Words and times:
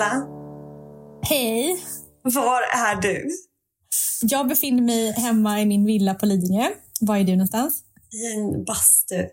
Hej 0.00 0.08
Bella. 0.08 0.26
Hej! 1.22 1.84
Var 2.22 2.62
är 2.62 2.96
du? 2.96 3.30
Jag 4.22 4.48
befinner 4.48 4.82
mig 4.82 5.12
hemma 5.12 5.60
i 5.60 5.66
min 5.66 5.84
villa 5.84 6.14
på 6.14 6.26
Lidingö. 6.26 6.68
Var 7.00 7.16
är 7.16 7.24
du 7.24 7.32
någonstans? 7.32 7.82
I 8.12 8.32
en 8.32 8.64
bastu. 8.64 9.28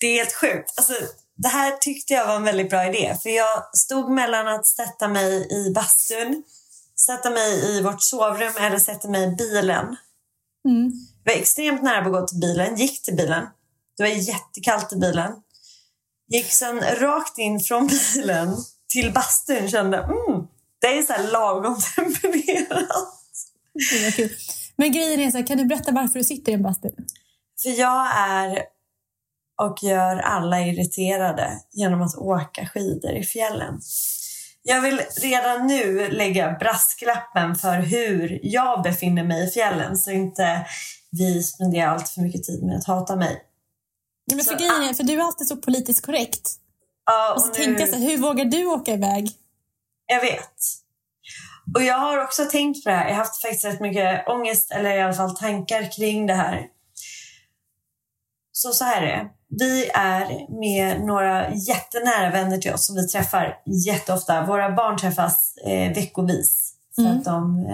Det 0.00 0.06
är 0.06 0.16
helt 0.16 0.32
sjukt. 0.32 0.72
Alltså, 0.76 0.92
det 1.36 1.48
här 1.48 1.76
tyckte 1.76 2.14
jag 2.14 2.26
var 2.26 2.36
en 2.36 2.42
väldigt 2.42 2.70
bra 2.70 2.86
idé. 2.86 3.16
För 3.22 3.30
jag 3.30 3.76
stod 3.76 4.10
mellan 4.10 4.48
att 4.48 4.66
sätta 4.66 5.08
mig 5.08 5.48
i 5.52 5.72
bastun, 5.74 6.42
sätta 7.06 7.30
mig 7.30 7.76
i 7.76 7.82
vårt 7.82 8.02
sovrum 8.02 8.52
eller 8.60 8.78
sätta 8.78 9.08
mig 9.08 9.28
i 9.28 9.36
bilen. 9.36 9.96
Mm. 10.68 10.92
Jag 11.24 11.32
var 11.32 11.40
extremt 11.40 11.82
nära 11.82 12.02
på 12.02 12.08
att 12.08 12.20
gå 12.20 12.26
till 12.26 12.40
bilen, 12.40 12.76
gick 12.76 13.02
till 13.02 13.16
bilen. 13.16 13.46
Det 13.96 14.02
var 14.02 14.10
jättekallt 14.10 14.92
i 14.92 14.96
bilen. 14.96 15.32
Gick 16.28 16.52
sen 16.52 16.80
rakt 16.80 17.38
in 17.38 17.60
från 17.60 17.86
bilen 18.14 18.56
till 18.92 19.12
bastun 19.12 19.68
kände 19.68 19.96
mm, 19.96 20.46
det 20.80 20.98
är 20.98 21.02
så 21.02 21.12
här 21.12 21.30
lagom 21.32 21.76
tempererat. 21.96 23.18
Men 24.76 24.92
grejen 24.92 25.20
är 25.20 25.30
så 25.30 25.36
här, 25.36 25.46
kan 25.46 25.58
du 25.58 25.64
berätta 25.64 25.92
varför 25.92 26.18
du 26.18 26.24
sitter 26.24 26.52
i 26.52 26.54
en 26.54 26.62
bastu? 26.62 26.88
För 27.62 27.80
jag 27.80 28.06
är 28.16 28.62
och 29.62 29.82
gör 29.82 30.16
alla 30.16 30.60
irriterade 30.60 31.60
genom 31.72 32.02
att 32.02 32.16
åka 32.16 32.66
skidor 32.66 33.12
i 33.12 33.24
fjällen. 33.24 33.80
Jag 34.62 34.80
vill 34.80 35.00
redan 35.22 35.66
nu 35.66 36.10
lägga 36.10 36.56
brasklappen 36.60 37.56
för 37.56 37.80
hur 37.80 38.40
jag 38.42 38.82
befinner 38.82 39.24
mig 39.24 39.48
i 39.48 39.50
fjällen 39.50 39.96
så 39.96 40.10
inte 40.10 40.66
vi 41.10 41.42
spenderar 41.42 41.86
allt 41.86 42.08
för 42.08 42.20
mycket 42.20 42.44
tid 42.44 42.62
med 42.62 42.76
att 42.76 42.86
hata 42.86 43.16
mig. 43.16 43.42
Ja, 44.24 44.36
men 44.36 44.44
för, 44.44 44.52
Så, 44.52 44.58
grejen 44.58 44.82
är, 44.82 44.94
för 44.94 45.04
du 45.04 45.12
är 45.12 45.22
alltid 45.22 45.48
så 45.48 45.56
politiskt 45.56 46.06
korrekt. 46.06 46.50
Ja, 47.06 47.32
Och 47.34 47.40
så 47.42 47.48
och 47.48 47.54
tänkte 47.54 47.82
jag 47.82 47.90
så 47.90 47.96
här, 47.96 48.02
hur 48.10 48.18
vågar 48.18 48.44
du 48.44 48.66
åka 48.66 48.92
iväg? 48.92 49.30
Jag 50.06 50.20
vet. 50.20 50.54
Och 51.74 51.82
jag 51.82 51.98
har 51.98 52.24
också 52.24 52.44
tänkt 52.44 52.84
på 52.84 52.90
det 52.90 52.96
här. 52.96 53.04
Jag 53.08 53.14
har 53.14 53.18
haft 53.18 53.42
faktiskt 53.42 53.64
rätt 53.64 53.80
mycket 53.80 54.28
ångest, 54.28 54.72
eller 54.72 54.96
i 54.96 55.02
alla 55.02 55.12
fall 55.12 55.36
tankar 55.36 55.92
kring 55.96 56.26
det 56.26 56.34
här. 56.34 56.66
Så 58.52 58.72
så 58.72 58.84
här 58.84 59.02
är 59.02 59.06
det. 59.16 59.28
Vi 59.48 59.90
är 59.94 60.50
med 60.60 61.00
några 61.00 61.54
jättenära 61.54 62.30
vänner 62.30 62.58
till 62.58 62.72
oss 62.72 62.86
som 62.86 62.96
vi 62.96 63.08
träffar 63.08 63.58
jätteofta. 63.86 64.46
Våra 64.46 64.70
barn 64.70 64.98
träffas 64.98 65.56
eh, 65.66 65.94
veckovis 65.94 66.72
för 66.94 67.02
Mm. 67.02 67.18
att 67.18 67.24
de 67.24 67.66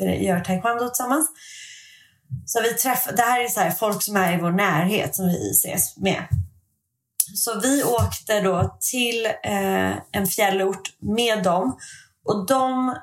eh, 0.00 0.22
gör 0.24 0.40
taekwondo 0.40 0.88
tillsammans. 0.88 1.28
Så 2.46 2.62
vi 2.62 2.72
träffar, 2.74 3.12
det 3.12 3.22
här 3.22 3.44
är 3.44 3.48
så 3.48 3.60
här, 3.60 3.70
folk 3.70 4.02
som 4.02 4.16
är 4.16 4.38
i 4.38 4.40
vår 4.40 4.50
närhet 4.50 5.14
som 5.14 5.26
vi 5.26 5.50
ses 5.50 5.96
med. 5.96 6.22
Så 7.34 7.60
vi 7.60 7.84
åkte 7.84 8.40
då 8.40 8.76
till 8.80 9.26
eh, 9.26 9.92
en 10.12 10.26
fjällort 10.26 10.96
med 10.98 11.42
dem 11.42 11.78
och 12.24 12.46
de 12.46 12.96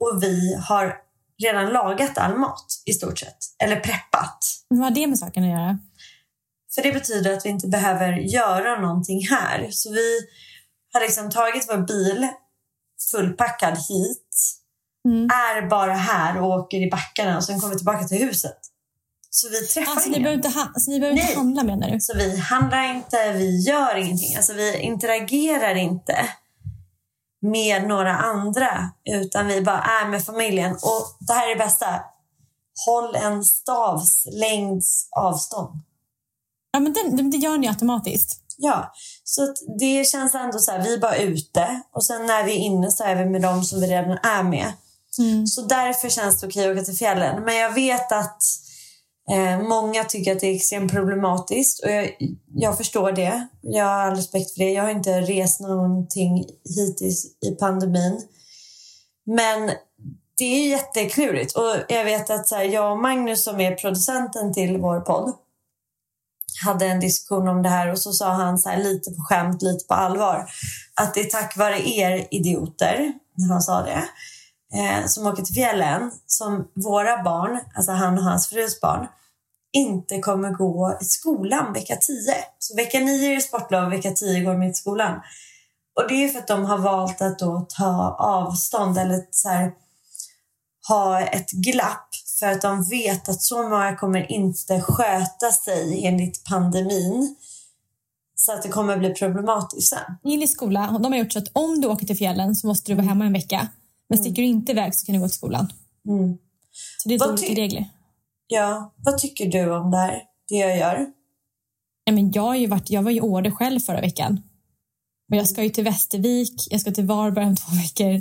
och 0.00 0.22
vi 0.22 0.54
har 0.68 0.96
redan 1.42 1.72
lagat 1.72 2.18
all 2.18 2.38
mat 2.38 2.66
i 2.86 2.92
stort 2.92 3.18
sett. 3.18 3.38
Eller 3.62 3.76
preppat. 3.76 4.38
Vad 4.68 4.78
har 4.78 4.90
det 4.90 5.06
med 5.06 5.18
saken 5.18 5.44
att 5.44 5.50
göra? 5.50 5.78
För 6.74 6.82
det 6.82 6.92
betyder 6.92 7.36
att 7.36 7.46
vi 7.46 7.50
inte 7.50 7.68
behöver 7.68 8.12
göra 8.12 8.80
någonting 8.80 9.26
här. 9.28 9.68
Så 9.70 9.92
vi 9.92 10.20
har 10.92 11.00
liksom 11.00 11.30
tagit 11.30 11.68
vår 11.68 11.86
bil 11.86 12.28
fullpackad 13.10 13.78
hit. 13.88 14.58
Mm. 15.08 15.24
Är 15.24 15.68
bara 15.68 15.94
här 15.94 16.40
och 16.40 16.48
åker 16.48 16.86
i 16.86 16.90
backarna 16.90 17.36
och 17.36 17.44
sen 17.44 17.60
kommer 17.60 17.72
vi 17.72 17.78
tillbaka 17.78 18.04
till 18.04 18.26
huset. 18.26 18.58
Så 19.30 19.48
vi 19.48 19.66
träffar 19.66 19.92
Alltså, 19.92 20.10
ni 20.10 20.16
ingen. 20.16 20.22
behöver 20.22 20.46
inte, 20.46 20.58
ha, 20.58 20.66
alltså, 20.74 20.90
ni 20.90 21.00
behöver 21.00 21.20
inte 21.20 21.36
handla 21.36 21.62
menar 21.62 21.90
du? 21.90 22.00
Så 22.00 22.14
vi 22.16 22.36
handlar 22.38 22.94
inte, 22.94 23.32
vi 23.32 23.60
gör 23.60 23.96
ingenting. 23.96 24.36
Alltså 24.36 24.52
vi 24.52 24.78
interagerar 24.78 25.74
inte 25.74 26.28
med 27.42 27.88
några 27.88 28.16
andra. 28.16 28.90
Utan 29.04 29.46
vi 29.46 29.60
bara 29.60 29.82
är 29.82 30.08
med 30.08 30.24
familjen. 30.24 30.72
Och 30.72 31.16
det 31.20 31.32
här 31.32 31.46
är 31.50 31.54
det 31.54 31.64
bästa. 31.64 32.00
Håll 32.86 33.14
en 33.16 33.44
stavs 33.44 34.26
längds 34.32 35.08
avstånd. 35.16 35.80
Ja, 36.72 36.80
men 36.80 36.92
det, 36.92 37.22
det 37.30 37.36
gör 37.36 37.58
ni 37.58 37.68
automatiskt. 37.68 38.40
Ja, 38.56 38.92
så 39.24 39.54
det 39.78 40.08
känns 40.08 40.34
ändå 40.34 40.58
så 40.58 40.70
här, 40.72 40.82
vi 40.82 40.94
är 40.94 40.98
bara 40.98 41.16
ute 41.16 41.80
och 41.94 42.04
sen 42.04 42.26
när 42.26 42.44
vi 42.44 42.52
är 42.52 42.56
inne 42.58 42.90
så 42.90 43.04
är 43.04 43.16
vi 43.16 43.24
med 43.24 43.42
dem 43.42 43.62
som 43.64 43.80
vi 43.80 43.86
redan 43.86 44.18
är 44.22 44.42
med. 44.42 44.72
Mm. 45.18 45.46
Så 45.46 45.62
därför 45.62 46.08
känns 46.08 46.40
det 46.40 46.46
okej 46.46 46.70
att 46.70 46.76
åka 46.76 46.84
till 46.84 46.96
fjällen. 46.96 47.42
Men 47.44 47.56
jag 47.56 47.72
vet 47.74 48.12
att 48.12 48.42
Eh, 49.30 49.60
många 49.60 50.04
tycker 50.04 50.32
att 50.32 50.40
det 50.40 50.46
är 50.46 50.54
extremt 50.54 50.92
problematiskt 50.92 51.84
och 51.84 51.90
jag, 51.90 52.16
jag 52.54 52.76
förstår 52.76 53.12
det. 53.12 53.48
Jag 53.60 53.84
har 53.84 53.92
all 53.92 54.16
respekt 54.16 54.54
för 54.54 54.58
det. 54.58 54.72
Jag 54.72 54.82
har 54.82 54.90
inte 54.90 55.20
rest 55.20 55.60
någonting 55.60 56.44
hittills 56.76 57.24
i 57.46 57.50
pandemin. 57.50 58.22
Men 59.26 59.70
det 60.38 60.44
är 60.44 60.68
jätteklurigt 60.68 61.56
och 61.56 61.76
jag 61.88 62.04
vet 62.04 62.30
att 62.30 62.48
så 62.48 62.54
här, 62.54 62.64
jag 62.64 62.92
och 62.92 62.98
Magnus 62.98 63.44
som 63.44 63.60
är 63.60 63.74
producenten 63.74 64.54
till 64.54 64.78
vår 64.78 65.00
podd 65.00 65.34
hade 66.64 66.86
en 66.86 67.00
diskussion 67.00 67.48
om 67.48 67.62
det 67.62 67.68
här 67.68 67.92
och 67.92 67.98
så 67.98 68.12
sa 68.12 68.28
han 68.28 68.58
så 68.58 68.68
här, 68.68 68.82
lite 68.82 69.10
på 69.10 69.22
skämt, 69.22 69.62
lite 69.62 69.84
på 69.86 69.94
allvar 69.94 70.50
att 70.94 71.14
det 71.14 71.20
är 71.20 71.30
tack 71.30 71.56
vare 71.56 71.88
er 71.88 72.28
idioter, 72.30 73.12
när 73.34 73.48
han 73.48 73.62
sa 73.62 73.82
det, 73.82 74.04
eh, 74.78 75.06
som 75.06 75.26
åker 75.26 75.42
till 75.42 75.54
fjällen 75.54 76.10
som 76.26 76.68
våra 76.74 77.22
barn, 77.22 77.60
alltså 77.74 77.92
han 77.92 78.18
och 78.18 78.24
hans 78.24 78.48
frus 78.48 78.80
barn, 78.80 79.06
inte 79.72 80.18
kommer 80.18 80.50
gå 80.50 80.98
i 81.00 81.04
skolan 81.04 81.72
vecka 81.72 81.96
10. 81.96 82.34
Så 82.58 82.76
vecka 82.76 83.00
9 83.00 83.30
är 83.30 83.34
det 83.34 83.40
sportlov 83.40 83.84
och 83.84 83.92
vecka 83.92 84.10
10 84.10 84.40
går 84.40 84.52
de 84.52 84.62
inte 84.62 84.78
i 84.78 84.80
skolan. 84.80 85.20
Och 85.94 86.08
det 86.08 86.24
är 86.24 86.28
för 86.28 86.38
att 86.38 86.46
de 86.46 86.64
har 86.64 86.78
valt 86.78 87.22
att 87.22 87.38
då 87.38 87.66
ta 87.68 88.16
avstånd 88.18 88.98
eller 88.98 89.24
så 89.30 89.48
här, 89.48 89.72
ha 90.88 91.20
ett 91.20 91.50
glapp 91.50 92.08
för 92.38 92.46
att 92.46 92.62
de 92.62 92.84
vet 92.84 93.28
att 93.28 93.42
så 93.42 93.68
många 93.68 93.96
kommer 93.96 94.32
inte 94.32 94.80
sköta 94.80 95.52
sig 95.52 96.06
enligt 96.06 96.44
pandemin. 96.44 97.36
Så 98.34 98.52
att 98.52 98.62
det 98.62 98.68
kommer 98.68 98.96
bli 98.96 99.14
problematiskt 99.14 99.88
sen. 99.88 100.16
Gillis 100.24 100.52
skola, 100.52 100.98
de 101.02 101.12
har 101.12 101.18
gjort 101.18 101.32
så 101.32 101.38
att 101.38 101.48
om 101.52 101.80
du 101.80 101.88
åker 101.88 102.06
till 102.06 102.16
fjällen 102.16 102.54
så 102.54 102.66
måste 102.66 102.92
du 102.92 102.96
vara 102.96 103.06
hemma 103.06 103.24
en 103.24 103.32
vecka. 103.32 103.68
Men 104.08 104.18
sticker 104.18 104.42
du 104.42 104.48
inte 104.48 104.72
iväg 104.72 104.94
så 104.94 105.06
kan 105.06 105.14
du 105.14 105.20
gå 105.20 105.28
till 105.28 105.36
skolan. 105.36 105.72
Mm. 106.08 106.38
Så 107.02 107.08
det 107.08 107.14
är 107.14 107.18
Vad 107.18 107.30
olika 107.30 107.54
regler. 107.54 107.88
Ja, 108.50 108.94
vad 108.96 109.18
tycker 109.18 109.46
du 109.46 109.74
om 109.74 109.90
det 109.90 109.96
här? 109.96 110.22
Det 110.48 110.54
jag 110.54 110.76
gör? 110.76 111.06
Nej, 112.06 112.14
men 112.14 112.32
jag, 112.32 112.42
har 112.42 112.54
ju 112.54 112.66
varit, 112.66 112.90
jag 112.90 113.02
var 113.02 113.10
i 113.10 113.20
Åre 113.20 113.50
själv 113.50 113.80
förra 113.80 114.00
veckan. 114.00 114.42
Och 115.30 115.36
jag 115.36 115.48
ska 115.48 115.62
ju 115.62 115.70
till 115.70 115.84
Västervik, 115.84 116.68
jag 116.70 116.80
ska 116.80 116.90
till 116.90 117.06
Varberg 117.06 117.44
om 117.44 117.56
två 117.56 117.72
veckor. 117.82 118.20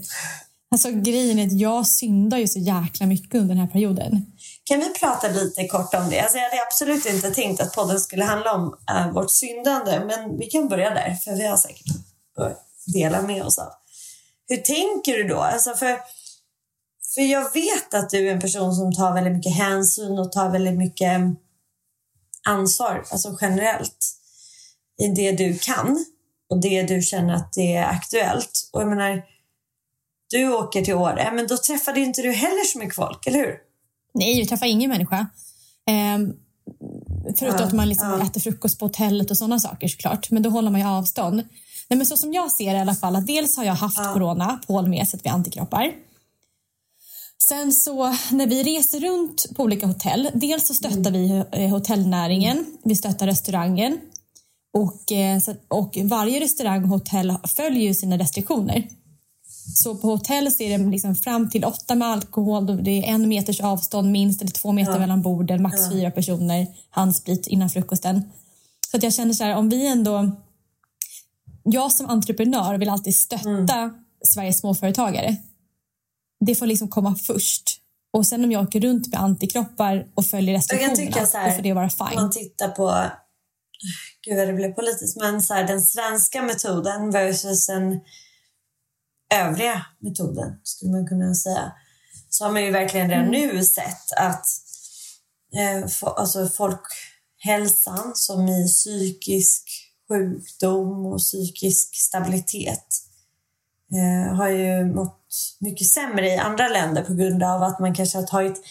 Alltså 0.72 0.92
grejen 0.92 1.40
är 1.40 1.46
att 1.46 1.60
jag 1.60 1.88
syndar 1.88 2.38
ju 2.38 2.48
så 2.48 2.60
jäkla 2.60 3.06
mycket 3.06 3.36
under 3.36 3.56
den 3.56 3.58
här 3.58 3.72
perioden. 3.72 4.26
Kan 4.64 4.80
vi 4.80 4.94
prata 4.94 5.28
lite 5.28 5.68
kort 5.68 5.94
om 5.94 6.10
det? 6.10 6.20
Alltså 6.20 6.38
jag 6.38 6.50
hade 6.50 6.62
absolut 6.68 7.06
inte 7.06 7.32
tänkt 7.32 7.62
att 7.62 7.76
podden 7.76 8.00
skulle 8.00 8.24
handla 8.24 8.54
om 8.54 8.78
äh, 8.90 9.12
vårt 9.12 9.32
syndande, 9.32 10.00
men 10.06 10.38
vi 10.38 10.46
kan 10.46 10.68
börja 10.68 10.90
där, 10.90 11.14
för 11.14 11.32
vi 11.32 11.48
har 11.48 11.58
säkert 11.58 11.86
att 12.38 12.66
dela 12.94 13.22
med 13.22 13.44
oss 13.44 13.60
av. 13.60 13.72
Hur 14.48 14.58
tänker 14.58 15.14
du 15.18 15.24
då? 15.24 15.40
Alltså 15.40 15.74
för, 15.74 15.98
för 17.16 17.22
jag 17.22 17.54
vet 17.54 17.94
att 17.94 18.10
du 18.10 18.28
är 18.28 18.34
en 18.34 18.40
person 18.40 18.76
som 18.76 18.94
tar 18.94 19.14
väldigt 19.14 19.34
mycket 19.34 19.56
hänsyn 19.56 20.20
och 20.20 20.32
tar 20.32 20.50
väldigt 20.50 20.78
mycket 20.78 21.22
ansvar, 22.48 23.04
alltså 23.12 23.38
generellt, 23.42 24.14
i 25.02 25.08
det 25.08 25.32
du 25.32 25.58
kan 25.58 26.06
och 26.50 26.62
det 26.62 26.84
du 26.84 27.02
känner 27.02 27.34
att 27.34 27.54
det 27.54 27.76
är 27.76 27.86
aktuellt. 27.86 28.70
Och 28.74 28.82
jag 28.82 28.88
menar, 28.88 29.24
du 30.30 30.54
åker 30.54 30.82
till 30.82 30.94
Åre, 30.94 31.32
men 31.34 31.48
då 31.48 31.58
träffade 31.58 32.00
inte 32.00 32.22
du 32.22 32.32
heller 32.32 32.66
så 32.66 32.80
mycket 32.80 32.96
folk, 32.96 33.28
eller 33.28 33.40
hur? 33.40 33.56
Nej, 34.14 34.40
jag 34.40 34.50
träffar 34.50 34.66
ingen 34.66 34.90
människa. 34.90 35.28
Ehm, 35.90 36.34
förutom 37.40 37.60
Ja, 37.60 37.66
att 37.66 37.74
man 37.74 37.90
liksom 37.90 38.10
ja. 38.10 38.26
äter 38.26 38.42
frukost 38.42 38.80
på 38.80 38.86
hotellet 38.86 39.32
och 39.32 39.38
sådana 39.38 39.60
saker 39.60 39.88
såklart. 39.88 40.32
Men 40.32 40.44
då 40.44 40.50
håller 40.50 40.72
man 40.72 40.82
ju 40.82 40.88
avstånd. 40.88 41.36
Nej, 41.88 41.98
men 41.98 42.06
så 42.06 42.18
som 42.18 42.34
jag 42.34 42.52
ser 42.52 42.72
det 42.72 42.78
i 42.78 42.82
alla 42.82 42.96
fall, 42.96 43.16
att 43.16 43.28
dels 43.28 43.58
har 43.58 43.64
jag 43.64 43.74
haft 43.74 44.14
corona, 44.14 44.60
Paul 44.68 44.88
med 44.88 45.08
sig 45.08 45.18
att 45.18 45.26
vi 45.26 45.30
antikroppar. 45.30 45.92
Sen 47.44 47.74
så 47.74 48.16
när 48.32 48.48
vi 48.48 48.64
reser 48.64 49.00
runt 49.00 49.46
på 49.56 49.64
olika 49.64 49.88
hotell, 49.88 50.30
dels 50.34 50.68
så 50.68 50.74
stöttar 50.74 51.12
vi 51.12 51.44
eh, 51.52 51.70
hotellnäringen, 51.70 52.66
vi 52.84 52.96
stöttar 52.96 53.28
restaurangen 53.28 54.00
och, 54.74 55.12
eh, 55.12 55.42
och 55.68 55.98
varje 56.04 56.40
restaurang 56.40 56.84
och 56.84 56.90
hotell 56.90 57.34
följer 57.44 57.84
ju 57.84 57.94
sina 57.94 58.18
restriktioner. 58.18 58.88
Så 59.76 59.96
på 59.96 60.08
hotell 60.08 60.52
så 60.52 60.64
är 60.64 60.78
det 60.78 60.92
liksom 60.92 61.16
fram 61.16 61.50
till 61.50 61.66
åtta 61.66 61.96
med 61.96 62.08
alkohol, 62.08 62.84
det 62.84 62.92
är 62.92 63.04
en 63.04 63.30
meters 63.30 63.62
avstånd 63.62 64.12
minst 64.12 64.42
eller 64.42 64.52
två 64.52 64.72
meter 64.72 65.00
mellan 65.00 65.22
borden, 65.22 65.62
max 65.62 65.90
fyra 65.92 66.12
personer, 66.12 66.68
handsprit 66.90 67.48
innan 67.48 67.70
frukosten. 67.70 68.32
Så 68.92 68.98
att 68.98 69.04
jag 69.04 69.14
känner 69.14 69.34
så 69.34 69.44
här, 69.44 69.56
om 69.56 69.70
vi 69.70 69.88
ändå... 69.88 70.32
Jag 71.64 71.92
som 71.92 72.10
entreprenör 72.10 72.78
vill 72.78 72.90
alltid 72.90 73.16
stötta 73.16 73.92
Sveriges 74.24 74.60
småföretagare. 74.60 75.38
Det 76.46 76.56
får 76.56 76.66
liksom 76.66 76.88
komma 76.90 77.16
först. 77.16 77.64
Och 78.14 78.28
sen 78.28 78.44
om 78.44 78.52
jag 78.52 78.64
åker 78.64 78.80
runt 78.80 79.08
med 79.08 79.20
antikroppar 79.22 80.08
och 80.16 80.26
följer 80.26 80.56
restriktionerna, 80.56 81.12
då 81.46 81.52
får 81.56 81.62
det 81.62 81.74
vara 81.74 81.84
om 81.84 81.90
fine. 81.90 82.22
man 82.22 82.32
tittar 82.32 82.68
på, 82.68 83.04
gud 84.26 84.38
vad 84.38 84.48
det 84.48 84.54
blev 84.54 84.74
politiskt, 84.74 85.18
men 85.18 85.42
så 85.42 85.54
här, 85.54 85.68
den 85.68 85.82
svenska 85.82 86.42
metoden 86.42 87.12
versus 87.12 87.68
den 87.68 88.00
övriga 89.34 89.86
metoden, 90.00 90.60
skulle 90.64 90.92
man 90.92 91.08
kunna 91.08 91.36
säga. 91.36 91.72
Så 92.30 92.44
har 92.44 92.52
man 92.52 92.64
ju 92.66 92.72
verkligen 92.72 93.10
redan 93.10 93.28
nu 93.32 93.64
sett 93.64 94.12
att 94.18 94.46
eh, 95.56 95.86
fo- 95.88 96.14
alltså 96.16 96.50
folkhälsan 96.50 98.12
som 98.16 98.48
i 98.48 98.68
psykisk 98.68 99.64
sjukdom 100.08 101.06
och 101.06 101.20
psykisk 101.20 101.96
stabilitet 101.96 102.88
eh, 103.94 104.36
har 104.36 104.50
ju 104.50 104.86
mått 104.86 105.17
mycket 105.60 105.88
sämre 105.88 106.28
i 106.28 106.38
andra 106.38 106.68
länder 106.68 107.04
på 107.04 107.14
grund 107.14 107.44
av 107.44 107.64
att 107.64 107.80
man 107.80 107.96
kanske 107.96 108.18
har 108.18 108.26
tagit 108.26 108.62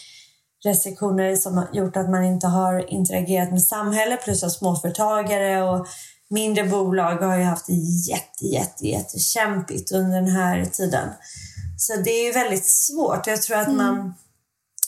restriktioner 0.65 1.35
som 1.35 1.57
har 1.57 1.69
gjort 1.73 1.97
att 1.97 2.09
man 2.09 2.23
inte 2.23 2.47
har 2.47 2.93
interagerat 2.93 3.51
med 3.51 3.63
samhället 3.63 4.23
plus 4.23 4.43
att 4.43 4.51
småföretagare 4.51 5.63
och 5.63 5.87
mindre 6.29 6.63
bolag 6.63 7.15
har 7.15 7.37
ju 7.37 7.43
haft 7.43 7.67
det 7.67 7.73
jätte, 8.09 8.45
jätte, 8.45 8.87
jättekämpigt 8.87 9.91
under 9.91 10.21
den 10.21 10.29
här 10.29 10.65
tiden. 10.65 11.09
Så 11.77 11.95
det 11.95 12.09
är 12.09 12.25
ju 12.25 12.31
väldigt 12.31 12.65
svårt. 12.65 13.27
Jag 13.27 13.41
tror 13.41 13.57
att 13.57 13.73
man 13.73 14.13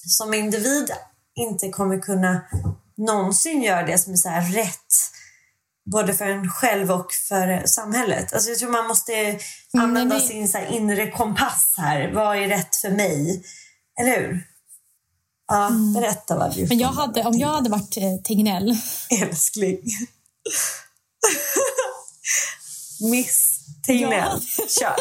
som 0.08 0.34
individ 0.34 0.92
inte 1.36 1.70
kommer 1.70 2.00
kunna 2.00 2.42
någonsin 2.98 3.64
göra 3.64 3.86
det 3.86 3.98
som 3.98 4.14
är 4.14 4.18
så 4.18 4.30
rätt 4.30 4.94
både 5.92 6.14
för 6.14 6.26
en 6.26 6.50
själv 6.52 6.92
och 6.92 7.14
för 7.14 7.64
samhället. 7.68 8.34
Alltså 8.34 8.50
jag 8.50 8.60
tror 8.60 8.72
man 8.72 8.88
måste 8.88 9.40
använda 9.78 10.16
det- 10.16 10.22
sin 10.22 10.48
så 10.48 10.58
här 10.58 10.66
inre 10.76 11.12
kompass 11.12 11.74
här. 11.78 12.12
Vad 12.14 12.38
är 12.38 12.48
rätt 12.48 12.76
för 12.76 12.90
mig? 12.90 13.44
Eller 14.02 14.18
hur? 14.18 14.46
Ja, 15.48 15.72
berätta 15.96 16.38
vad 16.38 16.52
du 16.54 16.58
Mm. 16.58 16.70
Men 16.70 16.80
jag 16.80 16.88
hade, 16.88 17.24
om 17.24 17.38
jag 17.38 17.48
hade 17.48 17.70
varit 17.70 17.98
eh, 17.98 18.16
Tegnell 18.24 18.78
Älskling. 19.22 19.82
Miss 23.12 23.60
Tegnell. 23.88 24.42
Kör. 24.80 24.96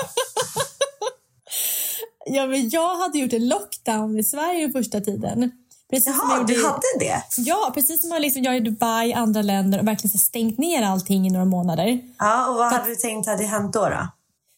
Ja, 2.26 2.46
men 2.46 2.68
jag 2.70 2.96
hade 2.96 3.18
gjort 3.18 3.32
en 3.32 3.48
lockdown 3.48 4.18
i 4.18 4.24
Sverige 4.24 4.70
första 4.72 5.00
tiden. 5.00 5.50
Precis 5.90 6.18
som 6.18 6.30
jag 6.30 6.38
Jaha, 6.38 6.46
du 6.46 6.64
hade 6.66 6.80
det? 6.98 7.22
Ja, 7.36 7.70
precis 7.74 8.00
som 8.00 8.08
man 8.08 8.22
liksom 8.22 8.42
gör 8.42 8.52
i 8.52 8.60
Dubai, 8.60 9.12
andra 9.12 9.42
länder 9.42 9.78
och 9.78 9.86
verkligen 9.86 10.18
stängt 10.18 10.58
ner 10.58 10.82
allting 10.82 11.26
i 11.26 11.30
några 11.30 11.44
månader. 11.44 12.00
Ja, 12.18 12.48
och 12.50 12.54
vad 12.56 12.72
hade 12.72 12.88
du 12.88 12.96
tänkt 12.96 13.26
hade 13.26 13.44
hänt 13.44 13.72
då? 13.72 13.88
då? 13.88 14.08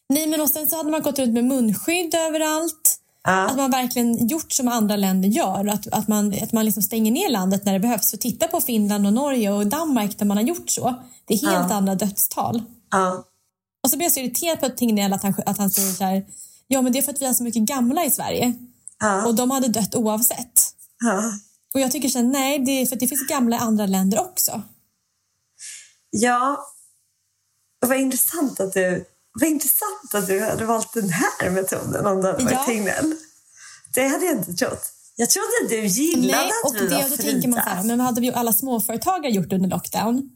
Nej, 0.09 0.27
men 0.27 0.41
och 0.41 0.49
sen 0.49 0.69
så 0.69 0.77
hade 0.77 0.91
man 0.91 1.01
gått 1.01 1.19
runt 1.19 1.33
med 1.33 1.45
munskydd 1.45 2.15
överallt. 2.15 2.97
Ja. 3.23 3.45
Att 3.49 3.55
man 3.57 3.71
verkligen 3.71 4.27
gjort 4.27 4.51
som 4.51 4.67
andra 4.67 4.95
länder 4.95 5.29
gör. 5.29 5.67
Att, 5.67 5.87
att 5.93 6.07
man, 6.07 6.33
att 6.43 6.51
man 6.51 6.65
liksom 6.65 6.83
stänger 6.83 7.11
ner 7.11 7.29
landet 7.29 7.65
när 7.65 7.73
det 7.73 7.79
behövs. 7.79 8.11
För 8.11 8.17
titta 8.17 8.47
på 8.47 8.61
Finland 8.61 9.07
och 9.07 9.13
Norge 9.13 9.51
och 9.51 9.67
Danmark 9.67 10.17
där 10.17 10.25
man 10.25 10.37
har 10.37 10.43
gjort 10.43 10.69
så. 10.69 10.95
Det 11.25 11.33
är 11.33 11.37
helt 11.37 11.69
Ja. 11.69 11.75
andra 11.75 11.95
dödstal. 11.95 12.63
Ja. 12.91 13.23
Och 13.83 13.89
så 13.89 13.97
blir 13.97 14.05
jag 14.05 14.13
så 14.13 14.19
irriterad 14.19 14.59
på 14.59 14.69
Tegnell 14.69 15.13
att 15.13 15.23
han, 15.23 15.33
att 15.45 15.57
han 15.57 15.71
säger 15.71 15.91
så 15.93 16.03
här. 16.03 16.25
Ja, 16.67 16.81
men 16.81 16.93
det 16.93 16.99
är 16.99 17.03
för 17.03 17.11
att 17.11 17.21
vi 17.21 17.25
har 17.25 17.33
så 17.33 17.43
mycket 17.43 17.61
gamla 17.61 18.05
i 18.05 18.11
Sverige. 18.11 18.53
Och 19.25 19.35
de 19.35 19.51
hade 19.51 19.67
dött 19.67 19.95
oavsett. 19.95 20.61
Ja. 21.01 21.33
Och 21.73 21.79
jag 21.79 21.91
tycker 21.91 22.09
så 22.09 22.17
här, 22.17 22.25
nej, 22.25 22.59
det 22.59 22.85
för 22.85 22.95
det 22.95 23.07
finns 23.07 23.27
gamla 23.27 23.55
i 23.55 23.59
andra 23.59 23.85
länder 23.85 24.21
också. 24.21 24.61
Ja, 26.09 26.65
vad 27.87 27.97
intressant 27.97 28.59
att 28.59 28.73
du, 28.73 29.05
vad 29.39 29.49
intressant 29.49 30.15
att 30.15 30.27
du 30.27 30.39
hade 30.39 30.65
valt 30.65 30.93
den 30.93 31.09
här 31.09 31.49
metoden 31.49 32.05
om 32.05 32.21
du 32.21 32.27
hade 32.27 32.43
varit 32.43 32.51
Ja. 32.51 32.63
Tegnell. 32.65 33.15
Det 33.93 34.07
hade 34.07 34.25
jag 34.25 34.37
inte 34.37 34.53
trott. 34.53 34.83
Jag 35.15 35.29
trodde 35.29 35.47
att 35.63 35.69
du 35.69 35.85
gillade 35.85 36.37
Nej, 36.37 36.51
och 36.65 36.75
att 36.75 36.81
vi 36.81 36.87
var 36.87 37.09
då 37.09 37.17
tänker 37.17 37.47
man 37.47 37.63
så 37.63 37.69
här, 37.69 37.83
men 37.83 37.97
vad 37.97 38.05
hade 38.05 38.21
vi 38.21 38.31
alla 38.31 38.53
småföretagare 38.53 39.31
gjort 39.31 39.53
under 39.53 39.69
lockdown? 39.69 40.29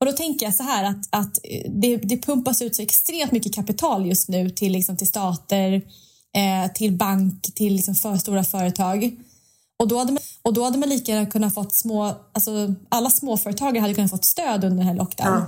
Och 0.00 0.06
då 0.06 0.12
tänker 0.12 0.46
jag 0.46 0.54
så 0.54 0.62
här 0.62 0.84
att, 0.84 1.08
att 1.10 1.38
eh, 1.44 1.70
det, 1.70 1.96
det 1.96 2.16
pumpas 2.16 2.62
ut 2.62 2.76
så 2.76 2.82
extremt 2.82 3.32
mycket 3.32 3.54
kapital 3.54 4.06
just 4.06 4.28
nu 4.28 4.50
till, 4.50 4.72
liksom, 4.72 4.96
till 4.96 5.08
stater, 5.08 5.72
eh, 6.36 6.72
till 6.72 6.92
bank, 6.92 7.54
till 7.54 7.72
liksom 7.74 7.94
för 7.94 8.16
stora 8.16 8.44
företag. 8.44 9.16
Och 9.84 9.88
då, 9.88 9.98
hade 9.98 10.12
man, 10.12 10.18
och 10.42 10.52
då 10.54 10.64
hade 10.64 10.78
man 10.78 10.88
lika 10.88 11.12
gärna 11.12 11.26
kunnat 11.30 11.54
fått 11.54 11.74
små, 11.74 12.14
alltså 12.32 12.74
alla 12.88 13.10
småföretagare 13.10 13.80
hade 13.80 13.94
kunnat 13.94 14.10
fått 14.10 14.24
stöd 14.24 14.64
under 14.64 14.76
den 14.78 14.86
här 14.86 14.94
lockdown. 14.94 15.28
Ja. 15.28 15.46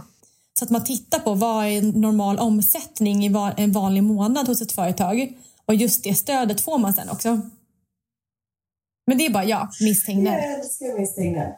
Så 0.59 0.65
att 0.65 0.71
man 0.71 0.85
tittar 0.85 1.19
på 1.19 1.35
vad 1.35 1.65
är 1.67 1.79
en 1.79 1.89
normal 1.91 2.39
omsättning 2.39 3.25
i 3.25 3.35
en 3.57 3.73
vanlig 3.73 4.03
månad 4.03 4.49
hos 4.49 4.61
ett 4.63 4.73
företag 4.73 5.33
och 5.67 5.75
just 5.75 6.05
det 6.05 6.15
stödet 6.15 6.61
får 6.61 6.79
man 6.79 6.95
sen 6.95 7.11
också. 7.11 7.41
Men 9.07 9.19
det 9.19 9.27
är 9.27 9.31
bara 9.33 9.45
jag, 9.45 9.69
Miss 9.81 10.05
Tegnell. 10.05 10.43
Jag 10.43 10.59
älskar 10.59 10.99
Miss 11.01 11.15
Tegnell. 11.15 11.53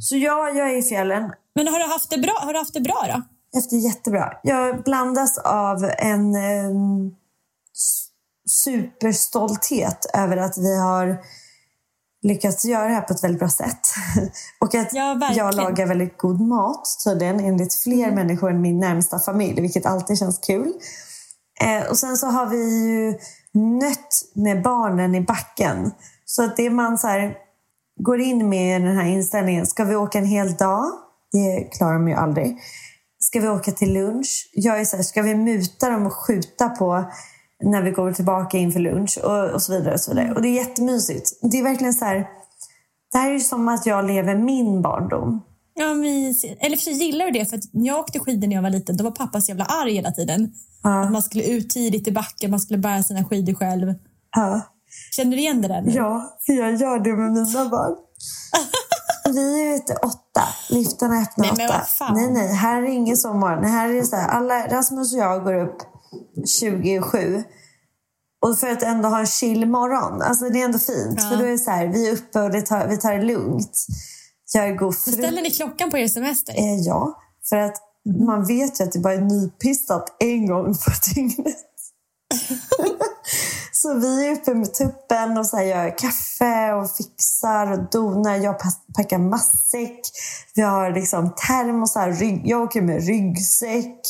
Så 0.00 0.16
ja, 0.16 0.48
jag 0.48 0.70
är 0.72 0.78
i 0.78 0.82
fjällen. 0.82 1.30
Men 1.54 1.68
har 1.68 1.78
du 1.78 1.84
haft 1.84 2.10
det 2.10 2.18
bra, 2.18 2.38
har 2.40 2.52
du 2.52 2.58
haft 2.58 2.74
det 2.74 2.80
bra 2.80 3.04
då? 3.14 3.22
Efter 3.58 3.76
jättebra. 3.76 4.32
Jag 4.42 4.82
blandas 4.82 5.38
av 5.38 5.84
en 5.98 6.34
s- 6.36 7.12
superstolthet 8.46 10.06
över 10.14 10.36
att 10.36 10.58
vi 10.58 10.78
har 10.78 11.18
lyckats 12.22 12.64
göra 12.64 12.88
det 12.88 12.94
här 12.94 13.00
på 13.00 13.12
ett 13.12 13.24
väldigt 13.24 13.38
bra 13.38 13.48
sätt. 13.48 13.80
Och 14.60 14.74
att 14.74 14.92
Ja, 14.92 15.32
jag 15.34 15.54
lagar 15.54 15.86
väldigt 15.86 16.18
god 16.18 16.40
mat 16.40 16.84
tydligen 17.04 17.40
enligt 17.40 17.74
fler 17.74 18.10
människor 18.10 18.50
än 18.50 18.60
min 18.60 18.78
närmsta 18.78 19.18
familj, 19.18 19.60
vilket 19.60 19.86
alltid 19.86 20.18
känns 20.18 20.38
kul. 20.38 20.72
Eh, 21.60 21.90
och 21.90 21.98
sen 21.98 22.16
så 22.16 22.26
har 22.26 22.46
vi 22.46 22.88
ju 22.88 23.18
nött 23.54 24.22
med 24.34 24.62
barnen 24.62 25.14
i 25.14 25.20
backen. 25.20 25.90
Så 26.24 26.44
att 26.44 26.56
det 26.56 26.70
man 26.70 26.98
så 26.98 27.06
här, 27.06 27.34
går 28.00 28.20
in 28.20 28.48
med 28.48 28.82
den 28.82 28.96
här 28.96 29.06
inställningen, 29.06 29.66
ska 29.66 29.84
vi 29.84 29.96
åka 29.96 30.18
en 30.18 30.26
hel 30.26 30.54
dag? 30.54 30.84
Det 31.32 31.68
klarar 31.76 31.94
de 31.94 32.08
ju 32.08 32.14
aldrig. 32.14 32.58
Ska 33.18 33.40
vi 33.40 33.48
åka 33.48 33.72
till 33.72 33.92
lunch? 33.92 34.50
Jag 34.52 34.80
är 34.80 34.84
så 34.84 34.96
här, 34.96 35.02
ska 35.02 35.22
vi 35.22 35.34
muta 35.34 35.90
dem 35.90 36.06
och 36.06 36.12
skjuta 36.12 36.68
på 36.68 37.04
när 37.62 37.82
vi 37.82 37.90
går 37.90 38.12
tillbaka 38.12 38.58
inför 38.58 38.80
lunch 38.80 39.18
och, 39.24 39.50
och 39.50 39.62
så 39.62 39.72
vidare. 39.72 39.94
Och 39.94 40.00
så 40.00 40.10
vidare. 40.10 40.32
Och 40.34 40.42
det 40.42 40.48
är 40.48 40.54
jättemysigt. 40.54 41.30
Det 41.42 41.58
är 41.58 41.62
verkligen 41.62 41.94
så 41.94 42.04
här, 42.04 42.26
det 43.12 43.18
här 43.18 43.30
är 43.30 43.38
som 43.38 43.68
att 43.68 43.86
jag 43.86 44.06
lever 44.06 44.34
min 44.34 44.82
barndom. 44.82 45.42
Ja, 45.74 45.94
mysigt. 45.94 46.64
Eller 46.64 46.76
för 46.76 46.84
sig 46.84 46.92
gillar 46.92 47.24
du 47.24 47.30
det? 47.30 47.46
För 47.46 47.56
att 47.56 47.64
jag 47.72 47.98
åkte 47.98 48.18
skidor 48.18 48.48
när 48.48 48.54
jag 48.54 48.62
var 48.62 48.70
liten, 48.70 48.96
då 48.96 49.04
var 49.04 49.10
pappa 49.10 49.40
så 49.40 49.50
jävla 49.50 49.64
arg 49.64 49.94
hela 49.94 50.10
tiden. 50.10 50.52
Ja. 50.82 51.04
Att 51.04 51.12
man 51.12 51.22
skulle 51.22 51.44
ut 51.44 51.70
tidigt 51.70 52.08
i 52.08 52.12
backen, 52.12 52.50
man 52.50 52.60
skulle 52.60 52.78
bära 52.78 53.02
sina 53.02 53.24
skidor 53.24 53.54
själv. 53.54 53.94
Ja. 54.36 54.60
Känner 55.16 55.30
du 55.30 55.38
igen 55.38 55.62
det 55.62 55.68
där 55.68 55.82
nu? 55.82 55.92
Ja, 55.92 56.38
för 56.46 56.52
jag 56.52 56.74
gör 56.74 56.98
det 56.98 57.16
med 57.16 57.32
mina 57.32 57.68
barn. 57.68 57.96
Vi 59.34 59.68
är 59.68 59.76
ute 59.76 59.92
åtta. 59.92 60.42
Liftarna 60.70 61.22
öppnar 61.22 61.56
Nej, 61.56 61.68
åtta. 61.68 62.14
Nej, 62.14 62.30
nej. 62.32 62.54
Här 62.54 62.82
är 62.82 62.86
ingen 62.86 63.16
sommar. 63.16 63.62
Här 63.62 63.88
är 63.88 64.02
så 64.02 64.16
här, 64.16 64.28
alla, 64.28 64.66
Rasmus 64.66 65.12
och 65.12 65.18
jag 65.18 65.44
går 65.44 65.54
upp 65.54 65.91
27. 66.46 67.42
Och 68.46 68.58
för 68.58 68.68
att 68.68 68.82
ändå 68.82 69.08
ha 69.08 69.20
en 69.20 69.26
chill 69.26 69.66
morgon. 69.66 70.22
Alltså 70.22 70.48
det 70.48 70.60
är 70.60 70.64
ändå 70.64 70.78
fint. 70.78 71.14
Ja. 71.16 71.28
För 71.28 71.36
då 71.36 71.44
är 71.44 71.50
det 71.50 71.58
så 71.58 71.70
här, 71.70 71.86
vi 71.86 72.08
är 72.08 72.12
uppe 72.12 72.40
och 72.40 72.50
det 72.50 72.62
tar, 72.62 72.86
vi 72.88 72.96
tar 72.96 73.14
det 73.14 73.22
lugnt. 73.22 73.86
Jag 74.54 74.78
god 74.78 74.98
frukt. 74.98 75.18
Ställer 75.18 75.42
ni 75.42 75.50
klockan 75.50 75.90
på 75.90 75.98
er 75.98 76.08
semester? 76.08 76.54
Eh, 76.58 76.74
ja, 76.74 77.18
för 77.48 77.56
att 77.56 77.76
man 78.26 78.46
vet 78.46 78.80
ju 78.80 78.84
att 78.84 78.92
det 78.92 78.98
bara 78.98 79.14
är 79.14 79.20
nypistat 79.20 80.16
en 80.18 80.46
gång 80.46 80.74
på 80.74 80.90
dygnet. 81.14 81.56
så 83.72 83.94
vi 83.94 84.26
är 84.26 84.32
uppe 84.32 84.54
med 84.54 84.74
tuppen 84.74 85.38
och 85.38 85.46
så 85.46 85.56
här 85.56 85.64
gör 85.64 85.98
kaffe 85.98 86.72
och 86.72 86.90
fixar 86.90 87.72
och 87.72 87.90
donar. 87.90 88.36
Jag 88.36 88.56
packar 88.96 89.18
matsäck. 89.18 90.00
Vi 90.54 90.62
har 90.62 90.90
liksom 90.90 91.34
termosar. 91.34 92.16
Jag 92.48 92.62
åker 92.62 92.82
med 92.82 93.06
ryggsäck. 93.06 94.00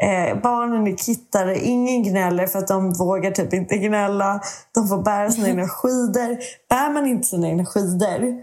Eh, 0.00 0.40
barnen 0.42 0.86
är 0.86 0.96
kittade. 0.96 1.60
Ingen 1.60 2.02
gnäller 2.02 2.46
för 2.46 2.58
att 2.58 2.68
de 2.68 2.92
vågar 2.92 3.30
typ 3.30 3.52
inte 3.52 3.76
gnälla. 3.76 4.40
De 4.74 4.88
får 4.88 5.02
bära 5.02 5.30
sina 5.30 5.48
egna 5.48 5.68
skidor. 5.68 6.38
Bär 6.68 6.92
man 6.92 7.06
inte 7.06 7.26
sina 7.26 7.48
egna 7.48 7.66
skidor, 7.66 8.40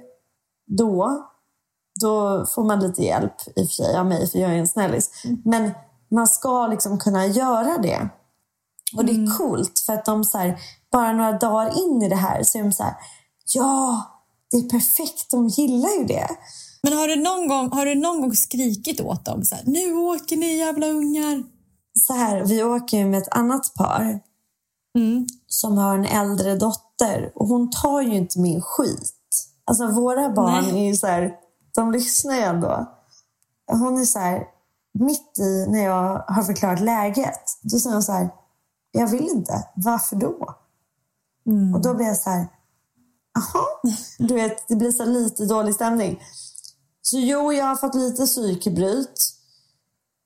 då 0.68 1.28
då 2.02 2.46
får 2.56 2.64
man 2.64 2.80
lite 2.80 3.04
hjälp 3.04 3.34
i 3.56 3.64
och 3.64 3.68
för 3.68 3.74
sig 3.74 3.98
av 3.98 4.06
mig, 4.06 4.30
för 4.30 4.40
jag 4.40 4.52
är 4.52 4.58
en 4.58 4.68
snällis. 4.68 5.24
Men 5.46 5.72
man 6.12 6.28
ska 6.28 6.68
liksom 6.68 7.00
kunna 7.00 7.26
göra 7.26 7.78
det. 7.78 8.10
Och 8.98 9.06
det 9.06 9.12
är 9.12 9.38
coolt, 9.38 9.80
för 9.80 9.94
att 9.94 10.06
de 10.06 10.24
så 10.24 10.38
här, 10.38 10.60
bara 10.92 11.14
några 11.14 11.32
dagar 11.32 11.84
in 11.84 12.02
i 12.02 12.10
det 12.10 12.16
här 12.16 12.44
så 12.44 12.58
är 12.58 12.64
de 12.64 12.72
så 12.72 12.84
här, 12.84 12.96
ja, 13.54 14.04
det 14.52 14.58
är 14.58 14.70
perfekt, 14.70 15.32
de 15.32 15.48
gillar 15.48 15.90
ju 16.00 16.06
det. 16.06 16.28
Men 16.84 16.94
har 16.98 17.08
du 17.08 17.16
någon 17.16 17.48
gång, 17.48 17.72
har 17.72 17.86
du 17.86 17.96
någon 17.96 18.22
gång 18.22 18.34
skrikit 18.34 19.02
åt 19.02 19.26
dem? 19.26 19.44
Så 19.44 19.56
här, 19.56 19.64
nu 19.66 19.94
åker 19.94 20.38
ni 20.38 20.58
jävla 20.58 20.88
ungar! 20.88 21.44
Så 21.94 22.14
här, 22.14 22.46
vi 22.46 22.64
åker 22.64 22.98
ju 22.98 23.06
med 23.06 23.18
ett 23.22 23.32
annat 23.32 23.74
par 23.74 24.20
Mm. 24.98 25.28
som 25.48 25.78
har 25.78 25.96
en 25.96 26.06
äldre 26.06 26.56
dotter 26.56 27.32
och 27.36 27.48
hon 27.48 27.70
tar 27.70 28.02
ju 28.02 28.16
inte 28.16 28.40
min 28.40 28.62
skit. 28.62 29.14
Alltså 29.66 29.88
våra 29.88 30.30
barn 30.30 30.64
Nej. 30.64 30.84
är 30.84 30.88
ju 30.90 30.96
så 30.96 31.08
här, 31.08 31.32
de 31.76 31.92
lyssnar 31.92 32.36
ju 32.36 32.42
ändå. 32.42 32.86
Hon 33.72 33.98
är 34.02 34.06
så 34.06 34.20
här, 34.20 34.44
mitt 34.94 35.40
i 35.40 35.66
när 35.70 35.84
jag 35.84 36.24
har 36.28 36.44
förklarat 36.44 36.80
läget, 36.80 37.42
då 37.62 37.80
säger 37.80 37.94
hon 37.94 38.04
så 38.04 38.12
här, 38.12 38.30
jag 38.92 39.08
vill 39.08 39.28
inte. 39.30 39.68
Varför 39.76 40.16
då? 40.16 40.56
Och 41.76 41.82
då 41.82 41.94
blir 41.94 42.06
jag 42.06 42.18
så 42.18 42.30
här, 42.30 42.48
jaha. 43.34 43.94
Du 44.20 44.34
vet, 44.34 44.68
det 44.68 44.76
blir 44.76 44.92
så 44.92 45.06
lite 45.06 45.46
dålig 45.46 45.76
stämning. 45.76 46.20
Så 47.02 47.18
jo, 47.20 47.54
jag 47.54 47.66
har 47.66 47.76
fått 47.76 47.96
lite 47.96 48.26
psykbryt. 48.26 49.38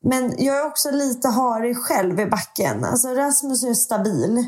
Men 0.03 0.34
jag 0.38 0.58
är 0.58 0.65
också 0.65 0.91
lite 0.91 1.27
harig 1.27 1.77
själv 1.77 2.20
i 2.20 2.25
backen. 2.25 2.84
Alltså 2.84 3.08
Rasmus 3.08 3.63
är 3.63 3.74
stabil. 3.74 4.46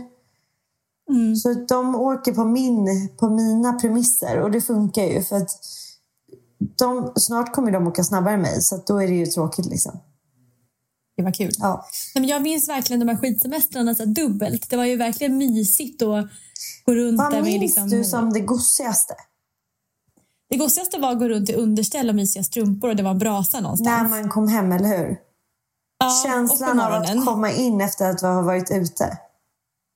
Så 1.44 1.54
de 1.54 1.96
åker 1.96 2.34
på, 2.34 2.46
min, 2.46 3.10
på 3.20 3.30
mina 3.30 3.74
premisser 3.74 4.42
och 4.42 4.52
det 4.52 4.62
funkar 4.62 5.04
ju. 5.04 5.24
För 5.24 5.36
att 5.36 5.50
de, 6.78 7.12
snart 7.16 7.54
kommer 7.54 7.72
de 7.72 7.88
åka 7.88 8.04
snabbare 8.04 8.34
än 8.34 8.42
mig 8.42 8.62
så 8.62 8.84
då 8.86 9.02
är 9.02 9.08
det 9.08 9.14
ju 9.14 9.26
tråkigt. 9.26 9.66
Liksom. 9.66 10.00
Det 11.18 11.24
var 11.24 11.32
kul. 11.32 11.52
Ja. 11.60 11.86
Nej, 12.16 12.22
men 12.22 12.30
jag 12.30 12.42
minns 12.42 12.70
verkligen 12.70 13.00
de 13.00 13.10
här 13.10 13.18
skidsemestrarna 13.18 13.96
så 13.96 14.06
dubbelt. 14.06 14.70
Det 14.70 14.78
var 14.78 14.86
ju 14.86 14.96
verkligen 14.96 15.38
mysigt 15.38 16.02
att 16.02 16.26
gå 16.86 16.94
runt 16.96 17.18
Vad 17.18 17.32
där 17.32 17.42
med 17.42 17.52
minns 17.52 17.62
liksom... 17.62 17.90
du 17.90 18.04
som 18.04 18.34
det 18.34 18.40
gosigaste? 18.40 19.14
Det 20.50 20.58
gosigaste 20.58 20.98
var 21.00 21.12
att 21.12 21.20
gå 21.20 21.28
runt 21.30 21.50
i 21.50 21.54
underställ 21.54 22.10
och 22.10 22.16
mysiga 22.16 22.44
strumpor 22.44 22.90
och 22.90 22.96
det 22.96 23.04
var 23.04 23.12
en 23.12 23.18
brasa 23.18 23.60
någonstans. 23.60 24.12
När 24.12 24.22
man 24.22 24.30
kom 24.30 24.48
hem, 24.48 24.72
eller 24.72 24.98
hur? 24.98 25.18
Ja, 26.00 26.24
Känslan 26.26 26.80
av 26.80 26.94
att 26.94 27.26
komma 27.26 27.52
in 27.52 27.82
efter 27.82 28.10
att 28.10 28.22
ha 28.22 28.42
varit 28.42 28.72
ute. 28.72 29.18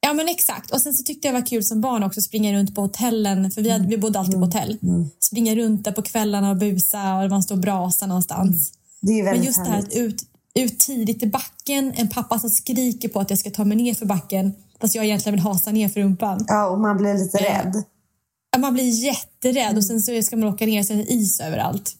Ja 0.08 0.14
men 0.14 0.28
exakt. 0.30 0.72
Och 0.72 0.82
sen 0.82 0.94
så 0.94 1.04
tyckte 1.04 1.28
jag 1.28 1.36
det 1.36 1.40
var 1.40 1.48
kul 1.48 1.64
som 1.64 1.82
barn 1.82 2.04
också 2.04 2.20
att 2.20 2.24
springa 2.24 2.54
runt 2.54 2.76
på 2.76 2.82
hotellen. 2.82 3.52
För 3.52 3.62
vi, 3.62 3.70
hade, 3.70 3.88
vi 3.88 3.98
bodde 3.98 4.20
alltid 4.20 4.36
Mm. 4.36 4.50
på 4.52 4.58
hotell. 4.58 4.78
Springa 5.20 5.56
runt 5.56 5.84
där 5.86 5.92
på 5.92 6.02
kvällarna 6.02 6.50
och 6.50 6.58
busa 6.58 7.16
och 7.16 7.22
det 7.22 7.28
var 7.28 7.36
en 7.38 7.44
stor 7.44 7.56
brasa 7.56 8.06
någonstans. 8.08 8.72
Det 9.02 9.12
är 9.12 9.16
ju 9.16 9.24
Men 9.24 9.32
väldigt 9.34 9.46
just 9.48 9.66
det 9.66 9.72
här 9.72 9.80
att 9.80 9.94
härligt. 9.94 9.98
ut, 10.14 10.24
ut 10.56 10.80
tidigt 10.80 11.24
i 11.24 11.28
backen, 11.28 11.94
en 11.96 12.10
pappa 12.10 12.40
som 12.40 12.50
skriker 12.50 13.10
på 13.10 13.20
att 13.20 13.30
jag 13.30 13.40
ska 13.40 13.50
ta 13.52 13.64
mig 13.64 13.78
ner 13.78 13.94
för 13.94 14.06
backen 14.06 14.54
fast 14.82 14.96
jag 14.96 15.06
egentligen 15.06 15.36
vill 15.36 15.44
hasa 15.44 15.72
ner 15.72 15.90
för 15.90 16.00
rumpan. 16.00 16.46
Ja, 16.48 16.68
och 16.68 16.80
man 16.80 16.98
blir 16.98 17.14
lite 17.14 17.38
Ja. 17.44 17.50
rädd. 17.50 17.84
Man 18.58 18.74
blir 18.74 19.04
jätterädd 19.06 19.78
och 19.78 19.84
sen 19.84 20.02
så 20.02 20.22
ska 20.22 20.38
man 20.38 20.50
åka 20.54 20.66
ner 20.66 20.80
och 20.92 20.98
det 20.98 21.14
is 21.14 21.40
överallt. 21.40 21.96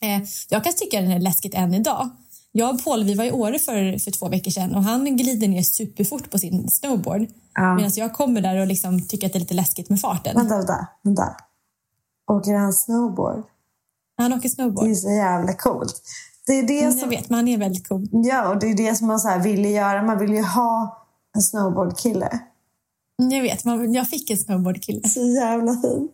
Eh, 0.00 0.28
jag 0.48 0.64
kan 0.64 0.72
tycka 0.72 1.00
det 1.00 1.12
är 1.12 1.18
läskigt 1.18 1.54
än 1.54 1.74
idag. 1.74 2.08
Jag 2.52 2.74
och 2.74 2.84
Paul 2.84 3.04
vi 3.04 3.14
var 3.14 3.24
i 3.24 3.32
Åre 3.32 3.58
för, 3.58 3.98
för 3.98 4.10
två 4.10 4.28
veckor 4.28 4.50
sedan 4.50 4.74
och 4.74 4.82
han 4.82 5.16
glider 5.16 5.48
ner 5.48 5.62
superfort 5.62 6.30
på 6.30 6.38
sin 6.38 6.68
snowboard. 6.70 7.26
Ja. 7.54 7.74
Medan 7.74 7.90
jag 7.96 8.12
kommer 8.14 8.40
där 8.40 8.56
och 8.60 8.66
liksom 8.66 9.02
tycker 9.08 9.26
att 9.26 9.32
det 9.32 9.38
är 9.38 9.40
lite 9.40 9.54
läskigt 9.54 9.90
med 9.90 10.00
farten. 10.00 10.36
Vänta, 10.36 10.56
vänta, 10.56 10.86
vänta. 11.02 11.36
Åker 12.32 12.54
han 12.54 12.72
snowboard? 12.72 13.44
Han 14.18 14.32
åker 14.32 14.42
Det 14.42 14.46
är 14.46 14.50
snowboard. 14.50 14.96
så 14.96 15.10
jävla 15.10 15.52
coolt. 15.52 16.02
Det 16.46 16.52
är 16.52 16.62
det 16.62 16.80
Mm, 16.80 16.92
som, 16.92 17.00
Jag 17.12 17.18
vet, 17.18 17.30
men 17.30 17.36
han 17.38 17.48
är 17.48 17.58
väldigt 17.58 17.88
cool. 17.88 18.08
ja, 18.12 18.48
och 18.48 18.60
det 18.60 18.66
är 18.66 18.74
det 18.76 18.94
som 18.94 19.06
man 19.06 19.20
så 19.20 19.28
här 19.28 19.38
ville 19.42 19.68
göra. 19.68 20.02
Man 20.02 20.18
vill 20.18 20.30
ju 20.30 20.42
ha 20.42 21.02
en 21.34 21.42
snowboardkille. 21.42 22.40
Mm, 23.22 23.32
Jag 23.32 23.42
vet, 23.42 23.64
man, 23.64 23.94
jag 23.94 24.08
fick 24.08 24.30
en 24.30 24.36
snowboardkille. 24.38 25.08
Så 25.08 25.20
jävla 25.20 25.72
fint. 25.72 26.12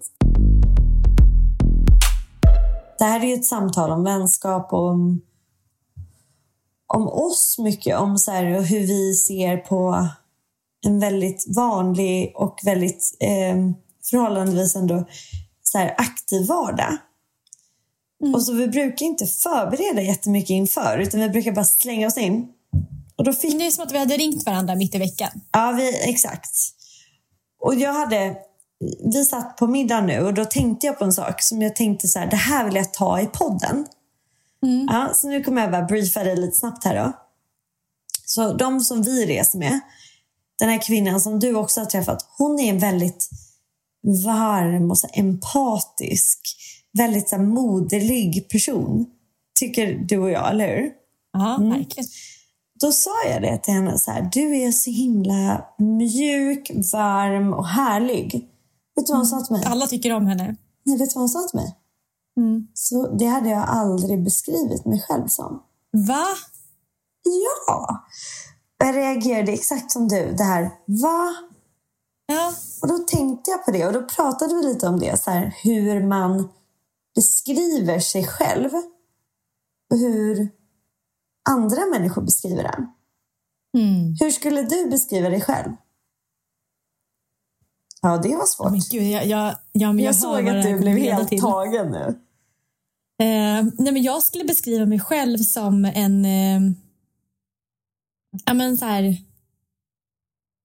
Det 2.99 3.05
här 3.05 3.21
är 3.21 3.27
ju 3.27 3.35
ett 3.35 3.47
samtal 3.47 3.91
om 3.91 4.05
vänskap 4.05 4.73
och 4.73 4.89
om, 4.89 5.21
om 6.87 7.09
oss 7.09 7.57
mycket. 7.59 7.99
Om 7.99 8.19
så 8.19 8.31
här, 8.31 8.45
hur 8.45 8.81
vi 8.81 9.15
ser 9.15 9.57
på 9.57 10.09
en 10.87 11.01
väldigt 11.01 11.45
vanlig 11.57 12.33
och 12.35 12.61
väldigt 12.65 13.17
eh, 13.21 13.57
förhållandevis 14.11 14.77
ändå 14.77 15.05
så 15.63 15.79
här, 15.79 15.95
aktiv 15.99 16.47
vardag. 16.47 16.97
Och 18.35 18.43
så 18.43 18.53
vi 18.53 18.69
brukar 18.69 19.07
inte 19.07 19.27
förbereda 19.27 20.03
jättemycket 20.03 20.51
inför 20.51 20.99
utan 20.99 21.21
vi 21.21 21.29
brukar 21.29 21.53
bara 21.53 21.65
slänga 21.65 22.07
oss 22.07 22.19
in. 22.19 22.49
Och 23.17 23.25
då 23.25 23.33
fick 23.33 23.59
Det 23.59 23.67
är 23.67 23.71
som 23.71 23.85
att 23.85 23.93
vi 23.93 23.99
hade 23.99 24.17
ringt 24.17 24.47
varandra 24.47 24.75
mitt 24.75 24.95
i 24.95 24.99
veckan. 24.99 25.31
Ja, 25.53 25.75
vi, 25.77 26.11
exakt. 26.11 26.51
Och 27.63 27.75
jag 27.75 27.93
hade... 27.93 28.37
Vi 29.13 29.25
satt 29.25 29.57
på 29.57 29.67
middag 29.67 30.01
nu 30.01 30.21
och 30.21 30.35
då 30.35 30.45
tänkte 30.45 30.87
jag 30.87 30.99
på 30.99 31.05
en 31.05 31.13
sak 31.13 31.43
som 31.43 31.63
jag 31.63 31.77
tänkte 31.77 32.09
så 32.09 32.19
här, 32.19 32.27
det 32.27 32.37
här 32.37 32.65
vill 32.65 32.75
jag 32.75 32.93
ta 32.93 33.21
i 33.21 33.27
podden. 33.27 33.87
Ja, 34.89 35.11
så 35.15 35.29
nu 35.29 35.43
kommer 35.43 35.63
jag 35.63 35.71
bara 35.71 35.83
briefa 35.83 36.25
dig 36.25 36.37
lite 36.37 36.57
snabbt 36.57 36.85
här 36.85 37.05
då. 37.05 37.13
Så 38.27 38.53
de 38.53 38.81
som 38.81 39.03
vi 39.03 39.27
reser 39.27 39.59
med, 39.59 39.81
den 40.59 40.69
här 40.69 40.83
kvinnan 40.83 41.21
som 41.21 41.39
du 41.39 41.55
också 41.55 41.81
har 41.81 41.87
träffat, 41.87 42.27
hon 42.39 42.61
är 42.61 42.71
en 42.71 42.79
väldigt 42.79 43.29
varm 44.25 44.91
och 44.91 44.99
så 44.99 45.09
empatisk, 45.13 46.41
väldigt 46.99 47.29
så 47.29 47.39
moderlig 47.39 48.49
person. 48.49 49.07
Tycker 49.61 49.95
du 49.95 50.19
och 50.19 50.31
jag, 50.31 50.51
eller 50.51 50.77
hur? 50.77 50.91
Ja, 51.33 51.59
verkligen. 51.61 52.09
Då 52.83 52.93
sa 52.93 53.11
jag 53.29 53.43
det 53.43 53.59
till 53.59 53.75
henne 53.75 53.99
så 53.99 54.11
här, 54.11 54.31
du 54.33 54.57
är 54.57 54.73
så 54.73 54.91
himla 54.91 55.65
mjuk, 55.79 56.71
varm 56.93 57.53
och 57.53 57.67
härlig. 57.67 58.49
Vet 58.97 59.07
du 59.07 59.13
vad 59.13 59.19
hon 59.19 59.27
sa 59.27 59.41
till 59.41 59.57
mig? 59.57 59.65
Alla 59.67 59.87
tycker 59.87 60.13
om 60.13 60.27
henne. 60.27 60.57
Nej, 60.85 60.99
vet 60.99 61.11
du 61.11 61.15
vad 61.15 61.23
hon 61.23 61.29
sa 61.29 61.49
till 61.49 61.61
mig? 61.61 61.77
Så 62.75 63.07
det 63.07 63.27
hade 63.27 63.49
jag 63.49 63.65
aldrig 63.69 64.25
beskrivit 64.25 64.85
mig 64.85 65.05
själv 65.09 65.27
som. 65.27 65.63
Va? 66.09 66.27
Ja! 67.67 68.07
Jag 68.79 68.97
reagerade 68.97 69.53
exakt 69.53 69.91
som 69.91 70.09
du. 70.09 70.33
Det 70.33 70.45
här, 70.45 70.63
va? 70.87 71.35
Ja. 72.27 72.53
Och 72.83 72.89
då 72.89 72.99
tänkte 72.99 73.51
jag 73.51 73.65
på 73.65 73.71
det 73.71 73.87
och 73.87 73.93
då 73.93 74.03
pratade 74.03 74.55
vi 74.55 74.63
lite 74.63 74.89
om 74.89 75.01
det. 75.01 75.23
Så 75.23 75.31
här, 75.31 75.55
hur 75.63 76.07
man 76.07 76.49
beskriver 77.15 77.99
sig 77.99 78.27
själv. 78.27 78.71
Och 79.91 79.99
hur 79.99 80.49
andra 81.51 81.87
människor 81.93 82.23
beskriver 82.23 82.65
en. 82.65 82.87
Mm. 83.79 84.17
Hur 84.21 84.31
skulle 84.31 84.63
du 84.63 84.91
beskriva 84.91 85.29
dig 85.29 85.41
själv? 85.41 85.71
Ja, 88.03 88.17
det 88.19 88.37
var 88.37 88.47
svårt. 88.47 88.71
Men 88.71 88.81
gud, 88.91 89.03
jag, 89.03 89.27
jag, 89.27 89.55
jag, 89.73 90.01
jag 90.01 90.15
såg 90.15 90.49
att 90.49 90.63
du 90.63 90.79
blev 90.79 90.97
helt 90.97 91.29
till. 91.29 91.41
tagen 91.41 91.91
nu. 91.91 92.19
Eh, 93.25 93.65
nej, 93.79 93.93
men 93.93 94.03
jag 94.03 94.23
skulle 94.23 94.45
beskriva 94.45 94.87
mig 94.87 95.01
själv 95.01 95.39
som 95.39 95.85
en... 95.85 96.25
Eh, 96.25 96.61
ja, 98.45 98.55
men 98.55 98.77
så 98.77 98.85
här, 98.85 99.05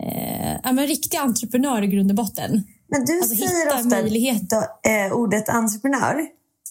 eh, 0.03 0.59
ja, 0.63 0.71
men 0.71 0.87
riktig 0.87 1.17
entreprenör 1.17 1.81
i 1.81 1.87
grund 1.87 2.11
och 2.11 2.15
botten. 2.15 2.63
Men 2.87 3.05
du 3.05 3.17
Alltså, 3.19 3.35
säger 3.35 3.67
ofta 3.75 3.89
möjlighet. 3.89 4.49
då, 4.49 4.57
eh, 4.89 5.13
ordet 5.13 5.49
entreprenör. 5.49 6.27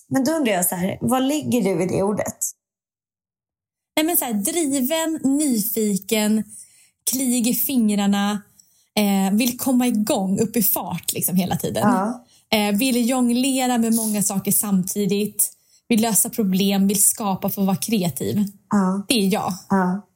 Men 0.08 0.24
då 0.24 0.32
undrar 0.32 0.52
jag 0.52 0.64
så 0.66 0.74
här, 0.74 0.98
vad 1.00 1.22
lägger 1.22 1.62
du 1.62 1.82
i 1.82 1.86
det 1.86 2.02
ordet? 2.02 2.36
Nej, 3.96 4.06
men 4.06 4.16
så 4.16 4.24
här, 4.24 4.32
driven, 4.32 5.20
nyfiken, 5.38 6.44
klig 7.10 7.48
i 7.48 7.54
fingrarna, 7.54 8.42
eh, 8.96 9.34
vill 9.34 9.58
komma 9.58 9.86
igång, 9.86 10.40
upp 10.40 10.56
i 10.56 10.62
fart 10.62 11.12
liksom 11.12 11.36
hela 11.36 11.56
tiden. 11.56 11.82
Ja. 11.82 12.24
Eh, 12.50 12.76
vill 12.76 13.08
jonglera 13.08 13.78
med 13.78 13.94
många 13.94 14.22
saker 14.22 14.52
samtidigt, 14.52 15.52
vill 15.88 16.02
lösa 16.02 16.30
problem, 16.30 16.88
vill 16.88 17.04
skapa 17.04 17.50
för 17.50 17.62
att 17.62 17.66
vara 17.66 17.76
kreativ. 17.76 18.44
Ja. 18.70 19.04
Det 19.08 19.14
är 19.14 19.32
jag. 19.32 19.52
Ja. 19.68 20.06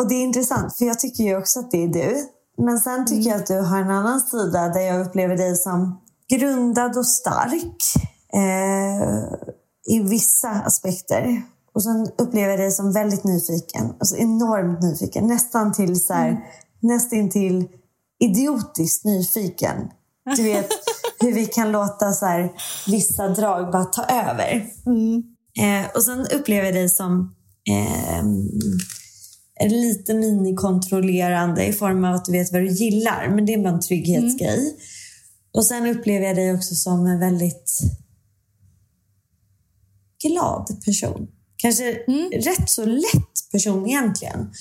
Och 0.00 0.08
det 0.08 0.14
är 0.14 0.22
intressant, 0.22 0.76
för 0.76 0.84
jag 0.84 1.00
tycker 1.00 1.24
ju 1.24 1.36
också 1.36 1.60
att 1.60 1.70
det 1.70 1.84
är 1.84 1.88
du. 1.88 2.28
Men 2.58 2.78
sen 2.78 3.06
tycker 3.06 3.30
jag 3.30 3.40
att 3.40 3.46
du 3.46 3.60
har 3.60 3.78
en 3.78 3.90
annan 3.90 4.20
sida 4.20 4.68
där 4.68 4.80
jag 4.80 5.06
upplever 5.06 5.36
dig 5.36 5.56
som 5.56 6.00
grundad 6.28 6.98
och 6.98 7.06
stark 7.06 7.82
eh, 8.32 9.94
i 9.94 10.00
vissa 10.00 10.50
aspekter. 10.50 11.42
Och 11.74 11.82
sen 11.82 12.08
upplever 12.18 12.50
jag 12.50 12.58
dig 12.58 12.70
som 12.70 12.92
väldigt 12.92 13.24
nyfiken. 13.24 13.92
Alltså 13.98 14.16
enormt 14.16 14.82
nyfiken. 14.82 15.26
Nästan 15.26 15.72
till 15.72 16.00
så 16.00 16.12
här, 16.12 16.40
nästan 16.80 17.30
till 17.30 17.68
idiotiskt 18.20 19.04
nyfiken. 19.04 19.76
Du 20.36 20.42
vet 20.42 20.68
hur 21.20 21.32
vi 21.32 21.46
kan 21.46 21.72
låta 21.72 22.12
så 22.12 22.26
här, 22.26 22.52
vissa 22.86 23.28
drag 23.28 23.72
bara 23.72 23.84
ta 23.84 24.04
över. 24.04 24.66
Eh, 25.58 25.90
och 25.94 26.02
sen 26.02 26.26
upplever 26.34 26.64
jag 26.64 26.74
dig 26.74 26.88
som 26.88 27.34
ehm, 27.70 28.48
lite 29.68 30.14
minikontrollerande 30.14 31.66
i 31.66 31.72
form 31.72 32.04
av 32.04 32.14
att 32.14 32.24
du 32.24 32.32
vet 32.32 32.52
vad 32.52 32.60
du 32.60 32.68
gillar. 32.68 33.28
Men 33.34 33.46
det 33.46 33.54
är 33.54 33.62
bara 33.62 33.74
en 33.74 33.80
trygghetsgrej. 33.80 34.76
Och 35.54 35.66
sen 35.66 35.86
upplever 35.86 36.26
jag 36.26 36.36
dig 36.36 36.54
också 36.54 36.74
som 36.74 37.06
en 37.06 37.20
väldigt 37.20 37.80
glad 40.22 40.84
person. 40.84 41.28
Kanske 41.62 41.92
rätt 42.32 42.70
så 42.70 42.84
lätt 42.84 43.50
person 43.52 43.86
egentligen. 43.88 44.52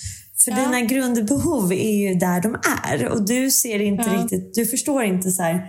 För 0.43 0.51
Ja. 0.51 0.57
dina 0.57 0.81
grundbehov 0.81 1.73
är 1.73 1.91
ju 2.09 2.15
där 2.15 2.41
de 2.41 2.57
är. 2.83 3.05
Och 3.07 3.25
du 3.25 3.51
ser 3.51 3.79
inte 3.81 4.03
Ja. 4.13 4.21
riktigt, 4.23 4.53
du 4.53 4.65
förstår 4.65 5.03
inte 5.03 5.31
så 5.31 5.43
här 5.43 5.61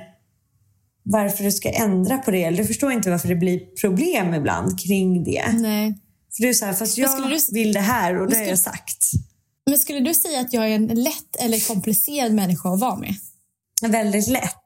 varför 1.02 1.44
du 1.44 1.52
ska 1.52 1.70
ändra 1.70 2.18
på 2.18 2.30
det. 2.30 2.44
Eller 2.44 2.58
du 2.58 2.64
förstår 2.66 2.92
inte 2.92 3.10
varför 3.10 3.28
det 3.28 3.34
blir 3.36 3.60
problem 3.80 4.34
ibland 4.34 4.80
kring 4.80 5.24
det. 5.24 5.52
Nej. 5.52 5.98
För 6.36 6.42
du 6.42 6.48
är 6.48 6.52
så 6.54 6.64
här, 6.64 6.72
fast 6.72 6.98
jag 6.98 7.28
du- 7.30 7.38
vill 7.52 7.72
det 7.72 7.80
här 7.80 8.12
och 8.20 8.26
det 8.30 8.36
har 8.36 8.40
skulle- 8.42 8.50
jag 8.50 8.58
sagt. 8.58 9.10
Men 9.70 9.78
skulle 9.78 10.00
du 10.00 10.14
säga 10.14 10.40
att 10.40 10.52
jag 10.52 10.64
är 10.70 10.74
en 10.74 10.86
lätt 10.86 11.36
eller 11.38 11.68
komplicerad 11.68 12.32
människa 12.32 12.68
att 12.74 12.80
vara 12.80 12.96
med? 12.96 13.14
Väldigt 13.82 14.28
lätt. 14.28 14.64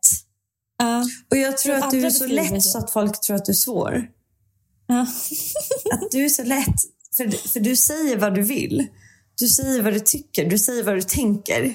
Ja. 0.78 1.04
Och 1.30 1.37
jag 1.37 1.59
tror 1.59 1.75
att 1.75 1.90
du 1.90 2.06
är 2.06 2.11
så 2.11 2.26
lätt 2.26 2.62
så. 2.62 2.71
så 2.71 2.78
att 2.78 2.90
folk 2.90 3.21
tror 3.21 3.37
att 3.37 3.44
du 3.44 3.52
är 3.52 3.56
svår. 3.56 4.06
Att 5.93 6.11
du 6.11 6.25
är 6.25 6.29
så 6.29 6.45
lätt. 6.45 6.75
För, 7.17 7.49
för 7.49 7.61
du 7.61 7.76
säger 7.76 8.17
vad 8.17 8.35
du 8.35 8.43
vill. 8.43 8.87
Du 9.38 9.49
säger 9.49 9.83
vad 9.83 9.93
du 9.93 10.00
tycker. 10.00 10.50
Du 10.50 10.59
säger 10.59 10.85
vad 10.85 10.95
du 10.95 11.03
tänker. 11.03 11.75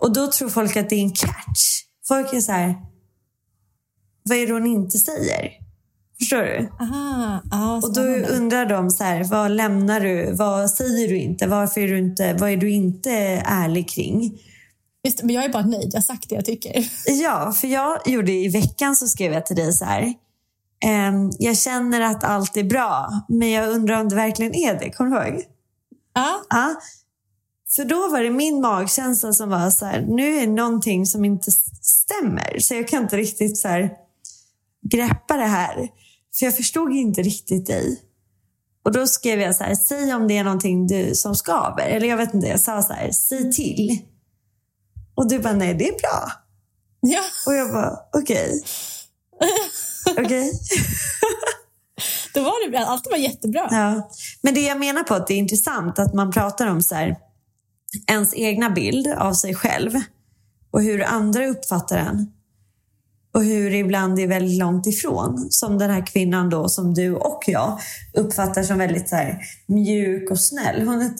Och 0.00 0.12
då 0.12 0.32
tror 0.32 0.48
folk 0.48 0.76
att 0.76 0.90
det 0.90 0.96
är 0.96 1.02
en 1.02 1.12
catch. 1.12 1.82
Folk 2.08 2.32
är 2.32 2.40
så 2.40 2.52
här. 2.52 2.74
Vad 4.22 4.38
är 4.38 4.46
det 4.46 4.52
hon 4.52 4.66
inte 4.66 4.98
säger? 4.98 5.50
Förstår 6.18 6.42
du? 6.42 6.68
Aha, 6.80 7.42
ja, 7.50 7.76
Och 7.76 7.94
då 7.94 8.02
undrar 8.36 8.66
de 8.66 8.90
så 8.90 9.04
här, 9.04 9.24
vad 9.24 9.50
lämnar 9.50 10.00
du? 10.00 10.32
Vad 10.32 10.70
säger 10.70 11.08
du 11.08 11.18
inte? 11.18 11.46
Varför 11.46 11.80
är 11.80 11.88
du 11.88 11.98
inte, 11.98 12.34
vad 12.34 12.50
är 12.50 12.56
du 12.56 12.70
inte 12.70 13.10
ärlig 13.44 13.88
kring? 13.88 14.38
Just, 15.04 15.22
men 15.22 15.34
jag 15.34 15.44
är 15.44 15.48
bara 15.48 15.66
nöjd. 15.66 15.90
Jag 15.92 16.00
har 16.00 16.02
sagt 16.02 16.28
det 16.28 16.34
jag 16.34 16.44
tycker. 16.44 16.84
Ja, 17.06 17.52
för 17.52 17.68
jag 17.68 18.08
gjorde 18.08 18.32
i 18.32 18.48
veckan 18.48 18.96
så 18.96 19.06
skrev 19.06 19.32
jag 19.32 19.46
till 19.46 19.56
dig 19.56 19.72
så 19.72 19.84
här. 19.84 20.14
Ehm, 20.82 21.30
jag 21.38 21.58
känner 21.58 22.00
att 22.00 22.24
allt 22.24 22.56
är 22.56 22.64
bra, 22.64 23.24
men 23.28 23.50
jag 23.50 23.68
undrar 23.68 24.00
om 24.00 24.08
det 24.08 24.14
verkligen 24.14 24.54
är 24.54 24.78
det. 24.78 24.90
Kommer 24.90 25.10
du 25.20 25.28
ihåg? 25.28 25.42
Ja. 26.14 26.42
Ja. 26.50 26.74
För 27.76 27.84
då 27.84 28.08
var 28.08 28.22
det 28.22 28.30
min 28.30 28.60
magkänsla 28.60 29.32
som 29.32 29.48
var 29.48 29.70
så 29.70 29.84
här, 29.84 30.00
nu 30.00 30.36
är 30.36 30.46
det 30.46 30.52
någonting 30.52 31.06
som 31.06 31.24
inte 31.24 31.50
stämmer. 31.82 32.58
Så 32.58 32.74
jag 32.74 32.88
kan 32.88 33.02
inte 33.02 33.16
riktigt 33.16 33.58
så 33.58 33.68
här 33.68 33.90
greppa 34.90 35.36
det 35.36 35.46
här. 35.46 35.88
För 36.38 36.46
jag 36.46 36.56
förstod 36.56 36.92
inte 36.92 37.22
riktigt 37.22 37.66
dig. 37.66 38.00
Och 38.84 38.92
då 38.92 39.06
skrev 39.06 39.40
jag 39.40 39.56
så 39.56 39.64
här, 39.64 39.74
säg 39.74 40.14
om 40.14 40.28
det 40.28 40.38
är 40.38 40.44
någonting 40.44 40.86
du, 40.86 41.14
som 41.14 41.34
skaver. 41.34 41.86
Eller 41.86 42.08
jag 42.08 42.16
vet 42.16 42.34
inte, 42.34 42.46
jag 42.46 42.60
sa 42.60 42.82
så 42.82 42.92
här, 42.92 43.10
säg 43.10 43.52
till. 43.52 43.98
Och 45.14 45.28
du 45.28 45.38
bara, 45.38 45.52
nej 45.52 45.74
det 45.74 45.88
är 45.88 45.98
bra. 45.98 46.32
ja. 47.00 47.20
Och 47.46 47.54
jag 47.54 47.72
bara, 47.72 47.98
okej. 48.12 48.62
Okej. 50.10 50.52
Då 52.34 52.42
var 52.42 52.70
det 52.70 52.78
allt 52.78 53.06
var 53.10 53.16
jättebra. 53.16 53.68
Ja. 53.70 54.10
Men 54.40 54.54
det 54.54 54.60
jag 54.60 54.78
menar 54.78 55.02
på 55.02 55.14
att 55.14 55.26
det 55.26 55.34
är 55.34 55.38
intressant 55.38 55.98
att 55.98 56.14
man 56.14 56.30
pratar 56.30 56.66
om 56.66 56.82
så 56.82 56.94
här, 56.94 57.16
ens 58.06 58.34
egna 58.34 58.70
bild 58.70 59.06
av 59.06 59.32
sig 59.32 59.54
själv 59.54 59.90
och 60.70 60.82
hur 60.82 61.04
andra 61.04 61.46
uppfattar 61.46 61.98
en. 61.98 62.32
Och 63.34 63.44
hur 63.44 63.70
det 63.70 63.76
ibland 63.76 64.18
är 64.18 64.26
väldigt 64.26 64.58
långt 64.58 64.86
ifrån. 64.86 65.46
Som 65.50 65.78
den 65.78 65.90
här 65.90 66.06
kvinnan 66.06 66.50
då 66.50 66.68
som 66.68 66.94
du 66.94 67.14
och 67.14 67.42
jag 67.46 67.78
uppfattar 68.14 68.62
som 68.62 68.78
väldigt 68.78 69.08
så 69.08 69.16
här, 69.16 69.38
mjuk 69.66 70.30
och 70.30 70.40
snäll. 70.40 70.86
Hon 70.86 71.10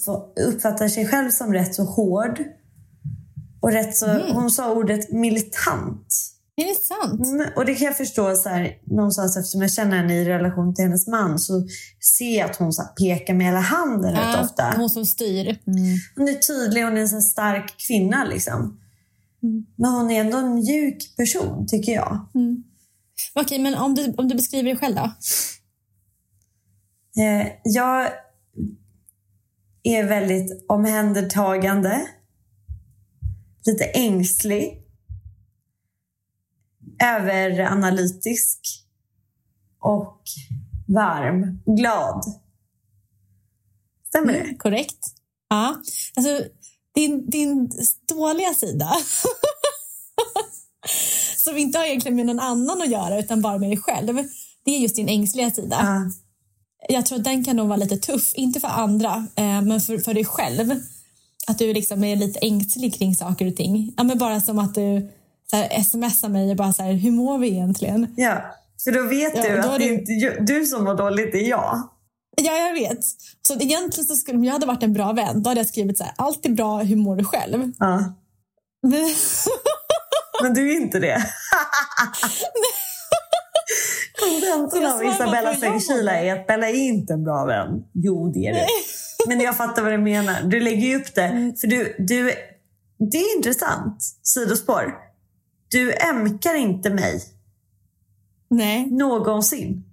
uppfattar 0.49 0.89
sig 0.89 1.09
själv 1.09 1.31
som 1.31 1.53
rätt 1.53 1.75
så 1.75 1.85
hård. 1.85 2.45
Och 3.61 3.73
rätt 3.73 3.97
så, 3.97 4.33
hon 4.33 4.51
sa 4.51 4.73
ordet 4.73 5.13
militant. 5.13 6.32
Är 6.63 6.67
det 6.67 6.75
sant? 6.75 7.27
Mm, 7.27 7.49
Och 7.57 7.65
det 7.67 7.75
kan 7.75 7.85
jag 7.87 7.97
förstå 7.97 8.35
så 8.37 8.49
här, 8.49 8.79
någonstans 8.87 9.37
eftersom 9.37 9.61
jag 9.63 9.73
känner 9.73 9.97
henne 9.97 10.15
i 10.15 10.25
relation 10.25 10.75
till 10.75 10.85
hennes 10.85 11.07
man 11.07 11.39
så 11.39 11.67
ser 12.19 12.39
jag 12.39 12.51
att 12.51 12.57
hon 12.57 12.73
så 12.73 12.83
här, 12.83 12.89
pekar 12.89 13.35
med 13.35 13.47
hela 13.47 13.61
handen 13.61 14.11
rätt 14.13 14.21
Ja, 14.23 14.41
ofta. 14.45 14.75
Hon 14.77 14.91
som 14.91 15.07
styr. 15.07 15.59
Hon 16.17 16.29
är 16.29 16.35
tydlig, 16.35 16.83
hon 16.83 16.97
är 16.97 17.01
en 17.01 17.09
så 17.09 17.21
stark 17.21 17.75
kvinna 17.87 18.25
liksom. 18.25 18.79
Men 19.77 19.91
hon 19.91 20.11
är 20.11 20.21
ändå 20.21 20.39
en 20.39 20.55
mjuk 20.55 21.17
person 21.17 21.67
tycker 21.67 21.93
jag. 21.93 22.27
Okej, 23.35 23.59
men 23.59 23.75
om 23.75 23.95
du, 23.95 24.15
om 24.19 24.29
du 24.29 24.35
beskriver 24.35 24.65
dig 24.65 24.77
själv 24.77 24.97
då? 24.97 25.13
Eh, 27.23 27.47
jag 27.65 28.09
är 29.83 30.05
väldigt 30.05 30.65
omhändertagande. 30.69 32.07
Lite 33.67 33.85
ängslig. 33.85 34.82
Överanalytisk. 37.03 38.59
Och 39.81 40.23
varm. 40.89 41.63
Glad. 41.67 42.25
Stämmer 44.09 44.33
det? 44.33 44.55
Korrekt. 44.55 45.07
Ja. 45.49 45.77
Alltså, 46.17 46.45
din, 46.95 47.31
din 47.31 47.71
dåliga 48.09 48.55
sida 48.55 48.93
som 51.37 51.57
inte 51.57 51.79
har 51.79 51.87
egentligen 51.87 52.17
med 52.17 52.27
någon 52.27 52.41
annan 52.41 52.83
att 52.83 52.91
göra 52.91 53.19
utan 53.19 53.43
bara 53.43 53.59
med 53.59 53.71
dig 53.71 53.79
själv. 53.79 54.25
Det 54.65 54.71
är 54.77 54.79
just 54.79 54.97
din 54.97 55.09
ängsliga 55.09 55.51
sida. 55.51 55.77
Ja. 55.81 56.11
Jag 56.89 57.07
tror 57.07 57.19
att 57.19 57.25
den 57.25 57.45
kan 57.45 57.57
nog 57.57 57.69
vara 57.69 57.77
lite 57.77 57.97
tuff, 57.97 58.35
inte 58.35 58.61
för 58.61 58.69
andra, 58.69 59.27
eh, 59.37 59.63
men 59.63 59.81
för, 59.81 59.99
för 59.99 60.15
dig 60.15 60.25
själv. 60.25 60.81
Att 61.47 61.59
du 61.59 61.75
liksom 61.75 62.05
är 62.05 62.17
lite 62.17 62.39
ängslig 62.39 62.95
kring 62.95 63.15
saker 63.15 63.47
och 63.47 63.57
ting. 63.57 63.95
Ja, 63.97 64.03
men 64.03 64.19
bara 64.19 64.41
som 64.41 64.59
att 64.59 64.75
du 64.75 65.11
så 65.53 65.57
här, 65.57 65.83
smsar 65.83 66.29
mig 66.29 66.51
och 66.51 66.57
bara 66.57 66.73
så 66.73 66.83
här, 66.83 66.93
hur 66.93 67.11
mår 67.11 67.39
vi 67.39 67.49
egentligen? 67.49 68.15
ja. 68.17 68.43
För 68.85 68.93
då 68.93 69.03
vet 69.03 69.37
Ja, 69.37 69.43
du 69.43 69.49
då 69.63 69.69
att 69.69 69.79
det 69.79 69.85
du- 69.89 69.95
inte 69.95 70.13
är 70.13 70.41
du 70.41 70.67
som 70.67 70.85
mår 70.85 70.95
dåligt, 70.95 71.33
det 71.33 71.39
är 71.39 71.49
jag. 71.49 71.89
Ja, 72.43 72.53
jag 72.53 72.73
vet. 72.75 72.99
Så 73.43 73.55
egentligen 73.55 74.07
så 74.07 74.15
skulle, 74.15 74.39
om 74.39 74.45
jag 74.45 74.53
hade 74.53 74.67
varit 74.67 74.83
en 74.83 74.93
bra 74.93 75.13
vän, 75.13 75.43
då 75.43 75.51
hade 75.51 75.61
jag 75.61 75.69
skrivit 75.69 75.99
så 75.99 76.05
här, 76.05 76.13
allt 76.17 76.47
är 76.47 76.51
bra, 76.51 76.79
hur 76.79 76.97
mår 76.97 77.17
du 77.17 77.25
själv? 77.25 77.73
Ja. 77.79 78.15
Men, 78.83 79.15
Men 80.43 80.55
du 80.55 80.73
är 80.73 80.77
inte 80.81 80.99
det. 80.99 81.25
Kontentan 84.21 84.87
av 84.95 85.05
Isabella 85.05 85.55
Sengkila 85.57 86.13
är 86.21 86.33
att 86.41 86.47
Bella 86.47 86.69
är 86.69 86.75
inte 86.75 87.13
en 87.13 87.25
bra 87.25 87.45
vän. 87.45 87.69
Jo, 87.95 88.33
det 88.35 88.47
är 88.47 88.55
du. 88.55 88.61
Men 89.29 89.41
jag 89.41 89.57
fattar 89.57 89.83
vad 89.83 89.93
du 89.93 89.99
menar. 89.99 90.43
Du 90.43 90.61
lägger 90.61 90.87
ju 90.87 90.97
upp 90.97 91.15
det. 91.15 91.23
Mm. 91.25 91.55
För 91.57 91.67
du, 91.67 91.97
du, 91.99 92.25
det 93.11 93.19
är 93.19 93.37
intressant. 93.37 93.97
Sidospår. 94.23 94.95
Du 95.73 95.93
ämkar 95.93 96.55
inte 96.55 96.91
mig 96.91 97.23
nej, 98.49 98.87
någonsin. 98.91 99.85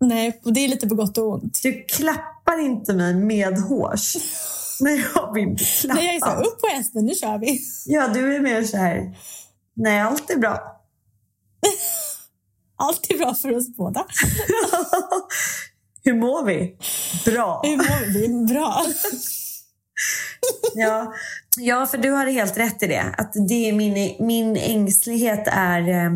nej, 0.00 0.40
och 0.44 0.52
det 0.52 0.60
är 0.60 0.68
lite 0.68 0.88
på 0.88 0.94
gott 0.94 1.18
och 1.18 1.32
ont. 1.32 1.62
Du 1.62 1.84
klappar 1.84 2.60
inte 2.60 2.94
mig 2.94 3.14
med 3.14 3.58
hårs. 3.58 4.16
När 4.80 4.90
jag 4.90 5.34
vill 5.34 5.48
bli 5.48 5.64
klappad. 5.64 5.96
Nej, 5.96 6.06
jag 6.06 6.14
är 6.14 6.20
så 6.20 6.26
här, 6.26 6.46
upp 6.46 6.60
på 6.60 6.66
hästen, 6.66 7.06
nu 7.06 7.14
kör 7.14 7.38
vi. 7.38 7.60
Ja, 7.86 8.08
du 8.08 8.36
är 8.36 8.40
mer 8.40 8.62
så 8.64 8.76
här. 8.76 9.18
Nej, 9.74 10.00
allt 10.00 10.30
är 10.30 10.38
bra. 10.38 10.58
Allt 12.78 13.10
är 13.10 13.18
bra 13.18 13.34
för 13.34 13.56
oss 13.56 13.76
båda. 13.76 14.06
Hur 16.04 16.14
mår 16.14 16.44
vi? 16.44 16.76
Bra. 17.24 17.62
Hur 17.64 17.76
mår 17.76 18.12
vi? 18.12 18.54
Bra. 18.54 18.86
ja. 20.74 21.14
ja, 21.56 21.86
för 21.86 21.98
du 21.98 22.10
har 22.10 22.26
helt 22.26 22.58
rätt 22.58 22.82
i 22.82 22.86
det. 22.86 23.14
Att 23.18 23.32
det 23.48 23.68
är 23.68 23.72
min, 23.72 24.16
min 24.26 24.56
ängslighet 24.56 25.44
är 25.46 25.88
eh, 25.88 26.10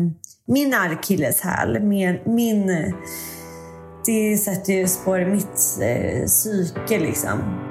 min 0.47 0.73
akilleshäl. 0.73 1.83
Min, 1.83 2.19
min, 2.25 2.93
det 4.05 4.37
sätter 4.37 4.73
ju 4.73 4.87
spår 4.87 5.21
i 5.21 5.25
mitt 5.25 5.79
eh, 5.81 6.25
psyke 6.25 6.99
liksom. 6.99 7.70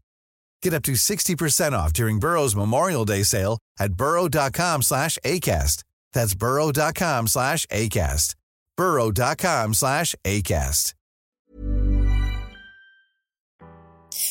Get 0.63 0.73
up 0.73 0.83
to 0.83 0.91
60% 0.91 1.73
off 1.73 1.93
during 1.93 2.19
Burrow's 2.19 2.55
Memorial 2.55 3.05
Day 3.05 3.23
sale 3.23 3.57
at 3.79 3.93
burrow.com 3.93 4.81
slash 4.81 5.17
ACAST. 5.25 5.83
That's 6.13 6.35
burrow.com 6.35 7.27
slash 7.27 7.65
ACAST. 7.65 8.35
burrow.com 8.77 9.73
slash 9.73 10.15
ACAST. 10.23 10.95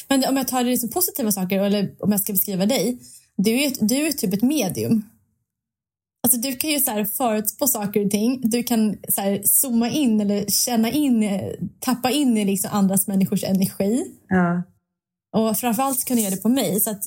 Men 0.08 0.24
om 0.28 0.36
jag 0.36 0.48
tar 0.48 0.64
det 0.64 0.76
som 0.76 0.90
positiva 0.90 1.32
saker, 1.32 1.60
eller 1.62 1.94
om 1.98 2.12
jag 2.12 2.20
ska 2.20 2.32
beskriva 2.32 2.66
dig. 2.66 2.98
Du 3.36 3.62
är, 3.62 3.72
du 3.80 4.06
är 4.06 4.12
typ 4.12 4.34
ett 4.34 4.42
medium. 4.42 5.02
Alltså 6.22 6.40
du 6.40 6.56
kan 6.56 6.70
ju 6.70 6.80
så 6.80 6.90
här 6.90 7.04
förutspå 7.04 7.66
saker 7.66 8.04
och 8.04 8.10
ting. 8.10 8.40
Du 8.42 8.62
kan 8.62 8.96
så 9.08 9.20
här 9.20 9.42
zooma 9.44 9.88
in 9.90 10.20
eller 10.20 10.46
känna 10.46 10.90
in, 10.90 11.40
tappa 11.80 12.10
in 12.10 12.36
i 12.36 12.44
liksom 12.44 12.70
andras 12.72 13.06
människors 13.06 13.44
energi. 13.44 14.04
Ja. 14.28 14.62
Och 15.32 15.58
framförallt 15.58 16.04
kan 16.04 16.16
du 16.16 16.22
göra 16.22 16.34
det 16.34 16.42
på 16.42 16.48
mig. 16.48 16.80
Så 16.80 16.90
att, 16.90 17.04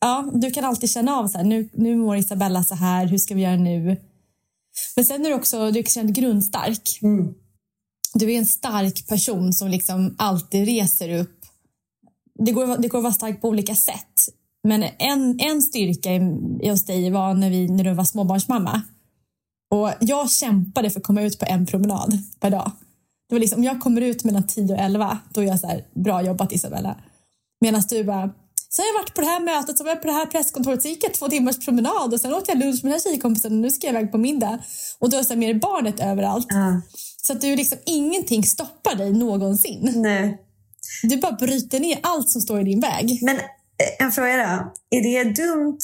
ja, 0.00 0.30
du 0.34 0.50
kan 0.50 0.64
alltid 0.64 0.90
känna 0.90 1.16
av 1.16 1.28
så 1.28 1.38
här, 1.38 1.44
nu, 1.44 1.68
nu 1.72 1.96
mår 1.96 2.16
Isabella 2.16 2.64
så 2.64 2.74
här, 2.74 3.06
hur 3.06 3.18
ska 3.18 3.34
vi 3.34 3.42
göra 3.42 3.56
nu? 3.56 3.96
Men 4.96 5.04
sen 5.04 5.26
är 5.26 5.28
du 5.28 5.34
också 5.34 5.70
du 5.70 5.78
är 5.78 6.12
grundstark. 6.12 6.98
Mm. 7.02 7.34
Du 8.14 8.32
är 8.32 8.38
en 8.38 8.46
stark 8.46 9.06
person 9.06 9.52
som 9.52 9.68
liksom 9.68 10.14
alltid 10.18 10.66
reser 10.66 11.18
upp. 11.18 11.38
Det 12.44 12.52
går, 12.52 12.78
det 12.78 12.88
går 12.88 12.98
att 12.98 13.04
vara 13.04 13.14
stark 13.14 13.40
på 13.40 13.48
olika 13.48 13.74
sätt. 13.74 14.28
Men 14.62 14.84
en, 14.98 15.40
en 15.40 15.62
styrka 15.62 16.14
i, 16.14 16.68
hos 16.70 16.84
dig 16.84 17.10
var 17.10 17.34
när, 17.34 17.50
vi, 17.50 17.68
när 17.68 17.84
du 17.84 17.94
var 17.94 18.04
småbarnsmamma. 18.04 18.82
Och 19.70 19.90
jag 20.00 20.30
kämpade 20.30 20.90
för 20.90 21.00
att 21.00 21.06
komma 21.06 21.22
ut 21.22 21.38
på 21.38 21.44
en 21.48 21.66
promenad 21.66 22.18
per 22.40 22.50
dag. 22.50 22.70
Det 23.28 23.34
var 23.34 23.40
liksom, 23.40 23.58
om 23.58 23.64
jag 23.64 23.80
kommer 23.80 24.00
ut 24.00 24.24
mellan 24.24 24.46
10 24.46 24.74
och 24.74 24.80
11, 24.80 25.18
då 25.30 25.40
är 25.40 25.44
jag 25.44 25.60
så 25.60 25.66
här, 25.66 25.84
bra 25.94 26.22
jobbat 26.22 26.52
Isabella. 26.52 26.96
Medan 27.60 27.82
du 27.88 28.04
bara, 28.04 28.30
så 28.68 28.82
har 28.82 28.86
jag 28.86 28.94
varit 29.00 29.14
på 29.14 29.20
det 29.20 29.26
här 29.26 29.40
mötet, 29.40 29.78
så 29.78 29.84
var 29.84 29.90
jag 29.90 30.02
på 30.02 30.06
det 30.06 30.14
här 30.14 30.26
presskontoret, 30.26 30.82
så 30.82 30.88
gick 30.88 31.04
jag 31.04 31.14
två 31.14 31.28
timmars 31.28 31.64
promenad 31.64 32.12
och 32.12 32.20
sen 32.20 32.34
åt 32.34 32.48
jag 32.48 32.58
lunch 32.58 32.84
med 32.84 32.92
den 32.92 32.92
här 32.92 33.00
tjejkompisen 33.00 33.52
och 33.52 33.58
nu 33.58 33.70
ska 33.70 33.86
jag 33.86 33.94
iväg 33.94 34.12
på 34.12 34.18
middag. 34.18 34.58
Och 34.98 35.10
du 35.10 35.16
har 35.16 35.36
med 35.36 35.60
barnet 35.60 36.00
överallt. 36.00 36.46
Ja. 36.48 36.80
Så 37.22 37.32
att 37.32 37.40
du 37.40 37.56
liksom, 37.56 37.78
ingenting 37.86 38.44
stoppar 38.44 38.94
dig 38.94 39.12
någonsin. 39.12 39.92
Nej. 39.96 40.38
Du 41.02 41.16
bara 41.16 41.32
bryter 41.32 41.80
ner 41.80 41.98
allt 42.02 42.30
som 42.30 42.40
står 42.40 42.60
i 42.60 42.64
din 42.64 42.80
väg. 42.80 43.18
Men 43.22 43.36
eh, 43.36 43.42
en 43.98 44.12
fråga 44.12 44.36
då. 44.36 44.72
Är 44.96 45.02
det 45.02 45.42
dumt 45.42 45.78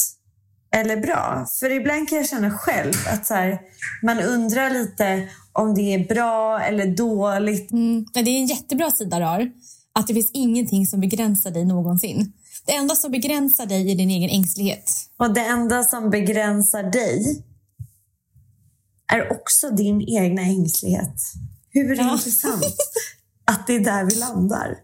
eller 0.77 0.97
bra? 0.97 1.47
För 1.61 1.71
ibland 1.71 2.09
kan 2.09 2.19
jag 2.19 2.29
känna 2.29 2.51
själv 2.51 2.93
att 3.13 3.27
så 3.27 3.35
här, 3.35 3.61
man 4.03 4.21
undrar 4.21 4.71
lite 4.71 5.29
om 5.53 5.75
det 5.75 5.95
är 5.95 6.15
bra 6.15 6.61
eller 6.61 6.87
dåligt. 6.87 7.73
Mm. 7.73 8.07
Det 8.13 8.21
är 8.21 8.29
en 8.29 8.47
jättebra 8.47 8.91
sida 8.91 9.19
du 9.19 9.25
har. 9.25 9.51
Att 9.99 10.07
det 10.07 10.15
finns 10.15 10.31
ingenting 10.35 10.87
som 10.87 11.01
begränsar 11.01 11.51
dig 11.51 11.65
någonsin. 11.65 12.33
Det 12.67 12.73
enda 12.75 12.95
som 12.95 13.11
begränsar 13.11 13.67
dig 13.67 13.93
är 13.93 13.95
din 13.97 14.11
egen 14.11 14.31
ängslighet. 14.31 14.91
Och 15.17 15.35
det 15.35 15.41
enda 15.41 15.83
som 15.85 16.11
begränsar 16.11 16.83
dig 16.83 17.45
är 19.13 19.33
också 19.33 19.71
din 19.71 20.03
egna 20.09 20.43
ängslighet. 20.43 21.15
Hur 21.71 21.97
Ja. 21.97 22.13
intressant 22.13 22.65
att 23.45 23.67
det 23.67 23.75
är 23.75 23.81
där 23.81 24.05
vi 24.05 24.15
landar. 24.15 24.77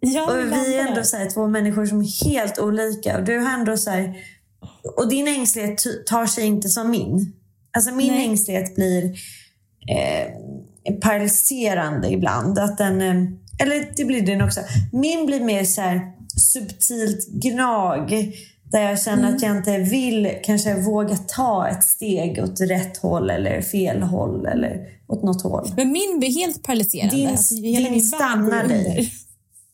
Ja, 0.00 0.30
Och 0.30 0.52
vi 0.52 0.74
är 0.74 0.86
ändå 0.88 1.02
så 1.04 1.16
här, 1.16 1.30
två 1.30 1.46
människor 1.48 1.86
som 1.86 2.00
är 2.00 2.24
helt 2.30 2.58
olika. 2.58 3.18
Och 3.18 3.24
du 3.24 3.38
har 3.38 3.58
ändå 3.58 3.76
så 3.76 3.90
här, 3.90 4.16
och 4.96 5.08
din 5.08 5.28
ängslighet 5.28 5.82
tar 6.06 6.26
sig 6.26 6.44
inte 6.46 6.68
som 6.68 6.90
min. 6.90 7.32
Alltså 7.76 7.94
min 7.94 8.12
Nej. 8.12 8.24
ängslighet 8.26 8.74
blir 8.74 9.04
eh, 9.88 10.94
paralyserande 11.02 12.12
ibland. 12.12 12.58
Att 12.58 12.78
den, 12.78 13.00
eh, 13.02 13.30
eller 13.58 13.92
det 13.96 14.04
blir 14.04 14.22
den 14.26 14.42
också. 14.42 14.60
Min 14.92 15.26
blir 15.26 15.40
mer 15.40 15.64
så 15.64 15.80
här 15.80 16.00
subtilt 16.52 17.28
gnag. 17.28 18.32
Där 18.72 18.80
jag 18.80 19.02
känner 19.02 19.34
att 19.34 19.42
jag 19.42 19.56
inte 19.56 19.78
vill 19.78 20.32
kanske 20.44 20.74
våga 20.80 21.16
ta 21.16 21.68
ett 21.68 21.84
steg 21.84 22.38
åt 22.44 22.60
rätt 22.60 22.96
håll 22.96 23.30
eller 23.30 23.62
fel 23.62 24.02
håll 24.02 24.46
eller 24.46 24.86
åt 25.08 25.22
något 25.22 25.42
håll. 25.42 25.72
Men 25.76 25.92
min 25.92 26.18
blir 26.18 26.30
helt 26.34 26.62
paralyserande. 26.62 27.16
Din- 27.16 27.28
Alltså, 27.28 27.54
din 27.54 28.02
stannar 28.02 28.68
dig. 28.68 29.12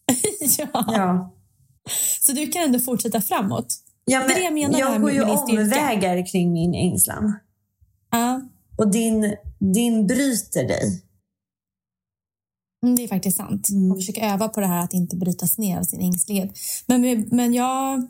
ja. 0.59 0.67
Ja. 0.87 1.35
Så 2.21 2.33
du 2.33 2.47
kan 2.47 2.63
ändå 2.63 2.79
fortsätta 2.79 3.21
framåt. 3.21 3.75
Ja, 4.05 4.19
Det 4.27 4.33
är 4.33 4.37
det 4.39 4.45
jag 4.45 4.53
menar 4.55 4.79
jag 4.79 5.01
går 5.01 5.13
ju 5.13 5.23
omvägar 5.23 6.27
kring 6.33 6.53
min 6.53 6.75
ängslan. 6.75 7.35
Ja, 8.11 8.41
Och 8.79 8.91
din, 8.91 9.35
din 9.75 10.07
bryter 10.07 10.65
dig. 10.69 11.03
Mm, 12.85 12.97
det 12.97 13.05
är 13.05 13.09
faktiskt 13.09 13.37
sant. 13.37 13.69
Mm. 13.69 13.89
Man 13.89 13.97
försöker 13.97 14.33
öva 14.33 14.49
på 14.49 14.61
det 14.61 14.67
här 14.67 14.85
att 14.85 14.93
inte 14.95 15.17
brytas 15.17 15.59
ner 15.59 15.79
av 15.79 15.83
sin 15.83 16.01
ängslighet. 16.01 16.51
Men, 16.87 17.29
men 17.31 17.55
jag, 17.55 18.07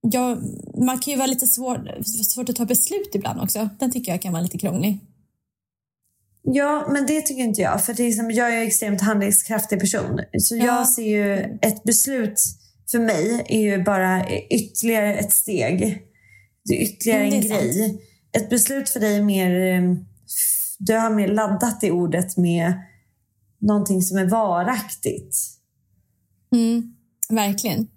jag, 0.00 0.38
man 0.86 0.98
kan 0.98 1.10
ju 1.12 1.16
vara 1.16 1.26
lite 1.26 1.46
svår, 1.46 2.02
svårt 2.24 2.48
att 2.48 2.56
ta 2.56 2.64
beslut 2.64 3.10
ibland 3.14 3.40
också. 3.40 3.68
Den 3.80 3.90
tycker 3.90 4.12
jag 4.12 4.22
kan 4.22 4.32
vara 4.32 4.42
lite 4.42 4.58
krånglig. 4.58 4.98
Ja, 6.42 6.86
men 6.92 7.06
det 7.06 7.20
tycker 7.20 7.42
inte 7.42 7.60
jag. 7.60 7.84
För 7.84 7.94
till 7.94 8.08
exempel, 8.08 8.36
jag 8.36 8.54
är 8.54 8.56
en 8.60 8.66
extremt 8.66 9.00
handlingskraftig 9.00 9.80
person. 9.80 10.20
Så 10.38 10.56
Ja. 10.56 10.64
jag 10.64 10.88
ser 10.88 11.02
ju 11.02 11.58
ett 11.62 11.82
beslut 11.82 12.40
för 12.90 12.98
mig 12.98 13.42
är 13.48 13.60
ju 13.60 13.82
bara 13.82 14.30
ytterligare 14.50 15.14
ett 15.14 15.32
steg. 15.32 16.02
Det 16.64 16.74
är 16.74 16.82
ytterligare 16.82 17.22
Mm, 17.22 17.34
en 17.34 17.40
det 17.40 17.48
är 17.48 17.60
grej. 17.62 18.02
Ett 18.32 18.50
beslut 18.50 18.88
för 18.88 19.00
dig 19.00 19.16
är 19.16 19.22
mer... 19.22 19.74
eh, 19.74 19.94
Du 20.78 20.94
har 20.96 21.10
mer 21.10 21.28
laddat 21.28 21.84
i 21.84 21.90
ordet 21.90 22.36
med 22.36 22.72
någonting 23.60 24.02
som 24.02 24.18
är 24.18 24.26
varaktigt. 24.30 25.36
Mm, 26.54 26.94
verkligen. 27.28 27.88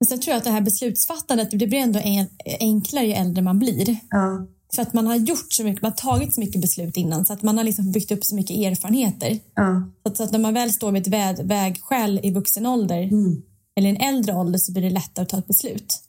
Men 0.00 0.06
sen 0.08 0.20
tror 0.20 0.32
jag 0.32 0.38
att 0.38 0.44
det 0.44 0.50
här 0.50 0.60
beslutsfattandet 0.60 1.50
det 1.50 1.56
blir 1.66 1.78
ändå 1.78 1.98
en, 1.98 2.26
enklare 2.60 3.06
ju 3.06 3.12
äldre 3.12 3.42
man 3.42 3.58
blir. 3.58 3.96
Ja. 4.10 4.46
För 4.74 4.82
att 4.82 4.92
man 4.92 5.06
har 5.06 5.16
gjort 5.16 5.52
så 5.52 5.64
mycket, 5.64 5.82
man 5.82 5.90
har 5.90 5.96
tagit 5.96 6.34
så 6.34 6.40
mycket 6.40 6.60
beslut 6.60 6.96
innan 6.96 7.26
så 7.26 7.32
att 7.32 7.42
man 7.42 7.56
har 7.56 7.64
liksom 7.64 7.92
byggt 7.92 8.12
upp 8.12 8.24
så 8.24 8.34
mycket 8.34 8.56
erfarenheter. 8.56 9.38
Ja. 9.54 9.90
Så 10.02 10.08
att, 10.08 10.16
så 10.16 10.22
att 10.22 10.32
när 10.32 10.38
man 10.38 10.54
väl 10.54 10.72
står 10.72 10.92
vid 10.92 11.02
ett 11.02 11.08
väg, 11.12 11.46
vägskäl 11.46 12.20
i 12.22 12.30
vuxen 12.30 12.66
ålder 12.66 13.02
Mm. 13.02 13.42
eller 13.76 13.90
en 13.90 13.96
äldre 13.96 14.34
ålder 14.34 14.58
så 14.58 14.72
blir 14.72 14.82
det 14.82 14.90
lättare 14.90 15.22
att 15.22 15.28
ta 15.28 15.38
ett 15.38 15.46
beslut. 15.46 16.02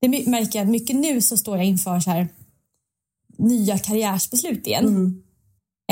Det 0.00 0.26
märker 0.26 0.58
jag 0.58 0.68
mycket 0.68 0.96
nu 0.96 1.20
så 1.20 1.36
står 1.36 1.56
jag 1.56 1.66
inför 1.66 2.00
så 2.00 2.10
här 2.10 2.28
nya 3.38 3.78
karriärsbeslut 3.78 4.66
igen. 4.66 4.86
Mm. 4.86 5.22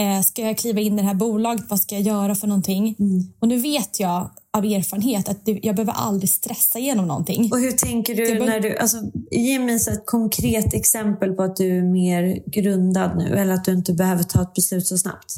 Eh, 0.00 0.20
ska 0.22 0.42
jag 0.42 0.58
kliva 0.58 0.80
in 0.80 0.92
i 0.98 1.02
det 1.02 1.08
här 1.08 1.14
bolaget? 1.14 1.64
Vad 1.68 1.80
ska 1.80 1.94
jag 1.94 2.04
göra 2.04 2.34
för 2.34 2.46
någonting? 2.46 2.96
Mm. 2.98 3.22
Och 3.38 3.48
nu 3.48 3.56
vet 3.60 4.00
jag 4.00 4.30
av 4.52 4.64
erfarenhet 4.64 5.28
att 5.28 5.44
det, 5.46 5.60
jag 5.62 5.76
behöver 5.76 5.92
aldrig 5.92 6.30
stressa 6.30 6.78
igenom 6.78 7.06
någonting. 7.06 7.52
Och 7.52 7.58
hur 7.58 7.72
tänker 7.72 8.14
du 8.14 8.38
var- 8.38 8.46
när 8.46 8.60
du... 8.60 8.76
Alltså, 8.76 8.96
ge 9.30 9.58
mig 9.58 9.74
ett 9.74 10.06
konkret 10.06 10.74
exempel 10.74 11.32
på 11.32 11.42
att 11.42 11.56
du 11.56 11.78
är 11.78 11.82
mer 11.82 12.50
grundad 12.50 13.16
nu 13.18 13.36
eller 13.36 13.54
att 13.54 13.64
du 13.64 13.72
inte 13.72 13.92
behöver 13.92 14.22
ta 14.22 14.42
ett 14.42 14.54
beslut 14.54 14.86
så 14.86 14.98
snabbt. 14.98 15.34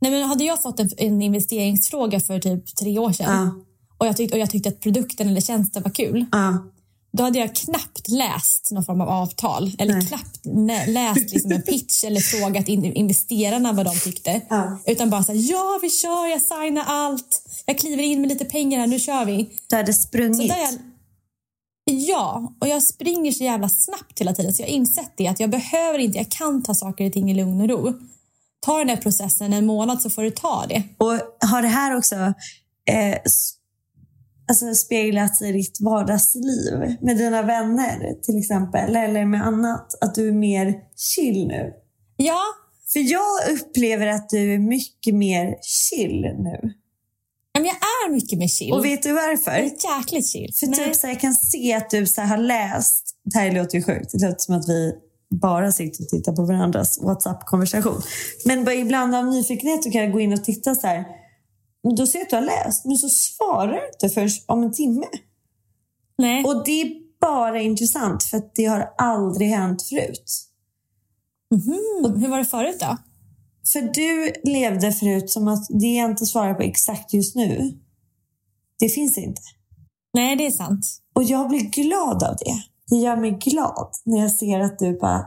Nej, 0.00 0.10
men 0.10 0.22
hade 0.22 0.44
jag 0.44 0.62
fått 0.62 0.80
en, 0.80 0.90
en 0.96 1.22
investeringsfråga 1.22 2.20
för 2.20 2.38
typ 2.38 2.76
tre 2.76 2.98
år 2.98 3.12
sedan 3.12 3.26
Ja. 3.46 3.64
och, 3.98 4.06
jag 4.06 4.16
tyckte, 4.16 4.34
och 4.36 4.40
jag 4.40 4.50
tyckte 4.50 4.68
att 4.68 4.80
produkten 4.80 5.28
eller 5.28 5.40
tjänsten 5.40 5.82
var 5.82 5.90
kul 5.90 6.26
Ja. 6.32 6.58
Då 7.12 7.22
hade 7.22 7.38
jag 7.38 7.54
knappt 7.56 8.08
läst 8.08 8.70
någon 8.70 8.84
form 8.84 9.00
av 9.00 9.08
avtal 9.08 9.72
eller 9.78 9.94
Nej. 9.94 10.06
knappt 10.06 10.40
läst 10.88 11.32
liksom 11.32 11.52
en 11.52 11.62
pitch 11.62 12.04
eller 12.04 12.20
frågat 12.40 12.68
in, 12.68 12.84
investerarna 12.84 13.72
vad 13.72 13.86
de 13.86 13.98
tyckte. 13.98 14.40
Ja. 14.50 14.78
Utan 14.86 15.10
bara 15.10 15.22
så 15.24 15.32
här, 15.32 15.50
ja 15.50 15.78
vi 15.82 15.90
kör, 15.90 16.26
jag 16.26 16.42
signar 16.42 16.84
allt. 16.86 17.42
Jag 17.66 17.78
kliver 17.78 18.02
in 18.02 18.20
med 18.20 18.28
lite 18.28 18.44
pengar 18.44 18.80
här, 18.80 18.86
nu 18.86 18.98
kör 18.98 19.24
vi. 19.24 19.50
Du 19.68 19.76
hade 19.76 19.92
Så 19.94 20.02
sprungit. 20.02 20.48
där 20.48 20.58
jag, 20.60 20.78
ja, 21.84 22.52
och 22.60 22.68
jag 22.68 22.82
springer 22.82 23.32
så 23.32 23.44
jävla 23.44 23.68
snabbt 23.68 24.20
hela 24.20 24.32
tiden 24.34 24.54
så 24.54 24.62
jag 24.62 24.68
har 24.68 24.74
insett 24.74 25.12
det 25.16 25.28
att 25.28 25.40
jag 25.40 25.50
behöver 25.50 25.98
inte, 25.98 26.18
jag 26.18 26.30
kan 26.30 26.62
ta 26.62 26.74
saker 26.74 27.06
och 27.06 27.12
ting 27.12 27.30
i 27.30 27.34
lugn 27.34 27.60
och 27.60 27.68
ro. 27.68 27.92
Ta 28.66 28.78
den 28.78 28.88
här 28.88 28.96
processen 28.96 29.52
en 29.52 29.66
månad 29.66 30.02
så 30.02 30.10
får 30.10 30.22
du 30.22 30.30
ta 30.30 30.66
det. 30.68 30.82
Och 30.98 31.12
har 31.48 31.62
det 31.62 31.68
här 31.68 31.96
också 31.96 32.14
eh, 32.90 33.18
alltså 34.48 34.74
speglats 34.74 35.42
i 35.42 35.52
ditt 35.52 35.80
vardagsliv 35.80 36.96
med 37.00 37.16
dina 37.16 37.42
vänner 37.42 38.14
till 38.22 38.38
exempel 38.38 38.96
eller 38.96 39.24
med 39.24 39.46
annat? 39.46 39.94
Att 40.00 40.14
du 40.14 40.28
är 40.28 40.32
mer 40.32 40.74
chill 40.96 41.46
nu? 41.46 41.72
Ja, 42.16 42.40
För 42.92 43.00
jag 43.00 43.52
upplever 43.52 44.06
att 44.06 44.28
du 44.28 44.54
är 44.54 44.58
mycket 44.58 45.14
mer 45.14 45.54
chill 45.62 46.20
nu. 46.20 46.72
men 47.54 47.64
jag 47.64 47.74
är 47.74 48.12
mycket 48.12 48.38
mer 48.38 48.48
chill. 48.48 48.72
Och 48.72 48.84
vet 48.84 49.02
du 49.02 49.12
varför? 49.12 49.52
jag 49.52 49.60
är 49.60 49.98
jäkligt 49.98 50.26
chill. 50.32 50.52
För 50.60 50.66
typ 50.66 50.96
så 50.96 51.06
här, 51.06 51.14
jag 51.14 51.20
kan 51.20 51.34
se 51.34 51.74
att 51.74 51.90
du 51.90 52.06
så 52.06 52.20
här, 52.20 52.28
har 52.28 52.36
läst, 52.36 53.16
det 53.24 53.38
här 53.38 53.52
låter 53.52 53.78
ju 53.78 53.84
sjukt, 53.84 54.12
det 54.12 54.26
låter 54.26 54.38
som 54.38 54.54
att 54.54 54.68
vi 54.68 54.94
bara 55.40 55.72
sitter 55.72 56.04
och 56.04 56.08
tittar 56.08 56.32
på 56.32 56.44
varandras 56.44 56.98
WhatsApp-konversation. 57.02 58.02
Men 58.44 58.68
ibland 58.68 59.14
av 59.14 59.26
nyfikenhet 59.26 59.84
så 59.84 59.90
kan 59.90 60.00
jag 60.00 60.12
gå 60.12 60.20
in 60.20 60.32
och 60.32 60.44
titta 60.44 60.74
så 60.74 60.86
här. 60.86 61.04
Då 61.96 62.06
ser 62.06 62.18
jag 62.18 62.24
att 62.24 62.30
du 62.30 62.36
har 62.36 62.42
läst, 62.42 62.84
men 62.84 62.96
så 62.96 63.08
svarar 63.08 63.72
du 63.72 63.86
inte 63.92 64.14
förrän 64.14 64.28
om 64.46 64.62
en 64.62 64.72
timme. 64.72 65.06
Nej. 66.18 66.44
Och 66.44 66.64
det 66.64 66.82
är 66.82 66.92
bara 67.20 67.60
intressant 67.60 68.22
för 68.22 68.36
att 68.36 68.54
det 68.54 68.64
har 68.64 68.90
aldrig 68.98 69.48
hänt 69.48 69.82
förut. 69.82 70.32
Mhm, 71.54 72.20
Hur 72.20 72.28
var 72.28 72.38
det 72.38 72.44
förut 72.44 72.80
då? 72.80 72.96
För 73.72 73.80
du 73.80 74.32
levde 74.52 74.92
förut 74.92 75.30
som 75.30 75.48
att 75.48 75.66
det 75.68 75.86
jag 75.86 76.10
inte 76.10 76.26
svarar 76.26 76.54
på 76.54 76.62
exakt 76.62 77.12
just 77.12 77.36
nu, 77.36 77.78
det 78.78 78.88
finns 78.88 79.18
inte. 79.18 79.42
Nej, 80.14 80.36
det 80.36 80.46
är 80.46 80.50
sant. 80.50 80.86
Och 81.14 81.22
jag 81.24 81.48
blir 81.48 81.60
glad 81.60 82.22
av 82.22 82.36
det. 82.36 82.54
Det 82.88 82.96
gör 82.96 83.16
mig 83.16 83.30
glad 83.30 83.90
när 84.04 84.18
jag 84.18 84.30
ser 84.30 84.60
att 84.60 84.78
du 84.78 84.98
bara, 84.98 85.26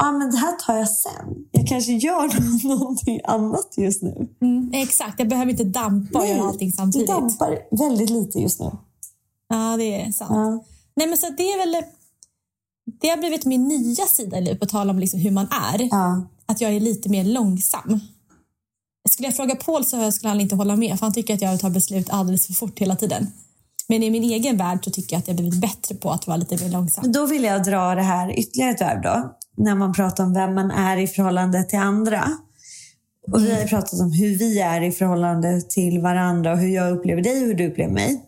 ah, 0.00 0.12
men 0.12 0.30
det 0.30 0.36
här 0.36 0.52
tar 0.52 0.76
jag 0.76 0.90
sen. 0.90 1.46
Jag 1.50 1.66
kanske 1.66 1.92
gör 1.92 2.30
någonting 2.68 3.20
annat 3.24 3.74
just 3.76 4.02
nu. 4.02 4.28
Mm, 4.40 4.70
exakt, 4.74 5.18
jag 5.18 5.28
behöver 5.28 5.50
inte 5.50 5.64
dampa 5.64 6.18
och 6.18 6.26
göra 6.26 6.42
allting 6.42 6.68
du 6.70 6.76
samtidigt. 6.76 7.08
dampar 7.08 7.58
väldigt 7.70 8.10
lite 8.10 8.38
just 8.38 8.60
nu. 8.60 8.70
Ja, 9.48 9.76
det 9.76 10.02
är 10.02 10.12
sant. 10.12 10.30
Ja. 10.30 10.64
Nej, 10.96 11.06
men 11.06 11.18
så 11.18 11.26
det 11.36 11.42
är 11.42 11.58
väl... 11.58 11.84
Det 13.00 13.08
har 13.08 13.16
blivit 13.16 13.44
min 13.44 13.68
nya 13.68 14.06
sida 14.06 14.38
i 14.38 14.40
livet, 14.40 14.60
på 14.60 14.66
tal 14.66 14.90
om 14.90 14.98
liksom 14.98 15.20
hur 15.20 15.30
man 15.30 15.48
är. 15.74 15.88
Ja. 15.90 16.22
Att 16.46 16.60
jag 16.60 16.72
är 16.72 16.80
lite 16.80 17.08
mer 17.08 17.24
långsam. 17.24 18.00
Skulle 19.08 19.28
jag 19.28 19.36
fråga 19.36 19.56
Paul 19.56 19.84
så 19.84 20.12
skulle 20.12 20.28
han 20.28 20.40
inte 20.40 20.54
hålla 20.54 20.76
med, 20.76 20.98
för 20.98 21.06
han 21.06 21.12
tycker 21.12 21.34
att 21.34 21.42
jag 21.42 21.60
tar 21.60 21.70
beslut 21.70 22.10
alldeles 22.10 22.46
för 22.46 22.52
fort 22.52 22.78
hela 22.78 22.96
tiden. 22.96 23.26
Men 23.88 24.02
i 24.02 24.10
min 24.10 24.24
egen 24.24 24.56
värld 24.56 24.84
så 24.84 24.90
tycker 24.90 25.16
jag 25.16 25.20
att 25.20 25.28
jag 25.28 25.36
blivit 25.36 25.60
bättre 25.60 25.94
på 25.94 26.10
att 26.10 26.26
vara 26.26 26.36
lite 26.36 26.64
mer 26.64 26.72
långsam. 26.72 27.12
Då 27.12 27.26
vill 27.26 27.44
jag 27.44 27.64
dra 27.64 27.94
det 27.94 28.02
här 28.02 28.38
ytterligare 28.38 28.70
ett 28.70 28.80
varv 28.80 29.02
då. 29.02 29.36
När 29.60 29.74
man 29.74 29.92
pratar 29.92 30.24
om 30.24 30.34
vem 30.34 30.54
man 30.54 30.70
är 30.70 30.96
i 30.96 31.06
förhållande 31.06 31.64
till 31.64 31.78
andra. 31.78 32.24
Och 33.32 33.42
vi 33.42 33.52
har 33.52 33.60
ju 33.60 33.66
pratat 33.66 34.00
om 34.00 34.12
hur 34.12 34.38
vi 34.38 34.60
är 34.60 34.80
i 34.80 34.92
förhållande 34.92 35.60
till 35.60 36.00
varandra 36.00 36.52
och 36.52 36.58
hur 36.58 36.68
jag 36.68 36.92
upplever 36.92 37.22
dig 37.22 37.42
och 37.42 37.46
hur 37.46 37.54
du 37.54 37.70
upplever 37.70 37.92
mig. 37.92 38.24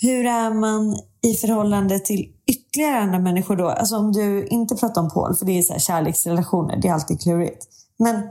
Hur 0.00 0.26
är 0.26 0.54
man 0.54 0.96
i 1.22 1.34
förhållande 1.34 1.98
till 1.98 2.32
ytterligare 2.46 2.98
andra 2.98 3.18
människor 3.18 3.56
då? 3.56 3.68
Alltså 3.68 3.96
om 3.96 4.12
du 4.12 4.46
inte 4.46 4.74
pratar 4.74 5.02
om 5.02 5.10
Paul, 5.10 5.36
för 5.36 5.46
det 5.46 5.58
är 5.58 5.62
så 5.62 5.72
här 5.72 5.80
kärleksrelationer, 5.80 6.76
det 6.76 6.88
är 6.88 6.92
alltid 6.92 7.20
klurigt. 7.20 7.66
Men 7.98 8.22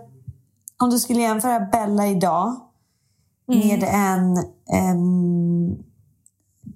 om 0.84 0.90
du 0.90 1.00
skulle 1.00 1.22
jämföra 1.22 1.60
Bella 1.60 2.08
idag 2.08 2.56
med 3.48 3.84
en, 3.84 4.38
en 4.66 5.78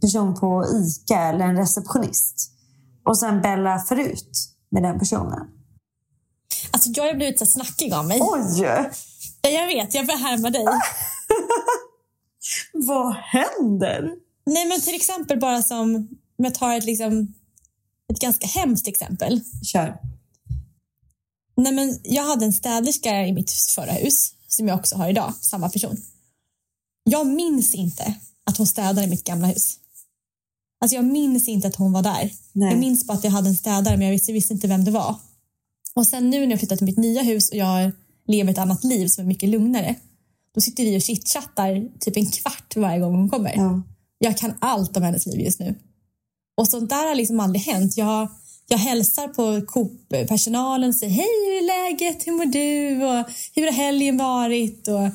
person 0.02 0.34
på 0.36 0.66
ICA 0.66 1.20
eller 1.20 1.46
en 1.46 1.58
receptionist. 1.58 2.52
Och 3.04 3.18
sen 3.18 3.42
Bella 3.42 3.80
förut 3.80 4.51
med 4.72 4.84
den 4.84 5.00
personen. 5.00 5.48
Alltså 6.72 6.90
jag 6.90 7.04
har 7.04 7.14
blivit 7.14 7.40
så 7.40 7.46
snackig 7.46 7.94
av 7.94 8.08
mig. 8.08 8.20
Oj! 8.22 8.62
Ja, 9.42 9.50
Jag 9.50 9.68
vet, 9.68 9.94
jag 9.94 10.04
härma 10.04 10.50
dig. 10.50 10.64
Vad 12.74 13.16
händer? 13.16 14.12
Nej, 14.46 14.68
men 14.68 14.82
till 14.82 14.96
exempel 14.96 15.40
bara 15.40 15.62
som, 15.62 15.96
om 16.38 16.46
jag 16.46 16.56
tar 16.56 16.78
ett, 16.78 16.86
liksom, 16.86 17.34
ett 18.14 18.20
ganska 18.20 18.48
hemskt 18.48 18.88
exempel. 18.88 19.42
Kör. 19.64 19.98
Nej, 21.58 21.74
men 21.74 22.00
jag 22.04 22.24
hade 22.24 22.46
en 22.46 22.54
städerska 22.54 23.28
i 23.28 23.34
mitt 23.34 23.52
förra 23.76 23.92
hus, 23.92 24.34
som 24.48 24.68
jag 24.68 24.80
också 24.80 24.96
har 24.96 25.10
idag, 25.10 25.34
samma 25.42 25.70
person. 25.70 25.98
Jag 27.04 27.28
minns 27.28 27.76
inte 27.76 28.14
att 28.44 28.58
hon 28.58 28.68
städade 28.68 29.04
i 29.04 29.08
mitt 29.08 29.24
gamla 29.24 29.48
hus. 29.48 29.78
Alltså 30.82 30.96
jag 30.96 31.06
minns 31.06 31.48
inte 31.48 31.68
att 31.68 31.76
hon 31.76 31.94
var 31.94 32.04
där. 32.04 32.32
Nej. 32.54 32.70
Jag 32.70 32.80
minns 32.80 33.08
bara 33.08 33.18
att 33.18 33.24
jag 33.24 33.32
hade 33.32 33.50
en 33.50 33.56
städare 33.56 33.98
men 33.98 34.08
jag 34.08 34.12
visste, 34.12 34.32
visste 34.32 34.54
inte 34.54 34.68
vem 34.68 34.86
det 34.86 34.92
var. 34.92 35.16
Och 35.94 36.08
sen 36.08 36.30
nu 36.30 36.40
när 36.40 36.50
jag 36.52 36.60
flyttat 36.60 36.78
till 36.78 36.86
mitt 36.86 36.98
nya 36.98 37.22
hus 37.22 37.50
och 37.50 37.58
jag 37.58 37.92
lever 38.28 38.52
ett 38.52 38.58
annat 38.58 38.84
liv 38.84 39.08
som 39.08 39.24
är 39.24 39.28
mycket 39.28 39.50
lugnare. 39.50 39.96
Då 40.56 40.62
sitter 40.62 40.84
vi 40.84 40.98
och 40.98 41.02
chitchattar 41.02 42.00
typ 42.00 42.18
en 42.18 42.26
kvart 42.26 42.76
varje 42.76 43.00
gång 43.00 43.16
hon 43.16 43.30
kommer. 43.30 43.54
Ja. 43.56 43.82
Jag 44.18 44.38
kan 44.38 44.54
allt 44.60 44.98
om 44.98 45.04
hennes 45.04 45.26
liv 45.26 45.40
just 45.40 45.60
nu. 45.60 45.76
Och 46.58 46.68
sånt 46.68 46.90
där 46.90 47.08
har 47.08 47.16
liksom 47.16 47.40
aldrig 47.40 47.62
hänt. 47.62 47.98
Jag, 47.98 48.28
jag 48.68 48.78
hälsar 48.78 49.28
på 49.28 49.66
Coop-personalen 49.66 50.90
och 50.90 50.96
säger 50.96 51.14
hej, 51.14 51.26
hur 51.46 51.58
är 51.58 51.90
läget? 51.90 52.28
Hur 52.28 52.32
mår 52.32 52.46
du? 52.46 53.04
Och 53.06 53.26
hur 53.56 53.66
har 53.66 53.72
helgen 53.72 54.18
varit? 54.18 54.88
Och, 54.88 55.10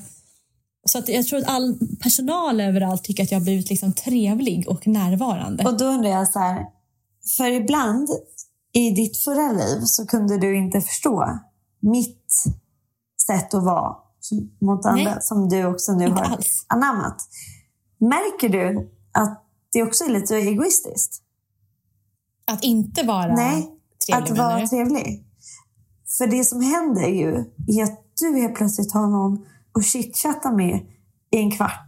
så 0.86 0.98
att 0.98 1.08
jag 1.08 1.26
tror 1.26 1.38
att 1.38 1.48
all 1.48 1.78
personal 2.02 2.60
överallt 2.60 3.04
tycker 3.04 3.22
att 3.22 3.30
jag 3.32 3.38
har 3.38 3.44
blivit 3.44 3.70
liksom 3.70 3.92
trevlig 3.92 4.68
och 4.68 4.86
närvarande. 4.86 5.64
Och 5.64 5.78
då 5.78 5.84
undrar 5.84 6.10
jag 6.10 6.28
så 6.28 6.38
här. 6.38 6.64
För 7.36 7.50
ibland 7.50 8.08
i 8.72 8.90
ditt 8.90 9.16
förra 9.24 9.52
liv 9.52 9.80
så 9.84 10.06
kunde 10.06 10.38
du 10.38 10.56
inte 10.56 10.80
förstå 10.80 11.38
mitt 11.80 12.32
sätt 13.26 13.54
att 13.54 13.64
vara 13.64 13.96
mot 14.60 14.86
andra 14.86 15.04
Nej. 15.04 15.18
som 15.20 15.48
du 15.48 15.64
också 15.64 15.92
nu 15.92 16.08
har 16.08 16.22
alls. 16.22 16.66
anammat. 16.68 17.16
Märker 18.00 18.48
du 18.48 18.90
att 19.12 19.44
det 19.72 19.82
också 19.82 20.04
är 20.04 20.08
lite 20.08 20.36
egoistiskt? 20.36 21.22
Att 22.46 22.64
inte 22.64 23.02
vara 23.02 23.34
Nej, 23.34 23.70
trevlig 24.06 24.32
att 24.32 24.38
vara 24.38 24.66
trevlig. 24.66 25.26
För 26.18 26.26
det 26.26 26.44
som 26.44 26.62
händer 26.62 27.08
ju 27.08 27.30
är 27.78 27.82
att 27.82 28.04
du 28.20 28.40
helt 28.40 28.54
plötsligt 28.54 28.92
har 28.92 29.06
någon 29.06 29.46
att 29.76 29.86
chitchatta 29.86 30.52
med 30.52 30.80
i 31.32 31.38
en 31.38 31.50
kvart. 31.50 31.86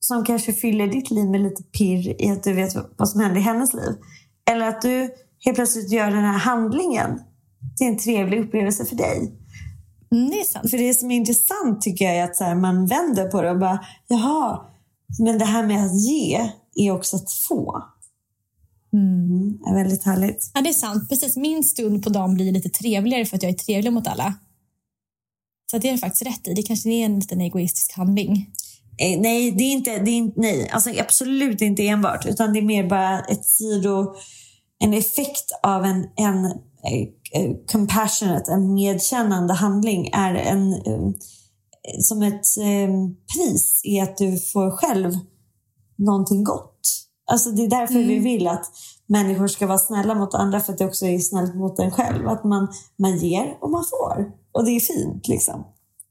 Som 0.00 0.24
kanske 0.24 0.52
fyller 0.52 0.86
ditt 0.86 1.10
liv 1.10 1.30
med 1.30 1.40
lite 1.40 1.62
pirr 1.62 2.22
i 2.22 2.30
att 2.30 2.42
du 2.42 2.52
vet 2.52 2.74
vad 2.96 3.08
som 3.08 3.20
händer 3.20 3.40
i 3.40 3.42
hennes 3.42 3.74
liv. 3.74 3.92
Eller 4.50 4.68
att 4.68 4.82
du 4.82 5.10
helt 5.44 5.56
plötsligt 5.56 5.92
gör 5.92 6.10
den 6.10 6.24
här 6.24 6.38
handlingen 6.38 7.20
till 7.76 7.86
en 7.86 7.98
trevlig 7.98 8.40
upplevelse 8.40 8.84
för 8.84 8.96
dig. 8.96 9.32
Mm, 10.12 10.30
det 10.30 10.40
är 10.40 10.44
sant. 10.44 10.70
För 10.70 10.78
det 10.78 10.94
som 10.94 11.10
är 11.10 11.16
intressant 11.16 11.80
tycker 11.80 12.04
jag 12.04 12.16
är 12.16 12.24
att 12.24 12.36
så 12.36 12.44
här, 12.44 12.54
man 12.54 12.86
vänder 12.86 13.28
på 13.28 13.42
det 13.42 13.50
och 13.50 13.58
bara, 13.58 13.80
jaha, 14.08 14.60
men 15.18 15.38
det 15.38 15.44
här 15.44 15.66
med 15.66 15.86
att 15.86 16.00
ge 16.00 16.50
är 16.74 16.90
också 16.90 17.16
att 17.16 17.32
få. 17.48 17.82
Mm, 18.92 19.58
är 19.66 19.74
väldigt 19.74 20.04
härligt. 20.04 20.50
Ja, 20.54 20.60
det 20.60 20.68
är 20.68 20.72
sant. 20.72 21.08
Precis. 21.08 21.36
Min 21.36 21.64
stund 21.64 22.04
på 22.04 22.10
dagen 22.10 22.34
blir 22.34 22.52
lite 22.52 22.68
trevligare 22.68 23.24
för 23.24 23.36
att 23.36 23.42
jag 23.42 23.52
är 23.52 23.56
trevlig 23.56 23.92
mot 23.92 24.06
alla. 24.06 24.34
Så 25.70 25.78
det 25.78 25.88
är 25.88 25.92
det 25.92 25.98
faktiskt 25.98 26.26
rätt 26.26 26.48
i. 26.48 26.54
Det 26.54 26.62
kanske 26.62 26.88
är 26.88 27.04
en 27.04 27.18
liten 27.18 27.40
egoistisk 27.40 27.92
handling. 27.96 28.50
Eh, 28.98 29.20
nej, 29.20 29.50
det 29.50 29.64
är 29.64 29.72
inte, 29.72 29.98
det 29.98 30.10
är 30.10 30.40
nej. 30.40 30.70
Alltså, 30.70 30.90
absolut 31.00 31.60
inte 31.60 31.86
enbart. 31.86 32.26
Utan 32.26 32.52
det 32.52 32.58
är 32.58 32.62
mer 32.62 32.88
bara 32.88 33.20
ett 33.20 33.44
sido, 33.44 34.14
en 34.78 34.94
effekt 34.94 35.50
av 35.62 35.84
en, 35.84 36.06
en 36.16 36.44
eh, 36.44 37.56
compassionate, 37.72 38.52
en 38.52 38.74
medkännande 38.74 39.54
handling 39.54 40.10
är 40.12 40.34
en, 40.34 40.72
eh, 40.72 41.10
som 42.00 42.22
ett 42.22 42.56
eh, 42.58 42.90
pris 43.36 43.80
i 43.84 44.00
att 44.00 44.16
du 44.16 44.38
får 44.38 44.70
själv 44.70 45.12
någonting 45.98 46.44
gott. 46.44 46.72
Alltså 47.30 47.50
det 47.50 47.64
är 47.64 47.70
därför 47.70 47.94
Mm. 47.94 48.08
vi 48.08 48.18
vill 48.18 48.48
att 48.48 48.64
människor 49.06 49.48
ska 49.48 49.66
vara 49.66 49.78
snälla 49.78 50.14
mot 50.14 50.34
andra 50.34 50.60
för 50.60 50.72
att 50.72 50.78
det 50.78 50.86
också 50.86 51.06
är 51.06 51.18
snällt 51.18 51.54
mot 51.54 51.78
en 51.78 51.90
själv. 51.90 52.28
Att 52.28 52.44
man, 52.44 52.68
man 52.98 53.18
ger 53.18 53.58
och 53.60 53.70
man 53.70 53.84
får. 53.84 54.32
Och 54.56 54.64
det 54.64 54.70
är 54.70 54.80
fint 54.80 55.28
liksom. 55.28 55.66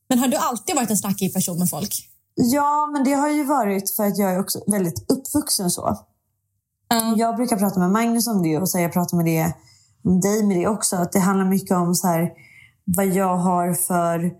Men 0.10 0.20
har 0.20 0.28
du 0.28 0.38
alltid 0.38 0.76
varit 0.76 0.90
en 0.90 0.98
snackig 0.98 1.34
person 1.34 1.60
med 1.60 1.70
folk? 1.70 2.10
Ja, 2.36 2.90
men 2.94 3.04
det 3.04 3.14
har 3.14 3.30
ju 3.30 3.44
varit 3.44 3.96
för 3.96 4.04
att 4.04 4.18
jag 4.18 4.34
är 4.34 4.40
också 4.40 4.64
väldigt 4.68 5.12
uppvuxen 5.12 5.72
så. 5.72 5.98
Jag 7.16 7.36
brukar 7.36 7.58
prata 7.58 7.80
med 7.80 7.92
Magnus 7.92 8.28
om 8.28 8.44
det 8.44 8.58
och 8.58 8.70
så 8.70 8.80
jag 8.80 8.94
pratar 8.94 9.18
med 9.18 9.26
det, 9.26 9.54
om 10.04 10.20
dig 10.20 10.44
med 10.44 10.58
det 10.58 10.68
också. 10.68 10.96
Att 10.96 11.12
det 11.12 11.20
handlar 11.20 11.46
mycket 11.46 11.78
om 11.78 11.96
så 11.96 12.08
här, 12.08 12.32
vad 12.84 13.06
jag 13.06 13.38
har 13.38 13.74
för 13.74 14.32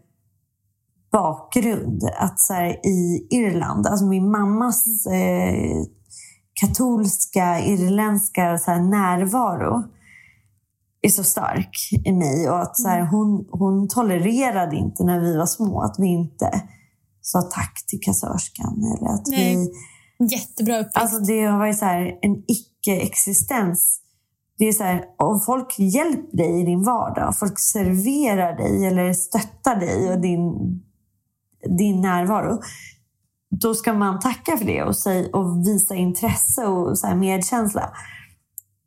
bakgrund. 1.12 2.04
Att 2.18 2.40
så 2.40 2.54
här, 2.54 2.86
i 2.86 3.28
Irland, 3.30 3.88
alltså 3.88 4.06
min 4.06 4.32
mammas 4.32 5.06
eh, 5.06 5.86
katolska, 6.54 7.60
irländska 7.60 8.58
så 8.58 8.72
här, 8.72 8.82
närvaro 8.82 9.84
är 11.06 11.10
så 11.10 11.24
stark 11.24 11.70
i 12.06 12.12
mig. 12.12 12.50
Och 12.50 12.62
att 12.62 12.78
så 12.78 12.88
här, 12.88 13.02
hon, 13.02 13.48
hon 13.52 13.88
tolererade 13.88 14.76
inte 14.76 15.04
när 15.04 15.20
vi 15.20 15.38
var 15.38 15.46
små 15.46 15.82
att 15.82 15.96
vi 16.00 16.08
inte 16.08 16.62
sa 17.22 17.42
tack 17.42 17.84
till 17.88 18.00
kassörskan. 18.02 18.98
Eller 18.98 19.14
att 19.14 19.28
Nej. 19.28 19.56
vi 19.56 19.72
Jättebra 20.20 20.80
uppväxt. 20.80 20.98
Alltså 20.98 21.20
det 21.20 21.42
har 21.42 21.58
varit 21.58 21.78
så 21.78 21.86
här, 21.86 22.20
en 22.22 22.44
icke-existens. 22.48 24.02
Det 24.58 24.66
är 24.66 24.74
så 24.74 24.84
här, 24.84 25.04
om 25.18 25.42
folk 25.46 25.80
hjälper 25.80 26.38
dig 26.38 26.62
i 26.62 26.66
din 26.66 26.84
vardag, 26.84 27.38
folk 27.38 27.60
serverar 27.60 28.58
dig 28.58 28.86
eller 28.86 29.14
stöttar 29.14 29.76
dig 29.80 30.14
och 30.14 30.22
din, 30.22 30.54
din 31.78 32.02
närvaro. 32.02 32.62
Då 33.50 33.74
ska 33.74 33.94
man 33.94 34.20
tacka 34.20 34.58
för 34.58 34.66
det 34.66 34.84
och, 34.84 34.98
säg, 34.98 35.32
och 35.32 35.68
visa 35.68 35.96
intresse 35.96 36.66
och 36.66 36.98
så 36.98 37.16
medkänsla. 37.16 37.92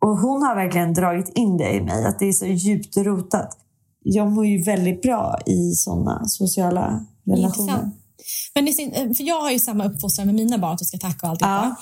Och 0.00 0.18
hon 0.18 0.42
har 0.42 0.54
verkligen 0.54 0.94
dragit 0.94 1.28
in 1.34 1.56
det 1.56 1.72
i 1.72 1.80
mig, 1.80 2.04
att 2.06 2.18
det 2.18 2.28
är 2.28 2.32
så 2.32 2.46
djupt 2.46 2.96
rotat. 2.96 3.58
Jag 4.02 4.32
mår 4.32 4.46
ju 4.46 4.62
väldigt 4.62 5.02
bra 5.02 5.38
i 5.46 5.72
sådana 5.74 6.24
sociala 6.28 7.06
relationer. 7.26 7.72
Intressant. 7.72 7.94
Men 8.54 8.72
sin, 8.72 9.14
för 9.14 9.24
jag 9.24 9.40
har 9.40 9.50
ju 9.50 9.58
samma 9.58 9.84
uppfostran 9.84 10.26
med 10.26 10.34
mina 10.34 10.58
barn 10.58 10.72
att 10.72 10.78
de 10.78 10.84
ska 10.84 10.98
tacka 10.98 11.26
och 11.26 11.30
alltihopa. 11.30 11.76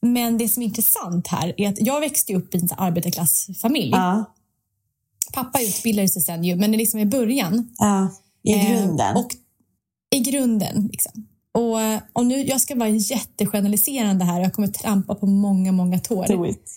Men 0.00 0.38
det 0.38 0.48
som 0.48 0.62
är 0.62 0.66
intressant 0.66 1.26
här 1.26 1.54
är 1.60 1.68
att 1.68 1.80
jag 1.80 2.00
växte 2.00 2.34
upp 2.34 2.54
i 2.54 2.58
en 2.58 2.68
arbetarklassfamilj. 2.76 3.90
Ja, 3.90 4.24
Pappa 5.32 5.60
utbildade 5.62 6.08
sig 6.08 6.22
sen 6.22 6.44
ju, 6.44 6.56
men 6.56 6.70
det 6.70 6.76
är 6.76 6.78
liksom 6.78 7.00
i 7.00 7.06
början. 7.06 7.70
ja, 7.78 8.08
i 8.42 8.52
Eh, 8.52 8.70
grunden. 8.72 9.16
och 9.16 9.28
I 10.10 10.18
grunden. 10.20 10.88
Liksom. 10.92 11.26
Och, 11.54 11.80
eh, 11.80 12.00
och 12.12 12.26
nu, 12.26 12.42
jag 12.42 12.60
ska 12.60 12.74
vara 12.74 12.88
jättegeneraliserande 12.88 14.24
här 14.24 14.38
och 14.40 14.44
jag 14.46 14.52
kommer 14.54 14.68
trampa 14.68 15.14
på 15.14 15.26
många, 15.26 15.72
många 15.72 15.98
tår. 15.98 16.26
Do 16.28 16.46
it. 16.46 16.70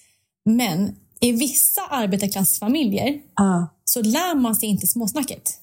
Men 0.45 0.95
i 1.19 1.31
vissa 1.31 1.81
arbetarklassfamiljer 1.89 3.21
Ja. 3.35 3.67
så 3.85 4.01
lär 4.01 4.35
man 4.35 4.55
sig 4.55 4.69
inte 4.69 4.87
småsnacket. 4.87 5.57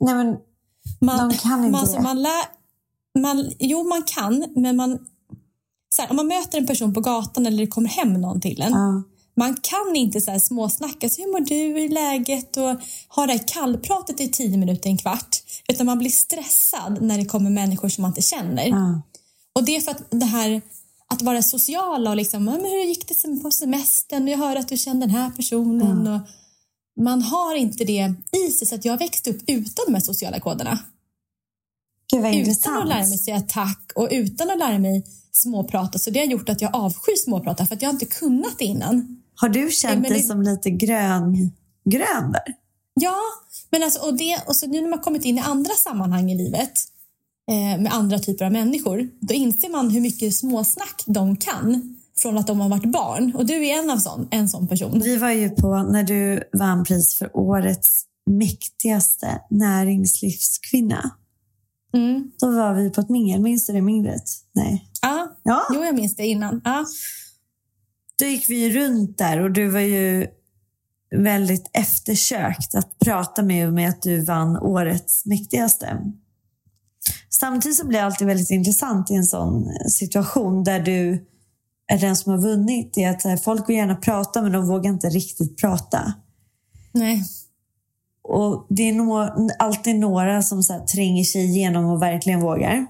Nej, 0.00 0.14
men 0.14 0.36
Man, 1.00 1.28
De 1.28 1.34
kan 1.38 1.64
inte 1.64 1.70
man, 1.70 1.92
det. 1.92 2.00
man 2.02 2.22
lär, 2.22 2.44
man, 3.18 3.52
Jo, 3.58 3.88
man 3.88 4.02
kan, 4.02 4.46
men 4.56 4.76
man... 4.76 4.98
Så 5.94 6.02
här, 6.02 6.10
om 6.10 6.16
man 6.16 6.26
möter 6.26 6.58
en 6.58 6.66
person 6.66 6.94
på 6.94 7.00
gatan 7.00 7.46
eller 7.46 7.58
det 7.58 7.66
kommer 7.66 7.88
hem 7.88 8.12
någon 8.12 8.40
till 8.40 8.62
en. 8.62 8.72
Ja. 8.72 9.02
Man 9.36 9.56
kan 9.62 9.96
inte 9.96 10.20
så 10.20 10.30
här 10.30 10.38
småsnacka. 10.38 11.08
Så 11.08 11.22
hur 11.22 11.32
mår 11.32 11.40
du? 11.40 11.84
Är 11.84 11.88
läget? 11.88 12.56
Och 12.56 12.76
ha 13.08 13.26
det 13.26 13.32
här 13.32 13.48
kallpratet 13.48 14.20
i 14.20 14.28
tio 14.28 14.56
minuter, 14.58 14.90
en 14.90 14.98
kvart. 14.98 15.36
Utan 15.68 15.86
man 15.86 15.98
blir 15.98 16.10
stressad 16.10 17.02
när 17.02 17.18
det 17.18 17.24
kommer 17.24 17.50
människor 17.50 17.88
som 17.88 18.02
man 18.02 18.10
inte 18.10 18.22
känner. 18.22 18.66
Ja. 18.66 19.02
Och 19.52 19.64
det 19.64 19.76
är 19.76 19.80
för 19.80 19.90
att 19.90 20.02
det 20.10 20.26
här 20.26 20.62
att 21.14 21.22
vara 21.22 21.42
sociala 21.42 22.10
och 22.10 22.16
liksom, 22.16 22.46
"Ja, 22.48 22.52
men 22.52 22.64
hur 22.70 22.84
gick 22.84 23.08
det 23.08 23.42
på 23.42 23.50
semestern? 23.50 24.28
Jag 24.28 24.38
hör 24.38 24.56
att 24.56 24.68
du 24.68 24.76
känner 24.76 25.00
den 25.00 25.10
här 25.10 25.30
personen. 25.30 26.06
Och 26.06 26.20
man 27.04 27.22
har 27.22 27.54
inte 27.56 27.84
det 27.84 28.14
i 28.46 28.50
sig. 28.50 28.66
Så 28.68 28.74
att 28.74 28.84
jag 28.84 28.98
växte 28.98 29.30
upp 29.30 29.42
utan 29.46 29.84
de 29.86 29.94
här 29.94 30.00
sociala 30.02 30.40
koderna. 30.40 30.78
Gud 32.12 32.22
vad 32.22 32.30
Utan 32.30 32.38
intressant. 32.40 32.82
att 32.82 32.88
lära 32.88 33.06
mig 33.06 33.18
säga 33.18 33.40
tack 33.48 33.92
och 33.94 34.08
utan 34.10 34.50
att 34.50 34.58
lära 34.58 34.78
mig 34.78 35.04
småprata. 35.32 35.98
Så 35.98 36.10
det 36.10 36.18
har 36.20 36.26
gjort 36.26 36.48
att 36.48 36.60
jag 36.60 36.74
avskyr 36.76 37.16
småprata 37.16 37.66
för 37.66 37.74
att 37.74 37.82
jag 37.82 37.90
inte 37.90 38.06
kunnat 38.06 38.58
det 38.58 38.64
innan. 38.64 39.22
Har 39.34 39.48
du 39.48 39.70
känt 39.70 40.08
dig 40.08 40.12
det- 40.18 40.22
som 40.26 40.42
lite 40.42 40.70
grön, 40.70 41.52
grön 41.84 42.32
där? 42.32 42.54
Ja, 42.94 43.16
men 43.70 43.82
alltså, 43.82 44.00
och, 44.06 44.16
det, 44.16 44.38
och 44.46 44.56
så 44.56 44.66
nu 44.66 44.80
när 44.80 44.88
man 44.90 44.98
kommit 44.98 45.24
in 45.24 45.38
i 45.38 45.40
andra 45.40 45.74
sammanhang 45.74 46.30
i 46.30 46.34
livet 46.34 46.72
med 47.54 47.92
andra 47.92 48.18
typer 48.18 48.44
av 48.44 48.52
människor, 48.52 49.08
då 49.20 49.34
inser 49.34 49.68
man 49.68 49.90
hur 49.90 50.00
mycket 50.00 50.34
småsnack 50.34 51.02
de 51.06 51.36
kan 51.36 51.96
från 52.18 52.38
att 52.38 52.46
de 52.46 52.60
har 52.60 52.68
varit 52.68 52.92
barn. 52.92 53.34
Och 53.34 53.46
du 53.46 53.66
är 53.66 53.78
en 53.82 53.90
av 53.90 53.96
sån, 53.96 54.28
en 54.30 54.48
sån 54.48 54.68
person. 54.68 55.00
Vi 55.04 55.16
var 55.16 55.30
ju 55.30 55.50
på 55.50 55.82
när 55.82 56.02
du 56.02 56.42
vann 56.52 56.84
pris 56.84 57.18
för 57.18 57.36
årets 57.36 58.04
mäktigaste 58.30 59.40
näringslivskvinna. 59.50 61.10
Mm. 61.94 62.30
Då 62.40 62.50
var 62.50 62.74
vi 62.74 62.90
på 62.90 63.00
ett 63.00 63.08
mingel. 63.08 63.40
Minns 63.40 63.66
du 63.66 63.72
det 63.72 63.82
minglet? 63.82 64.22
Nej. 64.52 64.88
Ja, 65.02 65.36
Ja. 65.42 65.66
jo 65.74 65.84
jag 65.84 65.94
minns 65.94 66.16
det 66.16 66.26
innan. 66.26 66.60
Ja. 66.64 66.84
Då 68.18 68.24
gick 68.26 68.50
vi 68.50 68.70
runt 68.70 69.18
där 69.18 69.40
och 69.40 69.50
du 69.50 69.68
var 69.68 69.80
ju 69.80 70.26
väldigt 71.16 71.70
eftersökt 71.72 72.74
att 72.74 72.98
prata 72.98 73.42
med 73.42 73.72
med 73.72 73.88
att 73.88 74.02
du 74.02 74.24
vann 74.24 74.56
årets 74.56 75.26
mäktigaste. 75.26 76.12
Samtidigt 77.30 77.78
så 77.78 77.86
blir 77.86 77.98
det 77.98 78.04
alltid 78.04 78.26
väldigt 78.26 78.50
intressant 78.50 79.10
i 79.10 79.14
en 79.14 79.24
sån 79.24 79.64
situation 79.88 80.64
där 80.64 80.80
du 80.80 81.26
är 81.92 81.98
den 81.98 82.16
som 82.16 82.32
har 82.32 82.40
vunnit. 82.40 82.94
Det 82.94 83.04
är 83.04 83.10
att 83.10 83.22
här, 83.24 83.36
folk 83.36 83.68
vill 83.68 83.76
gärna 83.76 83.96
prata 83.96 84.42
men 84.42 84.52
de 84.52 84.66
vågar 84.66 84.90
inte 84.90 85.08
riktigt 85.08 85.58
prata. 85.60 86.12
Nej. 86.92 87.24
Och 88.22 88.66
Det 88.70 88.82
är 88.88 88.92
nå- 88.92 89.50
alltid 89.58 89.96
några 89.96 90.42
som 90.42 90.62
så 90.62 90.72
här, 90.72 90.80
tränger 90.80 91.24
sig 91.24 91.44
igenom 91.44 91.84
och 91.84 92.02
verkligen 92.02 92.40
vågar. 92.40 92.86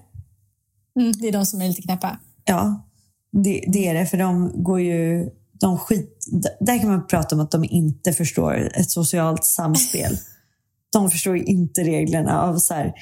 Mm, 0.97 1.13
det 1.21 1.29
är 1.29 1.33
de 1.33 1.47
som 1.47 1.63
är 1.63 1.69
lite 1.69 1.83
knäppa. 1.83 2.19
Ja, 2.45 2.89
det, 3.33 3.65
det 3.69 3.89
är 3.89 3.95
det. 3.95 4.07
För 4.07 4.19
de 4.19 4.53
går 4.65 4.81
ju... 4.81 5.31
De 5.53 5.79
skit, 5.79 6.27
där 6.61 6.79
kan 6.79 6.89
man 6.89 7.07
prata 7.07 7.35
om 7.35 7.41
att 7.41 7.51
de 7.51 7.65
inte 7.65 8.13
förstår 8.13 8.73
ett 8.75 8.91
socialt 8.91 9.45
samspel. 9.45 10.17
De 10.93 11.11
förstår 11.11 11.37
inte 11.37 11.85
reglerna 11.85 12.43
av 12.43 12.57
så 12.59 12.75
här, 12.75 12.93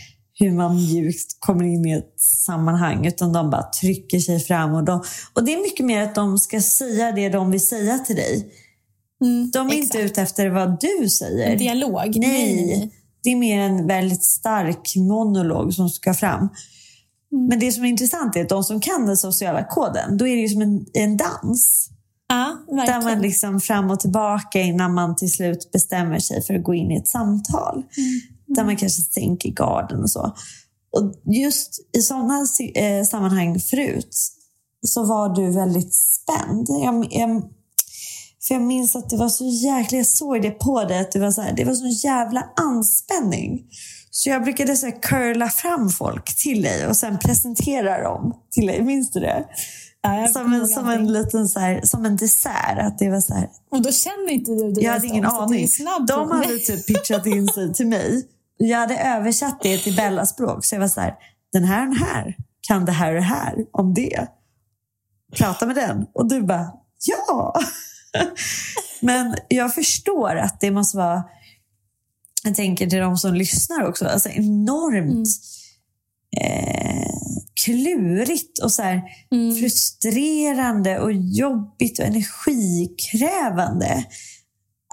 hur 0.40 0.52
man 0.52 0.76
mjukt 0.76 1.36
kommer 1.40 1.64
in 1.64 1.86
i 1.86 1.92
ett 1.92 2.20
sammanhang. 2.20 3.06
Utan 3.06 3.32
de 3.32 3.50
bara 3.50 3.62
trycker 3.62 4.18
sig 4.18 4.40
fram. 4.40 4.74
Och, 4.74 4.84
de, 4.84 5.02
och 5.34 5.44
det 5.44 5.54
är 5.54 5.62
mycket 5.62 5.86
mer 5.86 6.02
att 6.02 6.14
de 6.14 6.38
ska 6.38 6.60
säga 6.60 7.12
det 7.12 7.28
de 7.28 7.50
vill 7.50 7.66
säga 7.66 7.98
till 7.98 8.16
dig. 8.16 8.52
Mm, 9.24 9.50
De 9.50 9.66
är 9.66 9.72
exakt. 9.72 9.84
inte 9.84 9.98
ute 9.98 10.22
efter 10.22 10.48
vad 10.50 10.80
du 10.80 11.08
säger. 11.08 11.50
En 11.52 11.58
dialog. 11.58 12.16
Nej, 12.16 12.66
nej, 12.66 12.90
det 13.22 13.30
är 13.32 13.36
mer 13.36 13.60
en 13.60 13.86
väldigt 13.86 14.22
stark 14.24 14.96
monolog 14.96 15.74
som 15.74 15.88
ska 15.88 16.14
fram. 16.14 16.48
Men 17.48 17.58
det 17.58 17.72
som 17.72 17.84
är 17.84 17.88
intressant 17.88 18.36
är 18.36 18.42
att 18.42 18.48
de 18.48 18.64
som 18.64 18.80
kan 18.80 19.06
den 19.06 19.16
sociala 19.16 19.64
koden, 19.64 20.16
då 20.18 20.26
är 20.26 20.34
det 20.36 20.42
ju 20.42 20.48
som 20.48 20.62
en, 20.62 20.86
en 20.92 21.16
dans. 21.16 21.90
Ja, 22.28 22.56
Där 22.68 22.76
verkligen. 22.76 23.04
man 23.04 23.20
liksom 23.22 23.60
fram 23.60 23.90
och 23.90 24.00
tillbaka 24.00 24.60
innan 24.60 24.94
man 24.94 25.16
till 25.16 25.32
slut 25.32 25.70
bestämmer 25.72 26.18
sig 26.18 26.42
för 26.42 26.54
att 26.54 26.64
gå 26.64 26.74
in 26.74 26.90
i 26.90 26.96
ett 26.96 27.08
samtal. 27.08 27.82
Där 28.48 28.64
man 28.64 28.76
kanske 28.76 29.02
sänker 29.02 29.48
garden 29.48 30.02
och 30.02 30.10
så. 30.10 30.34
Och 30.90 31.14
just 31.34 31.70
i 31.96 32.02
sådana 32.02 32.46
eh, 32.74 33.04
sammanhang 33.04 33.60
förut 33.60 34.16
så 34.86 35.04
var 35.04 35.34
du 35.34 35.50
väldigt 35.50 35.94
spänd. 35.94 36.66
Jag, 36.68 37.08
jag, 37.10 37.42
för 38.48 38.54
jag 38.54 38.62
minns 38.62 38.96
att 38.96 39.10
det 39.10 39.16
var 39.16 39.28
så 39.28 39.44
jäkla, 39.44 39.98
jag 39.98 40.06
såg 40.06 40.42
det 40.42 40.50
på 40.50 40.84
dig, 40.84 40.98
att 40.98 41.12
det 41.12 41.20
var 41.20 41.30
så, 41.30 41.42
här, 41.42 41.52
det 41.56 41.64
var 41.64 41.74
så 41.74 42.06
jävla 42.06 42.48
anspänning. 42.56 43.62
Så 44.10 44.28
jag 44.30 44.44
brukade 44.44 44.76
så 44.76 44.90
curla 45.02 45.48
fram 45.48 45.90
folk 45.90 46.36
till 46.36 46.62
dig 46.62 46.86
och 46.86 46.96
sen 46.96 47.18
presentera 47.18 48.02
dem 48.02 48.34
till 48.50 48.66
dig. 48.66 48.82
Minns 48.82 49.10
du 49.10 49.20
det? 49.20 49.44
Ja, 50.02 50.28
Som 50.32 50.52
en, 50.52 50.68
som 50.68 50.88
en 50.88 51.12
liten 51.12 51.48
så 51.48 51.60
här, 51.60 51.80
som 51.84 52.04
en 52.04 52.16
dessert. 52.16 52.78
Att 52.78 52.98
det 52.98 53.10
var 53.10 53.20
så 53.20 53.34
här, 53.34 53.48
Och 53.70 53.82
då 53.82 53.92
känner 53.92 54.30
inte 54.30 54.50
du 54.50 54.72
det. 54.72 54.80
jag 54.80 54.92
hade 54.92 55.06
ingen 55.06 55.26
aning. 55.26 55.68
De 56.08 56.30
hade 56.30 56.58
typ 56.58 56.86
pitchat 56.86 57.26
in 57.26 57.48
sig 57.48 57.74
till 57.74 57.86
mig. 57.86 58.26
Jag 58.58 58.78
hade 58.78 58.98
översatt 58.98 59.58
det 59.62 59.78
till 59.78 59.96
Bellas 59.96 60.30
språk. 60.30 60.64
Så 60.64 60.74
jag 60.74 60.80
var 60.80 60.88
så 60.88 61.00
här, 61.00 61.14
den 61.52 61.64
här 61.64 61.86
den 61.86 61.96
här 61.96 62.36
kan 62.60 62.84
det 62.84 62.92
här 62.92 63.08
och 63.08 63.14
det 63.14 63.20
här 63.26 63.54
om 63.72 63.94
det. 63.94 64.26
Prata 65.36 65.66
med 65.66 65.76
den. 65.76 66.06
Och 66.14 66.28
du 66.28 66.42
bara, 66.42 66.72
ja. 67.06 67.54
Men 69.00 69.36
jag 69.48 69.74
förstår 69.74 70.36
att 70.36 70.60
det 70.60 70.70
måste 70.70 70.96
vara, 70.96 71.24
jag 72.44 72.54
tänker 72.54 72.86
till 72.90 72.98
de 72.98 73.16
som 73.16 73.34
lyssnar 73.34 73.86
också, 73.88 74.06
alltså 74.06 74.28
enormt 74.28 75.28
Mm. 76.36 76.52
eh, 76.52 77.08
klurigt 77.64 78.58
och 78.58 78.72
så 78.72 78.82
här 78.82 79.02
Mm. 79.32 79.54
frustrerande 79.56 80.98
och 80.98 81.12
jobbigt 81.12 81.98
och 81.98 82.04
energikrävande 82.04 84.04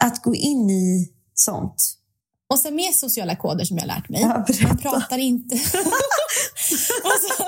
att 0.01 0.23
gå 0.23 0.35
in 0.35 0.69
i 0.69 1.09
sånt. 1.33 1.97
Och 2.49 2.59
sen 2.59 2.75
mer 2.75 2.91
sociala 2.91 3.35
koder 3.35 3.65
som 3.65 3.77
jag 3.77 3.87
lärt 3.87 4.09
mig. 4.09 4.21
Ja, 4.21 4.45
man 4.67 4.77
pratar 4.77 5.17
inte... 5.17 5.55
alltså, 7.03 7.43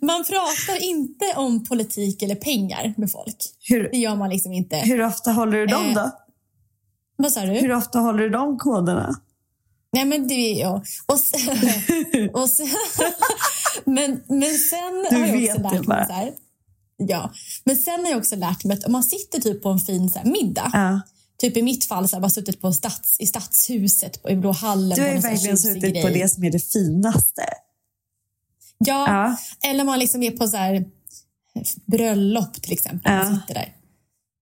man 0.00 0.24
pratar 0.24 0.82
inte 0.82 1.24
om 1.36 1.64
politik 1.64 2.22
eller 2.22 2.34
pengar 2.34 2.94
med 2.96 3.10
folk. 3.10 3.36
Hur, 3.68 3.88
Det 3.92 3.98
gör 3.98 4.16
man 4.16 4.30
liksom 4.30 4.52
inte. 4.52 4.76
hur 4.76 5.02
ofta 5.02 5.32
håller 5.32 5.58
du 5.58 5.66
dem 5.66 5.86
Eh, 5.88 5.94
då? 5.94 6.10
Vad 7.16 7.32
sa 7.32 7.40
du? 7.40 7.52
Hur 7.52 7.72
ofta 7.72 7.98
håller 7.98 8.22
du 8.22 8.28
de 8.30 8.58
koderna? 8.58 9.14
Nej, 9.92 10.04
men 10.04 10.28
det 10.28 10.34
är 10.34 10.60
jag. 10.60 10.84
Och 11.06 11.18
sen, 11.20 11.58
och 12.32 12.48
sen, 12.48 12.68
men, 13.84 14.22
men 14.28 14.54
sen 14.58 15.06
Du 15.10 15.16
har 15.16 15.26
jag 15.26 15.44
också 15.56 15.62
lärt 15.62 15.86
mig 15.86 16.06
så 16.06 16.12
här. 16.12 16.32
Ja, 16.96 17.32
men 17.64 17.76
sen 17.76 18.00
har 18.04 18.10
jag 18.10 18.18
också 18.18 18.36
lärt 18.36 18.64
mig 18.64 18.78
att 18.78 18.84
om 18.84 18.92
man 18.92 19.02
sitter 19.02 19.40
typ 19.40 19.62
på 19.62 19.68
en 19.68 19.78
fin 19.78 20.08
så 20.10 20.18
här, 20.18 20.26
middag. 20.26 20.70
Ja. 20.72 21.00
Typ 21.42 21.56
i 21.56 21.62
mitt 21.62 21.84
fall 21.84 22.08
så 22.08 22.14
har 22.14 22.18
jag 22.18 22.22
bara 22.22 22.30
suttit 22.30 22.60
på 22.60 22.72
stads, 22.72 23.16
i 23.20 23.26
stadshuset 23.26 24.22
på, 24.22 24.30
i 24.30 24.36
Blå 24.36 24.52
hallen. 24.52 24.88
Du 24.88 24.96
på 24.96 25.08
har 25.08 25.14
ju 25.14 25.20
verkligen 25.20 25.58
suttit 25.58 26.02
på 26.02 26.08
grej. 26.08 26.20
det 26.22 26.28
som 26.28 26.44
är 26.44 26.50
det 26.50 26.72
finaste. 26.72 27.42
Ja, 28.78 29.06
Ja. 29.08 29.36
eller 29.70 29.84
man 29.84 29.98
liksom 29.98 30.22
är 30.22 30.30
på 30.30 30.48
så 30.48 30.56
här 30.56 30.84
bröllop 31.86 32.62
till 32.62 32.72
exempel. 32.72 33.12
Ja. 33.12 33.40
Sitter 33.40 33.54
där. 33.54 33.76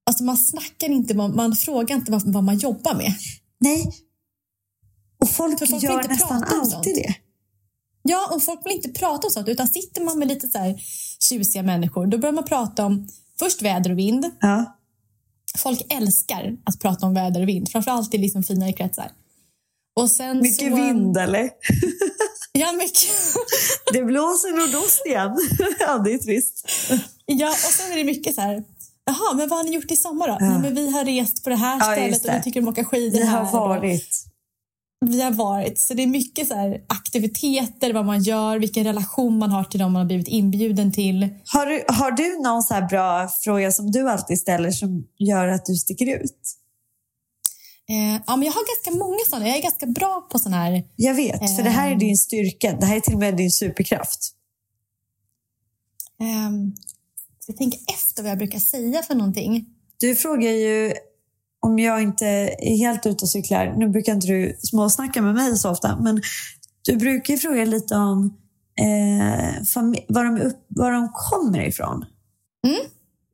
Alltså 0.06 0.24
man 0.24 0.36
snackar 0.36 0.88
inte, 0.88 1.14
man, 1.14 1.36
man 1.36 1.56
frågar 1.56 1.96
inte 1.96 2.12
vad, 2.12 2.32
vad 2.32 2.44
man 2.44 2.58
jobbar 2.58 2.94
med. 2.94 3.12
Nej. 3.60 3.92
Och 5.20 5.30
folk, 5.30 5.58
För 5.58 5.66
folk 5.66 5.82
gör 5.82 5.92
inte 5.96 6.08
nästan 6.08 6.44
alltid 6.44 6.94
det. 6.94 7.14
Ja, 8.02 8.28
och 8.34 8.42
folk 8.42 8.66
vill 8.66 8.72
inte 8.72 8.88
prata 8.88 9.26
om 9.26 9.30
sånt. 9.30 9.48
Utan 9.48 9.68
sitter 9.68 10.04
man 10.04 10.18
med 10.18 10.28
lite 10.28 10.48
så 10.48 10.58
här 10.58 10.80
tjusiga 11.20 11.62
människor, 11.62 12.06
då 12.06 12.18
börjar 12.18 12.32
man 12.32 12.44
prata 12.44 12.86
om 12.86 13.08
först 13.38 13.62
väder 13.62 13.90
och 13.92 13.98
vind. 13.98 14.30
Ja. 14.40 14.76
Folk 15.58 15.82
älskar 15.92 16.56
att 16.64 16.80
prata 16.80 17.06
om 17.06 17.14
väder 17.14 17.42
och 17.42 17.48
vind, 17.48 17.70
framförallt 17.72 18.14
i 18.14 18.18
liksom 18.18 18.42
finare 18.42 18.72
kretsar. 18.72 19.10
Och 20.00 20.10
sen 20.10 20.38
Mycket 20.38 20.70
så, 20.70 20.76
vind 20.76 21.16
eller? 21.16 21.50
Ja, 22.52 22.72
mycket. 22.72 23.10
Det 23.92 24.02
blåser 24.04 24.52
nordost 24.56 25.06
igen. 25.06 25.38
ja, 25.80 25.98
det 25.98 26.12
är 26.12 26.18
trist. 26.18 26.68
ja, 27.26 27.48
och 27.50 27.56
sen 27.56 27.92
är 27.92 27.96
det 27.96 28.04
mycket 28.04 28.34
så 28.34 28.40
här. 28.40 28.64
Jaha, 29.04 29.34
men 29.34 29.48
vad 29.48 29.58
har 29.58 29.64
ni 29.64 29.70
gjort 29.74 29.90
i 29.90 29.96
sommar 29.96 30.28
då? 30.28 30.36
Ja. 30.40 30.48
Nej, 30.50 30.58
men 30.60 30.74
vi 30.74 30.90
har 30.90 31.04
rest 31.04 31.44
på 31.44 31.50
det 31.50 31.56
här 31.56 31.78
Ja, 31.78 31.84
stället 31.92 32.24
och 32.24 32.34
vi 32.34 32.42
tycker 32.42 32.60
om 32.60 32.68
att 32.68 32.72
åka 32.72 32.84
skidor 32.84 33.18
Vi 33.18 33.24
här. 33.24 33.42
har 33.44 33.68
varit. 33.68 34.24
Vi 35.06 35.22
har 35.22 35.30
varit. 35.30 35.80
Så 35.80 35.94
det 35.94 36.02
är 36.02 36.06
mycket 36.06 36.48
så 36.48 36.76
aktiviteter, 36.86 37.92
vad 37.92 38.04
man 38.06 38.22
gör, 38.22 38.58
vilken 38.58 38.84
relation 38.84 39.38
man 39.38 39.50
har 39.50 39.64
till 39.64 39.80
dem 39.80 39.92
man 39.92 40.00
har 40.00 40.06
blivit 40.06 40.28
inbjuden 40.28 40.92
till. 40.92 41.28
Har 41.46 41.66
du, 41.66 41.84
har 41.88 42.10
du 42.10 42.42
någon 42.42 42.62
så 42.62 42.74
här 42.74 42.88
bra 42.88 43.28
fråga 43.44 43.72
som 43.72 43.90
du 43.90 44.10
alltid 44.10 44.38
ställer 44.38 44.70
som 44.70 45.06
gör 45.18 45.48
att 45.48 45.64
du 45.66 45.74
sticker 45.74 46.16
ut? 46.22 46.56
Eh, 47.88 48.22
ja, 48.26 48.36
men 48.36 48.42
jag 48.46 48.52
har 48.52 48.76
ganska 48.76 49.04
många 49.04 49.18
sådana. 49.30 49.48
Jag 49.48 49.56
är 49.58 49.62
ganska 49.62 49.86
bra 49.86 50.28
på 50.32 50.38
sådana 50.38 50.56
här 50.56 50.84
Jag 50.96 51.14
vet, 51.14 51.56
för 51.56 51.62
det 51.62 51.70
här 51.70 51.88
är 51.88 51.92
Ehm. 51.92 51.98
din 51.98 52.16
styrka. 52.16 52.76
Det 52.80 52.86
här 52.86 52.96
är 52.96 53.00
till 53.00 53.14
och 53.14 53.20
med 53.20 53.36
din 53.36 53.50
superkraft. 53.50 54.32
Um, 56.20 56.74
jag 57.46 57.56
tänker 57.56 57.80
efter 57.94 58.22
vad 58.22 58.30
jag 58.30 58.38
brukar 58.38 58.58
säga 58.58 59.02
för 59.02 59.14
någonting. 59.14 59.66
Du 59.96 60.16
frågar 60.16 60.50
ju 60.50 60.92
om 61.60 61.78
jag 61.78 62.02
inte 62.02 62.26
är 62.58 62.76
helt 62.76 63.06
ute 63.06 63.24
och 63.24 63.28
cyklar. 63.28 63.74
Nu 63.76 63.88
brukar 63.88 64.12
inte 64.12 64.26
du 64.26 64.56
småsnacka 64.62 65.22
med 65.22 65.34
mig 65.34 65.56
så 65.56 65.70
ofta, 65.70 65.96
men 65.96 66.22
du 66.84 66.96
brukar 66.96 67.34
ju 67.34 67.40
fråga 67.40 67.64
lite 67.64 67.94
om 67.94 68.36
eh, 68.80 69.54
var, 70.08 70.24
de 70.24 70.40
upp, 70.40 70.66
var 70.68 70.92
de 70.92 71.08
kommer 71.12 71.60
ifrån. 71.60 72.04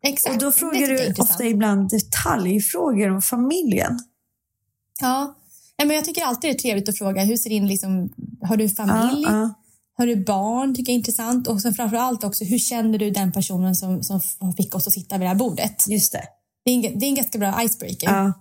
Exakt. 0.07 0.35
Och 0.35 0.41
då 0.41 0.53
frågar 0.53 0.89
du 0.89 1.23
ofta 1.23 1.45
ibland 1.45 1.91
detaljfrågor 1.91 3.11
om 3.11 3.23
familjen. 3.23 3.99
Ja. 5.01 5.35
men 5.79 5.91
jag 5.91 6.05
tycker 6.05 6.23
alltid 6.23 6.51
det 6.51 6.55
är 6.55 6.59
trevligt 6.59 6.89
att 6.89 6.99
fråga 6.99 7.23
hur 7.23 7.37
ser 7.37 7.51
din, 7.51 7.69
liksom, 7.69 8.11
har 8.41 8.57
du 8.57 8.69
familj? 8.69 9.23
Ja, 9.23 9.31
ja. 9.31 9.55
Har 9.99 10.07
du 10.07 10.17
barn? 10.25 10.75
tycker 10.75 10.93
jag 10.93 10.95
är 10.95 10.99
intressant. 10.99 11.49
Och 11.49 11.63
sen 11.63 11.75
framför 11.75 11.97
allt 11.97 12.25
också, 12.25 12.45
hur 12.45 12.59
känner 12.59 12.99
du 12.99 13.11
den 13.11 13.33
personen 13.33 13.75
som, 13.75 14.03
som 14.03 14.53
fick 14.57 14.75
oss 14.75 14.87
att 14.87 14.93
sitta 14.93 15.19
vid 15.19 15.25
det 15.25 15.29
här 15.29 15.35
bordet? 15.35 15.89
Just 15.89 16.13
det. 16.13 16.23
Det 16.67 16.71
är 16.71 16.75
en, 16.75 16.99
det 16.99 17.07
är 17.07 17.09
en 17.09 17.15
ganska 17.15 17.39
bra 17.39 17.63
icebreaker. 17.63 18.07
Ja. 18.07 18.33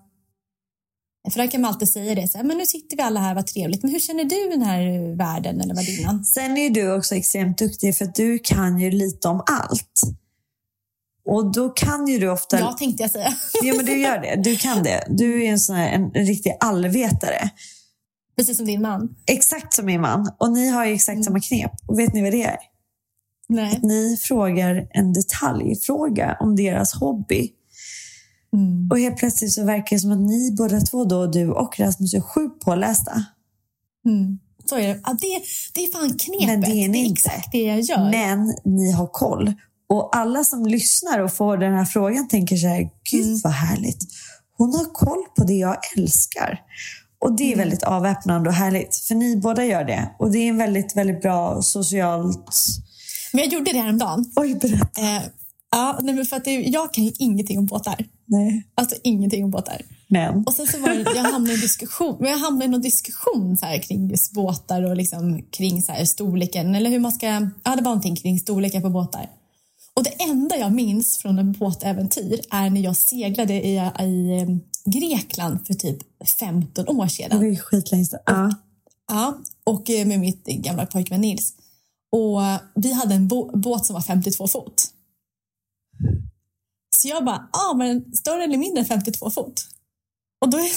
För 1.31 1.39
där 1.39 1.47
kan 1.47 1.61
man 1.61 1.71
alltid 1.71 1.89
säga 1.89 2.15
det, 2.15 2.27
så 2.27 2.37
här, 2.37 2.45
men 2.45 2.57
nu 2.57 2.65
sitter 2.65 2.97
vi 2.97 3.03
alla 3.03 3.19
här, 3.19 3.35
vad 3.35 3.47
trevligt. 3.47 3.83
Men 3.83 3.91
hur 3.91 3.99
känner 3.99 4.23
du 4.23 4.49
den 4.49 4.61
här 4.61 5.15
världen 5.17 5.61
eller 5.61 5.75
värdinnan? 5.75 6.25
Sen 6.25 6.57
är 6.57 6.69
du 6.69 6.93
också 6.93 7.15
extremt 7.15 7.57
duktig 7.57 7.97
för 7.97 8.05
att 8.05 8.15
du 8.15 8.39
kan 8.39 8.79
ju 8.79 8.91
lite 8.91 9.27
om 9.27 9.43
allt. 9.45 10.01
Och 11.25 11.51
då 11.53 11.69
kan 11.69 12.07
ju 12.07 12.19
du 12.19 12.29
ofta... 12.29 12.59
Ja, 12.59 12.71
tänkte 12.71 13.03
jag 13.03 13.11
säga. 13.11 13.33
Ja, 13.63 13.73
men 13.73 13.85
du 13.85 13.97
gör 13.97 14.21
det. 14.21 14.41
Du 14.43 14.57
kan 14.57 14.83
det. 14.83 15.07
Du 15.09 15.43
är 15.43 15.51
en, 15.51 15.59
sån 15.59 15.75
här, 15.75 15.89
en, 15.89 16.11
en 16.13 16.25
riktig 16.25 16.57
allvetare. 16.59 17.49
Precis 18.37 18.57
som 18.57 18.65
din 18.65 18.81
man. 18.81 19.15
Exakt 19.27 19.73
som 19.73 19.85
min 19.85 20.01
man. 20.01 20.31
Och 20.39 20.51
ni 20.51 20.67
har 20.67 20.85
ju 20.85 20.93
exakt 20.93 21.23
samma 21.23 21.39
knep. 21.39 21.71
Och 21.87 21.99
vet 21.99 22.13
ni 22.13 22.21
vad 22.21 22.31
det 22.31 22.43
är? 22.43 22.57
Nej. 23.49 23.79
Ni 23.83 24.17
frågar 24.21 24.87
en 24.91 25.13
detaljfråga 25.13 26.37
om 26.39 26.55
deras 26.55 26.93
hobby. 26.93 27.51
Mm. 28.55 28.87
Och 28.91 28.99
helt 28.99 29.17
plötsligt 29.17 29.53
så 29.53 29.63
verkar 29.63 29.95
det 29.95 29.99
som 29.99 30.11
att 30.11 30.19
ni 30.19 30.51
båda 30.57 30.79
två, 30.81 31.03
då, 31.05 31.25
du 31.27 31.49
och 31.51 31.79
Rasmus, 31.79 32.13
är 32.13 32.21
sjukt 32.21 32.65
pålästa. 32.65 33.25
Mm. 34.05 34.39
Så 34.69 34.75
är 34.77 34.87
det. 34.87 34.99
Ja, 35.03 35.17
det, 35.21 35.41
det 35.73 35.83
är 35.83 35.91
fan 35.91 36.17
knepet. 36.17 36.47
Men 36.47 36.61
det 36.61 36.67
är 36.85 36.89
ni 36.89 36.97
inte. 37.05 37.11
exakt 37.29 37.51
det 37.51 37.63
jag 37.63 37.79
gör. 37.79 38.11
Men 38.11 38.53
ni 38.65 38.91
har 38.91 39.07
koll. 39.07 39.53
Och 39.89 40.15
alla 40.15 40.43
som 40.43 40.65
lyssnar 40.65 41.19
och 41.19 41.33
får 41.33 41.57
den 41.57 41.73
här 41.73 41.85
frågan 41.85 42.27
tänker 42.27 42.55
så 42.57 42.67
här, 42.67 42.89
gud 43.11 43.25
Mm. 43.25 43.39
vad 43.43 43.53
härligt. 43.53 43.97
Hon 44.57 44.73
har 44.75 44.85
koll 44.93 45.23
på 45.37 45.43
det 45.43 45.53
jag 45.53 45.77
älskar. 45.97 46.59
Och 47.19 47.35
det 47.35 47.43
är 47.43 47.53
Mm. 47.53 47.59
väldigt 47.59 47.83
avväpnande 47.83 48.49
och 48.49 48.55
härligt. 48.55 48.95
För 48.95 49.15
ni 49.15 49.37
båda 49.37 49.65
gör 49.65 49.83
det. 49.83 50.09
Och 50.19 50.31
det 50.31 50.37
är 50.39 50.49
en 50.49 50.57
väldigt, 50.57 50.95
väldigt 50.97 51.21
bra 51.21 51.61
socialt... 51.61 52.51
Men 53.33 53.43
jag 53.43 53.53
gjorde 53.53 53.71
det 53.71 53.79
häromdagen. 53.79 54.31
Oj, 54.35 54.55
berätta. 54.55 55.01
Eh, 55.01 55.21
ja, 55.71 55.99
nej, 56.01 56.15
men 56.15 56.25
för 56.25 56.35
att 56.35 56.45
det, 56.45 56.51
jag 56.51 56.93
kan 56.93 57.03
ju 57.03 57.11
ingenting 57.19 57.59
om 57.59 57.65
båtar. 57.65 58.05
Nej. 58.25 58.67
Alltså 58.75 58.95
ingenting 59.03 59.43
om 59.43 59.51
båtar. 59.51 59.81
Men. 60.07 60.43
Och 60.47 60.53
sen 60.53 60.67
så 60.67 60.79
var 60.79 60.89
det, 60.89 61.01
jag 61.15 61.23
hamnade 61.23 61.53
i 61.53 61.57
diskussion, 61.57 62.17
men 62.19 62.31
jag 62.31 62.37
hamnade 62.37 62.65
i 62.65 62.67
någon 62.67 62.81
diskussion 62.81 63.57
så 63.57 63.65
här, 63.65 63.77
kring 63.79 64.09
just 64.09 64.33
båtar 64.33 64.83
och 64.83 64.95
liksom 64.95 65.41
kring 65.51 65.81
så 65.81 65.91
här, 65.91 66.05
storleken, 66.05 66.75
eller 66.75 66.89
hur 66.89 66.99
man 66.99 67.11
ska, 67.11 67.25
ja 67.27 67.49
det 67.63 67.69
var 67.69 67.81
någonting 67.81 68.15
kring 68.15 68.39
storleken 68.39 68.81
på 68.81 68.89
båtar. 68.89 69.29
Och 69.93 70.03
det 70.03 70.23
enda 70.23 70.57
jag 70.57 70.71
minns 70.73 71.17
från 71.17 71.39
en 71.39 71.51
båtäventyr 71.51 72.41
är 72.51 72.69
när 72.69 72.81
jag 72.81 72.95
seglade 72.95 73.53
i, 73.53 73.73
i 74.01 74.41
eh, 74.41 74.47
Grekland 74.85 75.67
för 75.67 75.73
typ 75.73 75.97
15 76.39 76.87
år 76.87 77.03
Det 77.03 77.09
sedan. 77.09 77.37
var 77.37 77.45
ju 77.45 77.55
skitlänge 77.55 78.05
sedan. 78.05 78.19
Ja. 78.25 78.51
Ja, 79.07 79.37
och 79.63 79.89
eh, 79.89 80.05
med 80.07 80.19
mitt 80.19 80.45
gamla 80.45 80.85
pojkvän 80.85 81.21
Nils. 81.21 81.53
Och 82.11 82.43
eh, 82.45 82.59
vi 82.75 82.93
hade 82.93 83.15
en 83.15 83.27
bå- 83.29 83.57
båt 83.57 83.85
som 83.85 83.93
var 83.93 84.01
52 84.01 84.47
fot. 84.47 84.83
Så 87.05 87.09
jag 87.09 87.25
bara, 87.25 87.47
ja 87.53 87.59
ah, 87.71 87.73
men 87.73 88.15
större 88.15 88.43
eller 88.43 88.57
mindre 88.57 88.79
än 88.79 88.85
52 88.85 89.29
fot? 89.29 89.67
Och 90.41 90.49
då, 90.49 90.57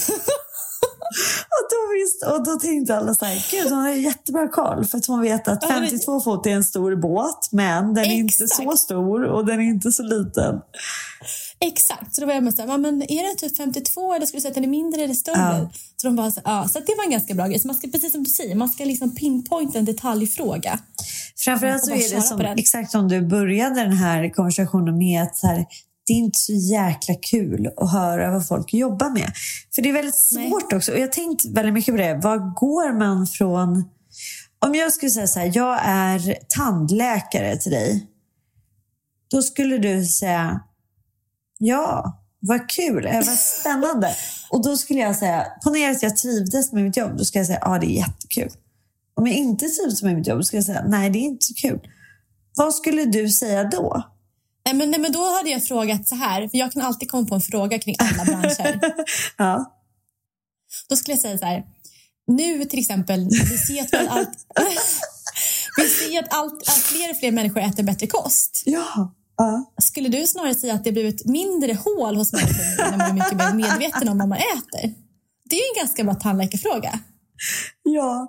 Och, 1.57 1.67
då 1.71 1.95
visst, 1.95 2.23
och 2.23 2.45
då 2.45 2.59
tänkte 2.61 2.97
alla 2.97 3.15
så 3.15 3.25
här, 3.25 3.47
gud 3.51 3.73
hon 3.73 3.83
har 3.83 3.91
jättebra 3.91 4.49
koll. 4.49 4.85
För 4.85 4.99
att 4.99 5.07
hon 5.07 5.21
vet 5.23 5.49
att 5.49 5.59
Ja, 5.63 5.69
men- 5.69 5.89
52 5.89 6.21
fot 6.21 6.47
är 6.47 6.51
en 6.51 6.65
stor 6.65 6.97
båt. 6.97 7.49
Men 7.53 7.95
den 7.95 8.05
är 8.05 8.15
inte 8.15 8.49
så 8.49 8.77
stor 8.77 9.25
och 9.25 9.47
den 9.47 9.61
är 9.61 9.65
inte 9.65 9.93
så 9.93 10.03
liten. 10.03 10.61
exakt, 11.61 12.15
så 12.15 12.21
då 12.21 12.27
var 12.27 12.35
jag 12.35 12.43
med 12.45 12.55
så 12.55 12.63
här, 12.63 12.69
"Ja, 12.69 12.77
men 12.77 13.03
är 13.03 13.27
den 13.27 13.37
typ 13.37 13.57
52 13.57 14.15
eller 14.15 14.27
skulle 14.27 14.39
du 14.39 14.41
säga 14.43 14.51
att 14.51 14.55
den 14.55 14.65
är 14.65 14.69
mindre 14.69 15.03
eller 15.03 15.15
större? 15.15 15.37
Ja. 15.37 15.71
Så 15.97 16.07
de 16.07 16.17
bara 16.17 16.31
så, 16.31 16.41
ja, 16.45 16.69
så 16.69 16.79
det 16.81 16.95
var 16.97 17.05
en 17.05 17.11
ganska 17.11 17.35
bra 17.35 17.47
grej. 17.47 17.59
Så 17.59 17.67
man 17.69 17.77
ska, 17.77 17.89
precis 17.89 18.13
som 18.13 18.25
du 18.25 18.31
säger, 18.31 18.55
man 18.55 18.69
ska 18.69 18.85
liksom 18.85 19.15
pinpointa 19.15 19.79
en 19.79 19.85
detaljfråga. 19.85 20.79
Framförallt 21.37 21.85
så 21.85 21.91
är 21.91 22.17
det 22.17 22.23
som, 22.23 22.41
exakt 22.41 22.91
som 22.91 23.09
du 23.09 23.21
började 23.21 23.75
den 23.81 23.93
här 23.93 24.35
konversationen 24.35 24.99
med 24.99 25.23
att 25.23 25.37
så 25.37 25.47
här, 25.47 25.67
det 26.09 26.13
är 26.13 26.17
inte 26.17 26.39
så 26.39 26.53
jäkla 26.53 27.15
kul 27.15 27.71
att 27.77 27.93
höra 27.93 28.31
vad 28.31 28.49
folk 28.49 28.75
jobbar 28.75 29.11
med. 29.11 29.33
För 29.75 29.83
det 29.83 29.89
är 29.89 29.93
väldigt 29.93 30.29
Nej. 30.33 30.51
svårt 30.51 30.73
också. 30.73 30.93
Och 30.93 30.99
jag 30.99 31.03
har 31.03 31.13
tänkt 31.13 31.45
väldigt 31.45 31.75
mycket 31.75 31.95
på 31.95 31.99
det. 31.99 32.15
Var 32.15 32.55
går 32.55 32.99
man 32.99 33.27
från... 33.27 33.85
Om 34.67 34.75
jag 34.75 34.93
skulle 34.93 35.11
säga 35.11 35.27
så 35.27 35.39
här, 35.39 35.53
jag 35.55 35.81
är 35.83 36.39
tandläkare 36.49 37.57
till 37.57 37.73
dig. 37.73 38.07
Då 39.31 39.43
skulle 39.43 39.79
du 39.79 40.05
säga, 40.05 40.61
ja, 41.59 42.19
vad 42.41 42.71
kul, 42.71 43.07
eh, 43.07 43.15
vad 43.15 43.39
spännande. 43.39 44.15
Och 44.51 44.65
då 44.65 44.77
skulle 44.77 45.01
jag 45.01 45.17
säga, 45.17 45.47
ponera 45.65 45.91
att 45.91 46.03
jag 46.03 46.17
trivdes 46.17 46.73
med 46.73 46.85
mitt 46.85 46.97
jobb. 46.97 47.19
Då 47.19 47.25
skulle 47.25 47.41
jag 47.41 47.47
säga, 47.47 47.59
ja 47.63 47.79
det 47.79 47.87
är 47.87 47.97
jättekul. 47.97 48.51
Om 49.15 49.27
jag 49.27 49.37
inte 49.37 49.69
trivs 49.69 50.03
med 50.03 50.17
mitt 50.17 50.27
jobb 50.27 50.45
skulle 50.45 50.59
jag 50.59 50.67
säga, 50.67 50.85
nej 50.89 51.11
det 51.11 51.19
är 51.19 51.23
inte 51.23 51.47
så 51.47 51.55
kul. 51.55 51.81
Vad 52.57 52.75
skulle 52.75 53.05
du 53.05 53.29
säga 53.29 53.65
då? 53.65 54.03
Nej 54.69 54.75
men, 54.75 54.91
nej, 54.91 55.01
men 55.01 55.13
då 55.13 55.37
hade 55.37 55.51
jag 55.51 55.65
frågat 55.65 56.09
så 56.09 56.15
här, 56.15 56.49
för 56.49 56.59
jag 56.59 56.73
kan 56.73 56.83
alltid 56.83 57.11
komma 57.11 57.27
på 57.29 57.35
en 57.35 57.41
fråga 57.41 57.79
kring 57.79 57.97
alla 57.99 58.25
branscher. 58.25 58.81
Ja. 59.37 59.75
Då 60.89 60.97
skulle 60.97 61.13
jag 61.13 61.21
säga 61.21 61.39
så 61.39 61.45
här. 61.45 61.65
Nu 62.27 62.65
till 62.65 62.79
exempel, 62.79 63.29
vi 63.31 63.59
ser 63.59 63.83
att 63.83 64.09
allt... 64.09 64.47
Vi 65.77 65.89
ser 65.89 66.23
att 66.23 66.35
allt, 66.35 66.53
allt 66.53 66.79
fler 66.79 67.11
och 67.11 67.17
fler 67.17 67.33
människor 67.33 67.61
äter 67.61 67.83
bättre 67.83 68.07
kost. 68.07 68.63
Ja. 68.67 69.15
ja. 69.37 69.73
Skulle 69.83 70.09
du 70.09 70.27
snarare 70.27 70.55
säga 70.55 70.75
att 70.75 70.85
det 70.85 70.93
blivit 70.93 71.25
mindre 71.25 71.75
hål 71.75 72.17
hos 72.17 72.33
människor 72.33 72.91
när 72.91 72.97
man 72.97 73.01
är 73.01 73.13
mycket 73.13 73.37
mer 73.37 73.55
medveten 73.55 74.09
om 74.09 74.19
vad 74.19 74.29
man 74.29 74.39
äter? 74.39 74.95
Det 75.45 75.57
är 75.57 75.61
ju 75.61 75.69
en 75.77 75.83
ganska 75.83 76.05
bra 76.05 76.15
tandläkarfråga. 76.15 77.01
Ja, 77.83 78.29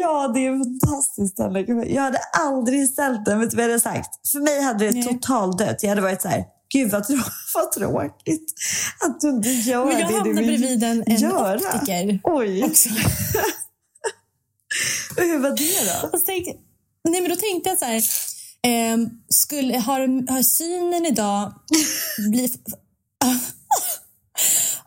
ja, 0.00 0.28
det 0.34 0.40
är 0.46 0.50
en 0.50 0.64
fantastisk 0.64 1.36
tandläkarfråga. 1.36 1.86
Jag 1.88 2.02
hade 2.02 2.18
aldrig 2.38 2.88
ställt 2.88 3.24
den. 3.24 3.40
Vet 3.40 3.50
du 3.50 3.56
vad 3.56 3.64
jag 3.64 3.68
hade 3.70 3.80
sagt? 3.80 4.28
För 4.32 4.40
mig 4.40 4.62
hade 4.62 4.90
det 4.90 5.02
totaldött. 5.02 5.82
Jag 5.82 5.88
hade 5.90 6.00
varit 6.02 6.22
så 6.22 6.28
här, 6.28 6.44
gud 6.72 6.90
vad, 6.90 7.02
trå- 7.04 7.32
vad 7.54 7.72
tråkigt 7.72 8.52
att 9.00 9.20
du 9.20 9.28
inte 9.28 9.48
gör 9.48 9.84
Men 9.86 9.98
jag 9.98 10.08
det 10.10 10.22
du 10.24 10.32
vill 10.34 10.46
bredvid 10.46 10.84
en, 10.84 11.04
en 11.06 11.16
göra. 11.16 11.56
optiker 11.56 12.20
Oj, 12.24 12.64
också. 12.64 12.88
hur 15.16 15.38
var 15.38 15.50
det 15.50 16.00
då? 16.02 16.08
Och 16.12 16.18
så 16.18 16.24
tänkte, 16.26 16.52
nej 17.08 17.20
men 17.20 17.30
då 17.30 17.36
tänkte 17.36 17.68
jag 17.70 17.78
så 17.78 17.84
här, 17.84 18.02
ehm, 18.62 19.08
skulle, 19.28 19.78
har, 19.78 20.30
har 20.32 20.42
synen 20.42 21.06
idag 21.06 21.52
blivit... 22.30 22.60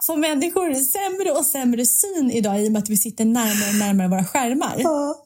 Får 0.10 0.18
människor 0.18 0.74
sämre 0.74 1.32
och 1.39 1.45
sämre 1.45 1.86
syn 1.86 2.32
idag 2.32 2.64
i 2.64 2.68
och 2.68 2.72
med 2.72 2.80
att 2.84 2.89
vi 2.89 2.97
sitter 2.97 3.26
närmare 3.26 3.70
och 3.70 3.76
närmare 3.80 4.07
våra 4.07 4.26
skärmar? 4.26 4.76
Ja. 4.78 5.26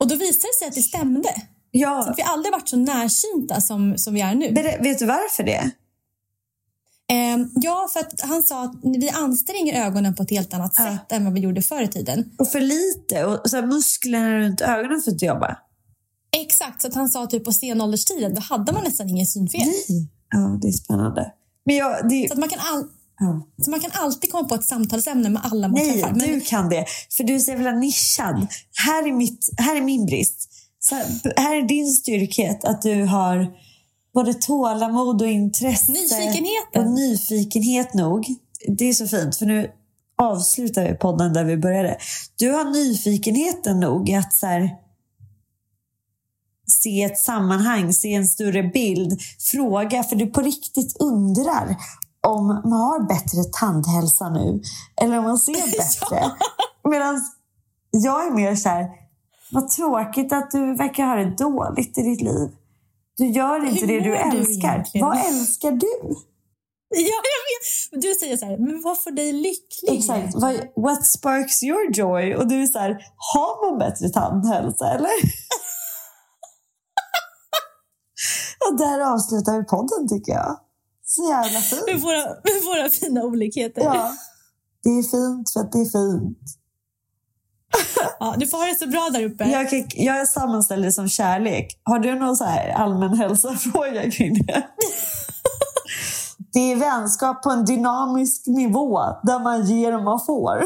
Och 0.00 0.08
då 0.08 0.14
visade 0.14 0.48
det 0.52 0.58
sig 0.58 0.68
att 0.68 0.74
det 0.74 0.82
stämde. 0.82 1.28
Så 1.28 1.40
Ja, 1.70 2.08
att 2.10 2.18
vi 2.18 2.22
aldrig 2.22 2.52
varit 2.52 2.68
så 2.68 2.76
närsynta 2.76 3.60
som, 3.60 3.98
som 3.98 4.14
vi 4.14 4.20
är 4.20 4.34
nu. 4.34 4.50
men 4.52 4.64
det- 4.64 4.78
vet 4.82 4.98
du 4.98 5.06
varför 5.06 5.42
det? 5.42 5.70
Ehm, 7.12 7.50
ja, 7.54 7.88
för 7.92 8.00
att 8.00 8.20
han 8.20 8.42
sa 8.42 8.64
att 8.64 8.74
vi 8.82 9.10
anstränger 9.10 9.86
ögonen 9.86 10.14
på 10.14 10.22
ett 10.22 10.30
helt 10.30 10.54
annat 10.54 10.72
Ja. 10.78 10.84
sätt 10.84 11.12
än 11.12 11.24
vad 11.24 11.34
vi 11.34 11.40
gjorde 11.40 11.62
förr 11.62 11.82
i 11.82 11.88
tiden. 11.88 12.30
Och 12.38 12.48
för 12.48 12.60
lite 12.60 13.24
och 13.24 13.50
så 13.50 13.56
här, 13.56 13.66
musklerna 13.66 14.38
runt 14.38 14.60
ögonen 14.60 15.02
får 15.02 15.12
inte 15.12 15.24
jobba. 15.26 15.56
Exakt, 16.36 16.82
så 16.82 16.88
att 16.88 16.94
han 16.94 17.08
sa 17.08 17.26
typ 17.26 17.44
på 17.44 17.52
senålderstiden, 17.52 18.34
då 18.34 18.40
hade 18.40 18.72
man 18.72 18.84
nästan 18.84 19.08
ingen 19.08 19.26
synfel. 19.26 19.60
Nej. 19.66 20.08
Ja, 20.30 20.58
det 20.62 20.68
är 20.68 20.72
spännande. 20.72 21.32
Men 21.64 21.76
jag, 21.76 22.08
det, 22.08 22.26
Så, 22.28 22.34
att 22.34 22.40
man 22.40 22.48
kan 22.48 22.58
all, 22.72 22.88
ja. 23.18 23.46
så 23.64 23.70
man 23.70 23.80
kan 23.80 23.90
alltid 23.94 24.32
komma 24.32 24.48
på 24.48 24.54
ett 24.54 24.64
samtalsämne 24.64 25.28
med 25.28 25.42
alla 25.44 25.68
man 25.68 25.74
Nej, 25.74 25.92
träffar. 25.92 26.10
Men, 26.10 26.18
du 26.18 26.40
kan 26.40 26.68
det. 26.68 26.86
För 27.16 27.24
du 27.24 27.34
är 27.34 27.38
så 27.38 27.50
jävla 27.50 27.72
nischad. 27.72 28.46
Här 28.86 29.08
är, 29.08 29.12
mitt, 29.12 29.48
här 29.56 29.76
är 29.76 29.80
min 29.80 30.06
brist. 30.06 30.48
Så 30.78 30.94
här, 30.94 31.06
här 31.36 31.56
är 31.56 31.62
din 31.62 31.86
styrkhet. 31.86 32.64
Att 32.64 32.82
du 32.82 33.04
har 33.04 33.52
både 34.14 34.34
tålamod 34.34 35.22
och 35.22 35.28
intresse. 35.28 35.92
Nyfikenheten. 35.92 36.86
Och 36.86 36.90
nyfikenhet 36.90 37.94
nog. 37.94 38.26
Det 38.78 38.84
är 38.84 38.92
så 38.92 39.06
fint. 39.06 39.36
För 39.36 39.46
nu 39.46 39.70
avslutar 40.18 40.88
vi 40.88 40.94
podden 40.94 41.32
där 41.32 41.44
vi 41.44 41.56
började. 41.56 41.96
Du 42.36 42.50
har 42.50 42.64
nyfikenheten 42.64 43.80
nog 43.80 44.12
att 44.12 44.32
så 44.32 44.46
här, 44.46 44.70
se 46.66 47.02
ett 47.02 47.18
sammanhang, 47.18 47.92
se 47.92 48.14
en 48.14 48.26
större 48.26 48.62
bild, 48.62 49.20
fråga. 49.38 50.02
För 50.02 50.16
du 50.16 50.26
på 50.26 50.40
riktigt 50.40 50.96
undrar 51.00 51.76
om 52.26 52.46
man 52.46 52.72
har 52.72 53.08
bättre 53.08 53.44
tandhälsa 53.60 54.30
nu 54.30 54.60
eller 55.02 55.18
om 55.18 55.24
man 55.24 55.38
ser 55.38 55.52
bättre. 55.78 56.30
Medan 56.90 57.20
jag 57.90 58.26
är 58.26 58.30
mer 58.30 58.54
så 58.54 58.68
här, 58.68 58.88
vad 59.52 59.68
tråkigt 59.68 60.32
att 60.32 60.50
du 60.50 60.74
verkar 60.74 61.04
ha 61.06 61.14
det 61.16 61.36
dåligt 61.36 61.98
i 61.98 62.02
ditt 62.02 62.20
liv. 62.20 62.48
Du 63.16 63.26
gör 63.26 63.64
inte 63.66 63.80
Hur 63.80 63.86
det 63.86 64.00
du 64.00 64.10
du 64.10 64.16
älskar. 64.16 64.72
egentligen? 64.74 65.06
vad 65.06 65.18
älskar 65.18 65.70
du? 65.70 66.16
ja, 66.94 67.20
jag 67.34 67.42
vet. 67.50 68.02
Du 68.02 68.14
säger 68.14 68.36
så 68.36 68.46
här, 68.46 68.58
men 68.58 68.82
vad 68.82 69.02
får 69.02 69.10
dig 69.10 69.32
lycklig? 69.32 69.98
Exakt. 69.98 70.34
What 70.76 71.06
sparks 71.06 71.62
your 71.62 71.90
joy? 71.98 72.34
Och 72.36 72.48
du 72.48 72.62
är 72.62 72.66
så 72.66 72.78
här, 72.78 72.98
har 73.34 73.70
man 73.70 73.78
bättre 73.78 74.08
tandhälsa 74.08 74.90
eller? 74.94 75.10
Och 78.70 78.76
där 78.78 79.00
avslutar 79.14 79.58
vi 79.58 79.64
podden 79.64 80.08
tycker 80.08 80.32
jag. 80.32 80.56
Så 81.14 81.28
jävla 81.30 81.58
Med 81.58 81.62
fint. 81.62 82.02
våra, 82.04 82.18
med 82.24 82.62
våra 82.66 82.88
fina 82.88 83.22
olikheter. 83.22 83.82
Ja. 83.82 84.12
Det 84.82 84.88
är 84.90 85.02
fint 85.02 85.50
för 85.52 85.60
att 85.60 85.72
det 85.72 85.78
är 85.78 85.84
fint. 85.84 86.38
Ja, 88.20 88.34
du 88.38 88.46
får 88.46 88.58
ha 88.58 88.64
det 88.66 88.78
så 88.78 88.86
bra 88.86 89.08
där 89.12 89.24
uppe. 89.24 89.44
Jag, 89.44 89.70
kan- 89.70 89.88
jag 89.94 90.28
sammanställer 90.28 90.84
det 90.86 90.92
som 90.92 91.08
kärlek. 91.08 91.80
Har 91.82 91.98
du 91.98 92.14
någon 92.14 92.36
så 92.36 92.44
här 92.44 92.70
allmän 92.70 93.14
hälsofråga 93.16 94.10
kring 94.10 94.46
det? 94.46 94.66
Det 96.52 96.72
är 96.72 96.76
vänskap 96.76 97.42
på 97.42 97.50
en 97.50 97.64
dynamisk 97.64 98.46
nivå 98.46 98.98
där 99.22 99.38
man 99.38 99.66
ger 99.66 99.96
och 99.96 100.02
man 100.02 100.20
får. 100.26 100.62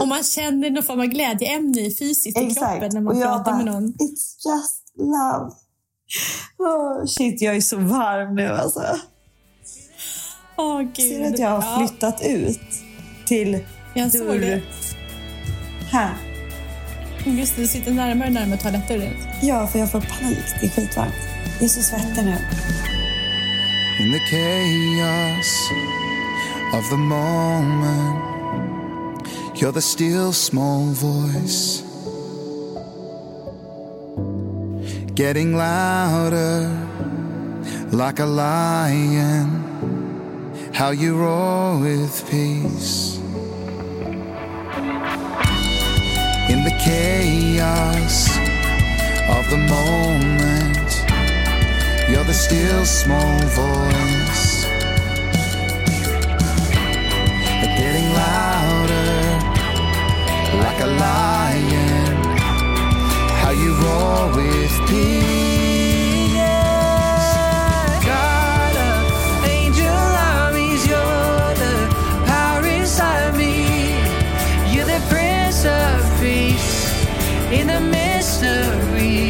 Och 0.00 0.08
man 0.08 0.22
känner 0.22 0.70
någon 0.70 0.82
form 0.82 1.00
av 1.00 1.06
glädjeämne 1.06 1.90
fysiskt 1.98 2.26
i 2.38 2.54
kroppen 2.54 2.90
när 2.92 3.00
man 3.00 3.16
och 3.16 3.22
pratar 3.22 3.44
bara, 3.44 3.56
med 3.56 3.66
någon. 3.66 3.84
it's 3.92 4.34
just 4.48 4.92
love. 4.96 5.50
Oh, 6.58 7.06
shit, 7.06 7.42
jag 7.42 7.56
är 7.56 7.60
så 7.60 7.76
varm 7.76 8.34
nu 8.34 8.46
alltså. 8.48 8.82
Åh, 10.60 10.80
gud. 10.82 10.96
Ser 10.96 11.18
du 11.20 11.26
att 11.26 11.38
jag 11.38 11.48
har 11.48 11.62
Ja, 11.80 11.88
flyttat 11.88 12.22
ut 12.26 12.60
till 13.26 13.58
jag 13.94 14.12
såg 14.12 14.26
dörr 14.26 14.38
det. 14.40 14.62
här? 15.90 16.14
Just 17.24 17.56
det, 17.56 17.62
du 17.62 17.68
sitter 17.68 17.92
närmare 17.92 18.28
och 18.28 18.34
närmare 18.34 18.58
toalettdörren. 18.58 19.14
Ja, 19.42 19.66
för 19.66 19.78
jag 19.78 19.90
får 19.90 20.00
panik. 20.00 20.38
Det 20.60 20.66
är 20.66 20.70
skitvarmt. 20.70 21.14
Jag 21.58 21.64
är 21.64 21.68
så 21.68 21.82
svettig 21.82 22.24
nu. 22.24 22.36
in 24.00 24.12
the 24.12 24.18
chaos 24.30 25.70
of 26.74 26.88
the 26.90 26.96
moment. 26.96 28.16
You're 29.56 29.72
the 29.72 29.80
still 29.82 30.32
small 30.32 30.84
voice, 30.94 31.82
getting 35.16 35.52
louder 35.52 36.70
like 37.90 38.22
a 38.22 38.26
lion. 38.26 39.62
How 40.72 40.90
you 40.90 41.16
roar 41.16 41.78
with 41.78 42.28
peace 42.30 43.18
in 46.48 46.64
the 46.64 46.74
chaos 46.82 48.28
of 49.28 49.50
the 49.50 49.58
moment. 49.58 50.90
You're 52.10 52.24
the 52.24 52.32
still 52.32 52.84
small 52.86 53.38
voice. 53.40 54.64
Getting 57.80 58.12
louder 58.12 59.22
like 60.62 60.80
a 60.80 60.86
lion. 60.86 62.16
How 63.40 63.50
you 63.50 63.74
roar 63.74 64.36
with 64.36 64.88
peace. 64.88 65.39
In 77.52 77.66
the 77.66 77.80
mystery. 77.80 79.29